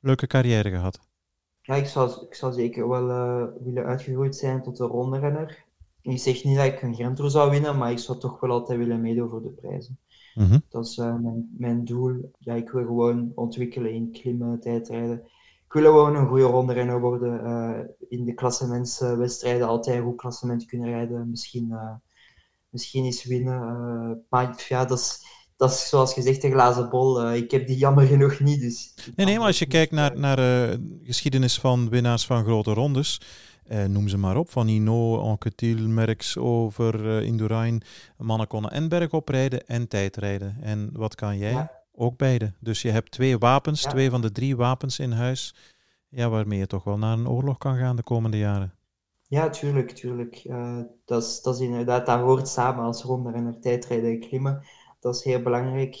leuke 0.00 0.26
carrière 0.26 0.70
gehad? 0.70 1.00
Ja, 1.62 1.74
ik 1.74 1.86
zou, 1.86 2.26
ik 2.26 2.34
zou 2.34 2.52
zeker 2.52 2.88
wel 2.88 3.08
uh, 3.08 3.44
willen 3.64 3.84
uitgegroeid 3.84 4.36
zijn 4.36 4.62
tot 4.62 4.78
een 4.78 4.86
ronde-renner. 4.86 5.64
Ik 6.00 6.18
zeg 6.18 6.44
niet 6.44 6.56
dat 6.56 6.64
ik 6.64 6.82
een 6.82 6.94
Grand 6.94 7.16
Tour 7.16 7.30
zou 7.30 7.50
winnen, 7.50 7.78
maar 7.78 7.90
ik 7.90 7.98
zou 7.98 8.18
toch 8.18 8.40
wel 8.40 8.50
altijd 8.50 8.78
willen 8.78 9.00
meedoen 9.00 9.28
voor 9.28 9.42
de 9.42 9.48
prijzen. 9.48 9.98
Mm 10.34 10.46
-hmm. 10.46 10.62
Dat 10.68 10.86
is 10.86 10.96
uh, 10.96 11.16
mijn, 11.16 11.54
mijn 11.58 11.84
doel. 11.84 12.30
Ja, 12.38 12.54
ik 12.54 12.70
wil 12.70 12.84
gewoon 12.84 13.32
ontwikkelen 13.34 13.92
in 13.92 14.12
klimmen, 14.12 14.60
tijdrijden. 14.60 15.22
Ik 15.64 15.80
wil 15.80 15.82
gewoon 15.82 16.16
een 16.16 16.26
goede 16.26 16.44
ronde 16.44 16.98
worden. 16.98 17.40
Uh, 17.44 18.08
in 18.08 18.24
de 18.24 18.34
klassementswedstrijden 18.34 19.66
altijd 19.66 20.02
goed 20.02 20.16
klassement 20.16 20.64
kunnen 20.66 20.88
rijden. 20.88 21.30
Misschien, 21.30 21.68
uh, 21.70 21.94
misschien 22.68 23.04
eens 23.04 23.24
winnen. 23.24 24.24
maar 24.28 24.64
ja, 24.68 24.84
dat 24.84 24.98
is, 24.98 25.24
dat 25.56 25.70
is 25.70 25.88
zoals 25.88 26.12
gezegd 26.12 26.44
een 26.44 26.52
glazen 26.52 26.90
bol. 26.90 27.32
ik 27.32 27.50
heb 27.50 27.66
die 27.66 27.76
jammer 27.76 28.06
genoeg 28.06 28.40
niet. 28.40 28.60
Dus 28.60 28.94
nee, 29.16 29.26
nee, 29.26 29.38
maar 29.38 29.46
als 29.46 29.58
je 29.58 29.66
kijkt 29.66 29.92
naar, 29.92 30.18
naar 30.18 30.36
de 30.36 30.80
geschiedenis 31.02 31.58
van 31.58 31.88
winnaars 31.88 32.26
van 32.26 32.44
grote 32.44 32.72
rondes 32.72 33.20
eh, 33.66 33.84
noem 33.84 34.08
ze 34.08 34.16
maar 34.18 34.36
op, 34.36 34.50
van 34.50 34.66
Hino, 34.66 35.18
Anquetil, 35.18 35.88
Merckx 35.88 36.36
over 36.36 37.04
uh, 37.04 37.26
Indurain. 37.26 37.82
Mannen 38.16 38.46
konden 38.46 38.70
en 38.70 38.88
bergop 38.88 39.28
rijden 39.28 39.66
en 39.66 39.88
tijdrijden. 39.88 40.56
En 40.60 40.90
wat 40.92 41.14
kan 41.14 41.38
jij? 41.38 41.52
Ja. 41.52 41.82
Ook 41.92 42.16
beide. 42.16 42.52
Dus 42.60 42.82
je 42.82 42.90
hebt 42.90 43.10
twee 43.10 43.38
wapens, 43.38 43.82
ja. 43.82 43.90
twee 43.90 44.10
van 44.10 44.20
de 44.20 44.32
drie 44.32 44.56
wapens 44.56 44.98
in 44.98 45.12
huis, 45.12 45.54
ja, 46.08 46.28
waarmee 46.28 46.58
je 46.58 46.66
toch 46.66 46.84
wel 46.84 46.98
naar 46.98 47.18
een 47.18 47.28
oorlog 47.28 47.58
kan 47.58 47.76
gaan 47.76 47.96
de 47.96 48.02
komende 48.02 48.38
jaren. 48.38 48.74
Ja, 49.28 49.48
tuurlijk, 49.48 49.90
tuurlijk. 49.90 50.44
Uh, 50.44 50.80
dat, 51.04 51.22
is, 51.22 51.42
dat 51.42 51.54
is 51.54 51.60
inderdaad, 51.60 52.06
dat 52.06 52.20
hoort 52.20 52.48
samen 52.48 52.84
als 52.84 53.02
rondrenner, 53.02 53.60
tijdrijden 53.60 54.10
en 54.10 54.20
klimmen. 54.20 54.62
Dat 55.00 55.14
is 55.14 55.24
heel 55.24 55.42
belangrijk. 55.42 55.96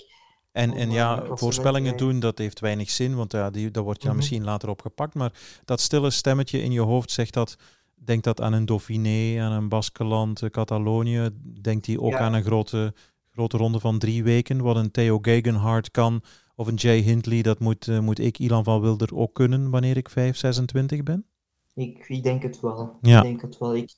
En, 0.54 0.72
en 0.72 0.90
ja, 0.90 1.24
voorspellingen 1.30 1.96
doen, 1.96 2.20
dat 2.20 2.38
heeft 2.38 2.60
weinig 2.60 2.90
zin, 2.90 3.14
want 3.14 3.32
ja, 3.32 3.50
die, 3.50 3.70
daar 3.70 3.82
word 3.82 3.96
je 3.96 4.02
mm 4.02 4.08
-hmm. 4.08 4.16
misschien 4.16 4.44
later 4.44 4.68
opgepakt. 4.68 5.14
Maar 5.14 5.32
dat 5.64 5.80
stille 5.80 6.10
stemmetje 6.10 6.62
in 6.62 6.72
je 6.72 6.80
hoofd 6.80 7.10
zegt 7.10 7.32
dat, 7.32 7.56
denkt 7.94 8.24
dat 8.24 8.40
aan 8.40 8.52
een 8.52 8.66
Dauphiné, 8.66 9.42
aan 9.42 9.52
een 9.52 9.68
Baskeland, 9.68 10.50
Catalonië. 10.50 11.28
Denkt 11.60 11.86
hij 11.86 11.98
ook 11.98 12.10
ja. 12.10 12.18
aan 12.18 12.34
een 12.34 12.42
grote, 12.42 12.94
grote 13.30 13.56
ronde 13.56 13.80
van 13.80 13.98
drie 13.98 14.22
weken. 14.22 14.62
Wat 14.62 14.76
een 14.76 14.90
Theo 14.90 15.18
Gegenhardt 15.22 15.90
kan 15.90 16.22
of 16.56 16.66
een 16.66 16.74
Jay 16.74 16.98
Hindley, 16.98 17.42
dat 17.42 17.58
moet, 17.58 17.86
uh, 17.86 17.98
moet 17.98 18.18
ik, 18.18 18.38
Ilan 18.38 18.64
van 18.64 18.80
Wilder, 18.80 19.16
ook 19.16 19.34
kunnen 19.34 19.70
wanneer 19.70 19.96
ik 19.96 20.08
5, 20.08 20.36
26 20.36 21.02
ben? 21.02 21.26
Ik, 21.74 22.04
ik 22.08 22.22
denk 22.22 22.42
het 22.42 22.60
wel. 22.60 22.98
Ja. 23.00 23.16
Ik 23.16 23.22
denk 23.22 23.42
het 23.42 23.58
wel. 23.58 23.76
Ik, 23.76 23.94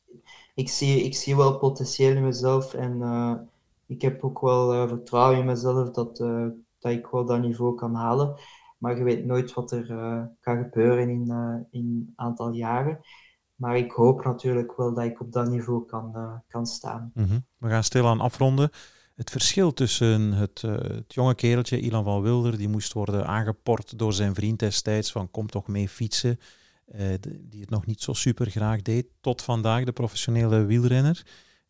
ik, 0.55 0.69
zie, 0.69 1.03
ik 1.03 1.15
zie 1.15 1.37
wel 1.37 1.59
potentieel 1.59 2.17
in 2.17 2.25
mezelf 2.25 2.75
en 2.75 2.97
uh, 2.97 3.33
ik 3.87 4.03
heb 4.03 4.24
ook 4.24 4.41
wel 4.41 4.74
uh, 4.74 4.89
vertrouwen 4.89 5.39
in 5.39 5.45
mezelf 5.47 5.91
dat, 5.91 6.16
dat 6.78 6.93
ik 6.93 7.07
wel 7.07 7.24
dat 7.24 7.41
niveau 7.41 7.74
kan 7.74 7.95
halen. 7.95 8.34
Maar 8.78 8.97
je 8.97 9.05
weet 9.05 9.24
nooit 9.24 9.55
wat 9.55 9.70
er 9.70 9.87
kan 10.41 10.62
gebeuren 10.62 11.09
in 11.09 11.30
een 11.70 12.12
aantal 12.16 12.53
jaren. 12.53 13.01
Maar 13.55 13.76
ik 13.76 13.93
hoop 13.93 14.24
natuurlijk 14.24 14.76
wel 14.76 14.95
dat 14.95 15.05
ik 15.05 15.20
op 15.20 15.32
dat 15.32 15.49
niveau 15.49 15.87
kan, 15.87 16.43
kan 16.49 16.66
staan. 16.66 17.11
-hmm. 17.14 17.47
We 17.57 17.68
gaan 17.68 17.84
stilaan 17.84 18.20
afronden. 18.20 18.70
Het 19.14 19.30
verschil 19.30 19.72
tussen 19.72 20.32
het, 20.32 20.61
het, 20.62 21.14
jonge 21.14 21.34
kereltje, 21.34 21.80
Ilan 21.80 22.05
van 22.05 22.22
Wilder, 22.22 22.59
die 22.59 22.68
moest 22.68 22.93
worden 22.93 23.26
aangeport 23.26 23.99
door 23.99 24.12
zijn 24.12 24.34
vriend 24.34 24.59
destijds 24.59 25.12
van 25.12 25.30
kom 25.30 25.47
toch 25.47 25.66
mee 25.66 25.89
fietsen, 25.89 26.39
die 27.39 27.61
het 27.61 27.70
nog 27.70 27.87
niet 27.87 28.01
zo 28.01 28.12
super 28.12 28.51
graag 28.51 28.82
deed, 28.82 29.07
tot 29.20 29.43
vandaag 29.43 29.84
de 29.84 29.93
professionele 29.93 30.64
wielrenner. 30.64 31.26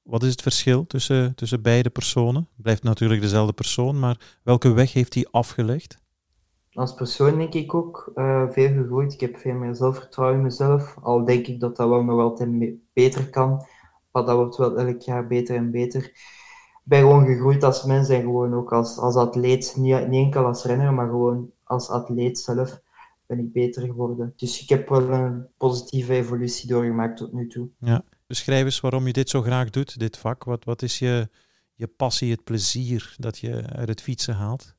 Wat 0.06 0.22
is 0.22 0.30
het 0.30 0.42
verschil 0.42 0.86
tussen, 0.86 1.34
tussen 1.34 1.62
beide 1.62 1.90
personen? 1.90 2.48
Blijft 2.56 2.82
natuurlijk 2.82 3.20
dezelfde 3.20 3.52
persoon, 3.52 3.98
maar 3.98 4.38
welke 4.42 4.72
weg 4.72 4.92
heeft 4.92 5.14
hij 5.14 5.26
afgelegd? 5.30 5.98
Als 6.72 6.94
persoon 6.94 7.38
denk 7.38 7.54
ik 7.54 7.74
ook 7.74 8.12
uh, 8.14 8.50
veel 8.50 8.68
gegroeid. 8.68 9.12
Ik 9.12 9.20
heb 9.20 9.36
veel 9.36 9.54
meer 9.54 9.74
zelfvertrouwen 9.74 10.38
in 10.38 10.44
mezelf. 10.44 10.96
Al 11.02 11.24
denk 11.24 11.46
ik 11.46 11.60
dat 11.60 11.76
dat 11.76 11.88
wel 11.88 12.02
nog 12.02 12.20
altijd 12.20 12.50
beter 12.92 13.30
kan. 13.30 13.66
Maar 14.12 14.24
dat 14.24 14.36
wordt 14.36 14.56
wel 14.56 14.78
elk 14.78 15.00
jaar 15.00 15.26
beter 15.26 15.56
en 15.56 15.70
beter 15.70 16.12
ben 16.86 17.00
gewoon 17.00 17.26
gegroeid 17.26 17.62
als 17.62 17.84
mens 17.84 18.08
en 18.08 18.20
gewoon 18.20 18.54
ook 18.54 18.72
als, 18.72 18.98
als 18.98 19.14
atleet. 19.16 19.74
Niet, 19.76 20.08
niet 20.08 20.24
enkel 20.24 20.44
als 20.44 20.64
renner, 20.64 20.94
maar 20.94 21.08
gewoon 21.08 21.50
als 21.64 21.88
atleet 21.88 22.38
zelf 22.38 22.80
ben 23.26 23.38
ik 23.38 23.52
beter 23.52 23.82
geworden. 23.82 24.32
Dus 24.36 24.62
ik 24.62 24.68
heb 24.68 24.88
wel 24.88 25.10
een 25.10 25.46
positieve 25.56 26.12
evolutie 26.12 26.68
doorgemaakt 26.68 27.16
tot 27.16 27.32
nu 27.32 27.46
toe. 27.46 27.68
Ja. 27.78 28.02
Beschrijf 28.26 28.64
eens 28.64 28.80
waarom 28.80 29.06
je 29.06 29.12
dit 29.12 29.30
zo 29.30 29.42
graag 29.42 29.70
doet, 29.70 29.98
dit 29.98 30.18
vak. 30.18 30.44
Wat, 30.44 30.64
wat 30.64 30.82
is 30.82 30.98
je, 30.98 31.28
je 31.74 31.86
passie, 31.86 32.30
het 32.30 32.44
plezier 32.44 33.14
dat 33.18 33.38
je 33.38 33.62
uit 33.66 33.88
het 33.88 34.00
fietsen 34.00 34.34
haalt? 34.34 34.74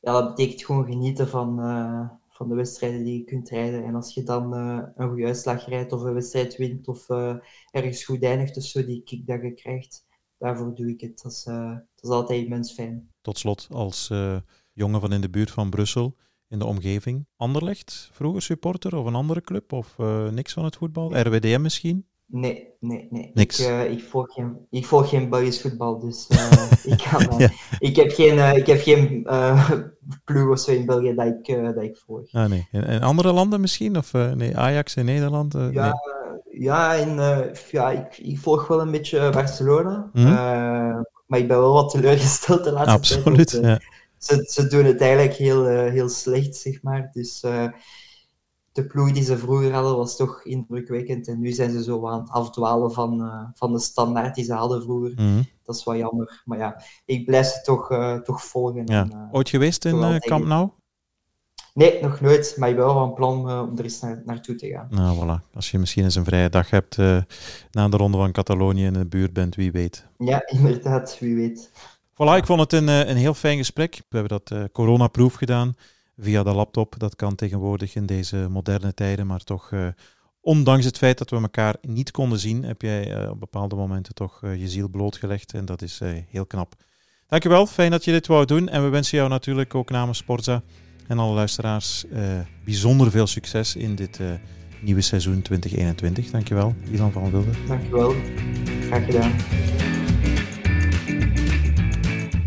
Ja, 0.00 0.12
dat 0.12 0.28
betekent 0.28 0.64
gewoon 0.64 0.84
genieten 0.84 1.28
van, 1.28 1.60
uh, 1.60 2.08
van 2.28 2.48
de 2.48 2.54
wedstrijden 2.54 3.04
die 3.04 3.18
je 3.18 3.24
kunt 3.24 3.48
rijden. 3.48 3.84
En 3.84 3.94
als 3.94 4.14
je 4.14 4.22
dan 4.22 4.54
uh, 4.54 4.82
een 4.94 5.08
goede 5.08 5.26
uitslag 5.26 5.66
rijdt 5.66 5.92
of 5.92 6.02
een 6.02 6.14
wedstrijd 6.14 6.56
wint 6.56 6.88
of 6.88 7.08
uh, 7.08 7.34
ergens 7.70 8.04
goed 8.04 8.22
eindigt, 8.22 8.54
dus 8.54 8.70
zo 8.70 8.84
die 8.84 9.02
kick 9.02 9.26
dat 9.26 9.42
je 9.42 9.54
krijgt, 9.54 10.06
daarvoor 10.38 10.74
doe 10.74 10.90
ik 10.90 11.00
het. 11.00 11.20
Dat 11.22 11.32
is, 11.32 11.42
dat 11.44 11.84
is 12.00 12.08
altijd 12.08 12.42
immens 12.42 12.72
fijn. 12.72 13.10
Tot 13.20 13.38
slot, 13.38 13.68
als 13.70 14.12
jongen 14.72 15.00
van 15.00 15.12
in 15.12 15.20
de 15.20 15.30
buurt 15.30 15.50
van 15.50 15.70
Brussel, 15.70 16.16
in 16.48 16.58
de 16.58 16.64
omgeving, 16.64 17.26
Anderlecht, 17.36 18.08
vroeger 18.12 18.42
supporter 18.42 18.96
of 18.96 19.06
een 19.06 19.14
andere 19.14 19.40
club 19.40 19.72
of 19.72 19.98
niks 20.30 20.52
van 20.52 20.64
het 20.64 20.76
voetbal? 20.76 21.18
RWDM 21.18 21.60
misschien? 21.60 22.06
Nee, 22.26 22.68
nee, 22.80 23.06
nee. 23.10 23.30
Niks. 23.34 23.60
Ik, 23.60 23.90
ik, 23.90 24.02
volg, 24.02 24.32
geen, 24.32 24.56
ik 24.70 24.86
volg 24.86 25.08
geen 25.08 25.30
Belgisch 25.30 25.60
voetbal, 25.60 25.98
dus 25.98 26.28
ik, 26.92 27.08
kan, 27.10 27.38
ja. 27.38 27.50
ik 27.78 27.96
heb 27.96 28.10
geen, 28.10 28.56
ik 28.56 28.66
heb 28.66 28.80
geen 28.80 29.22
ploeg 30.24 30.50
of 30.50 30.58
zo 30.58 30.70
in 30.70 30.86
België 30.86 31.14
dat 31.14 31.26
ik, 31.26 31.74
dat 31.74 31.82
ik 31.82 31.96
volg. 32.06 32.32
Ah, 32.32 32.48
nee. 32.48 32.68
In, 32.72 32.82
in 32.82 33.02
andere 33.02 33.32
landen 33.32 33.60
misschien? 33.60 33.96
Of 33.96 34.12
nee, 34.12 34.56
Ajax 34.56 34.96
in 34.96 35.04
Nederland? 35.04 35.52
ja, 35.52 35.84
nee 35.84 36.14
ja, 36.58 36.96
en, 36.96 37.16
uh, 37.16 37.54
ja 37.70 37.90
ik, 37.90 38.18
ik, 38.18 38.38
volg 38.38 38.66
wel 38.66 38.80
een 38.80 38.90
beetje 38.90 39.30
Barcelona. 39.30 40.10
Mm. 40.12 40.26
Uh, 40.26 40.32
maar 41.26 41.38
ik 41.38 41.48
ben 41.48 41.58
wel 41.58 41.72
wat 41.72 41.90
teleurgesteld 41.90 42.64
de 42.64 42.72
laatste 42.72 42.92
Absoluut, 42.92 43.48
tijd. 43.48 43.64
Absoluut, 43.64 43.80
ja. 43.80 44.02
Ze, 44.18 44.44
ze 44.50 44.66
doen 44.66 44.84
het 44.84 45.00
eigenlijk 45.00 45.34
heel, 45.34 45.70
uh, 45.70 45.90
heel 45.90 46.08
slecht, 46.08 46.56
zeg 46.56 46.82
maar. 46.82 47.10
Dus 47.12 47.44
de 48.74 48.86
ploeg 48.86 49.12
die 49.12 49.22
ze 49.22 49.38
vroeger 49.38 49.72
hadden 49.72 49.96
was 49.96 50.16
toch 50.16 50.44
indrukwekkend. 50.44 51.28
En 51.28 51.40
nu 51.40 51.52
zijn 51.52 51.70
ze 51.70 51.82
zo 51.82 52.08
aan 52.08 52.20
het 52.20 52.30
afdwalen 52.30 52.92
van, 52.92 53.32
van 53.54 53.72
de 53.72 53.78
standaard 53.78 54.34
die 54.34 54.44
ze 54.44 54.52
hadden 54.52 54.82
vroeger. 54.82 55.12
Mm. 55.16 55.44
Dat 55.64 55.76
is 55.76 55.84
wel 55.84 55.96
jammer. 55.96 56.42
Maar 56.44 56.58
ja, 56.58 56.82
ik 57.04 57.24
blijf 57.24 57.46
ze 57.46 57.60
toch, 57.60 57.88
toch 58.24 58.44
volgen. 58.44 58.86
Ja. 58.86 59.00
En, 59.00 59.28
Ooit 59.32 59.48
geweest 59.48 59.84
in 59.84 60.18
Camp 60.18 60.44
Nou? 60.44 60.68
Nee, 61.74 62.02
nog 62.02 62.20
nooit. 62.20 62.54
Maar 62.58 62.68
ik 62.68 62.76
ben 62.76 62.84
wel 62.84 62.94
van 62.94 63.14
plan 63.14 63.38
om 63.68 63.78
er 63.78 63.84
eens 63.84 64.00
naar, 64.00 64.22
naartoe 64.24 64.54
te 64.54 64.68
gaan. 64.68 64.86
Nou, 64.90 65.18
voilà. 65.18 65.52
Als 65.54 65.70
je 65.70 65.78
misschien 65.78 66.04
eens 66.04 66.14
een 66.14 66.24
vrije 66.24 66.50
dag 66.50 66.70
hebt 66.70 66.96
na 67.70 67.88
de 67.88 67.96
ronde 67.96 68.16
van 68.16 68.32
Catalonië 68.32 68.84
in 68.84 68.92
de 68.92 69.06
buurt 69.06 69.32
bent, 69.32 69.54
wie 69.54 69.72
weet. 69.72 70.06
Ja, 70.18 70.46
inderdaad, 70.56 71.18
wie 71.20 71.34
weet. 71.34 71.70
Voilà, 72.12 72.36
ik 72.36 72.46
vond 72.46 72.60
het 72.60 72.72
een, 72.72 72.88
een 72.88 73.16
heel 73.16 73.34
fijn 73.34 73.56
gesprek. 73.56 74.02
We 74.08 74.18
hebben 74.18 74.40
dat 74.44 74.70
coronaproof 74.72 75.34
gedaan 75.34 75.74
via 76.18 76.42
de 76.42 76.52
laptop. 76.52 76.94
Dat 76.98 77.16
kan 77.16 77.34
tegenwoordig 77.34 77.94
in 77.94 78.06
deze 78.06 78.46
moderne 78.50 78.94
tijden, 78.94 79.26
maar 79.26 79.40
toch... 79.40 79.72
Ondanks 80.40 80.84
het 80.84 80.98
feit 80.98 81.18
dat 81.18 81.30
we 81.30 81.36
elkaar 81.36 81.76
niet 81.80 82.10
konden 82.10 82.38
zien, 82.38 82.64
heb 82.64 82.82
jij 82.82 83.28
op 83.28 83.40
bepaalde 83.40 83.76
momenten 83.76 84.14
toch 84.14 84.40
je 84.40 84.68
ziel 84.68 84.88
blootgelegd. 84.88 85.54
En 85.54 85.64
dat 85.64 85.82
is 85.82 86.00
heel 86.28 86.46
knap. 86.46 86.74
Dankjewel, 87.28 87.66
fijn 87.66 87.90
dat 87.90 88.04
je 88.04 88.12
dit 88.12 88.26
wou 88.26 88.44
doen. 88.44 88.68
En 88.68 88.82
we 88.82 88.88
wensen 88.88 89.18
jou 89.18 89.30
natuurlijk 89.30 89.74
ook 89.74 89.90
namens 89.90 90.18
Sporza 90.18 90.62
en 91.08 91.18
alle 91.18 91.34
luisteraars 91.34 92.04
bijzonder 92.64 93.10
veel 93.10 93.26
succes 93.26 93.76
in 93.76 93.94
dit 93.94 94.20
nieuwe 94.80 95.00
seizoen 95.00 95.42
2021. 95.42 96.30
Dankjewel, 96.30 96.74
Ilan 96.90 97.12
van 97.12 97.30
Wilder. 97.30 97.56
Dankjewel, 97.66 98.14
graag 98.80 99.04
gedaan. 99.04 99.32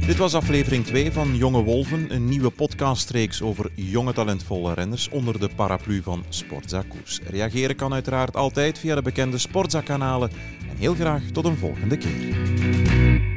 Dit 0.07 0.17
was 0.17 0.33
aflevering 0.33 0.85
2 0.85 1.11
van 1.11 1.35
Jonge 1.35 1.63
Wolven, 1.63 2.13
een 2.13 2.29
nieuwe 2.29 2.49
podcastreeks 2.49 3.41
over 3.41 3.71
jonge 3.75 4.13
talentvolle 4.13 4.73
renners 4.73 5.09
onder 5.09 5.39
de 5.39 5.49
paraplu 5.55 6.01
van 6.01 6.23
Sportza 6.29 6.83
Koers. 6.87 7.19
Reageren 7.29 7.75
kan 7.75 7.93
uiteraard 7.93 8.35
altijd 8.35 8.79
via 8.79 8.95
de 8.95 9.01
bekende 9.01 9.37
Sportza 9.37 9.81
kanalen 9.81 10.29
en 10.69 10.77
heel 10.77 10.93
graag 10.93 11.23
tot 11.33 11.45
een 11.45 11.57
volgende 11.57 11.97
keer. 11.97 13.36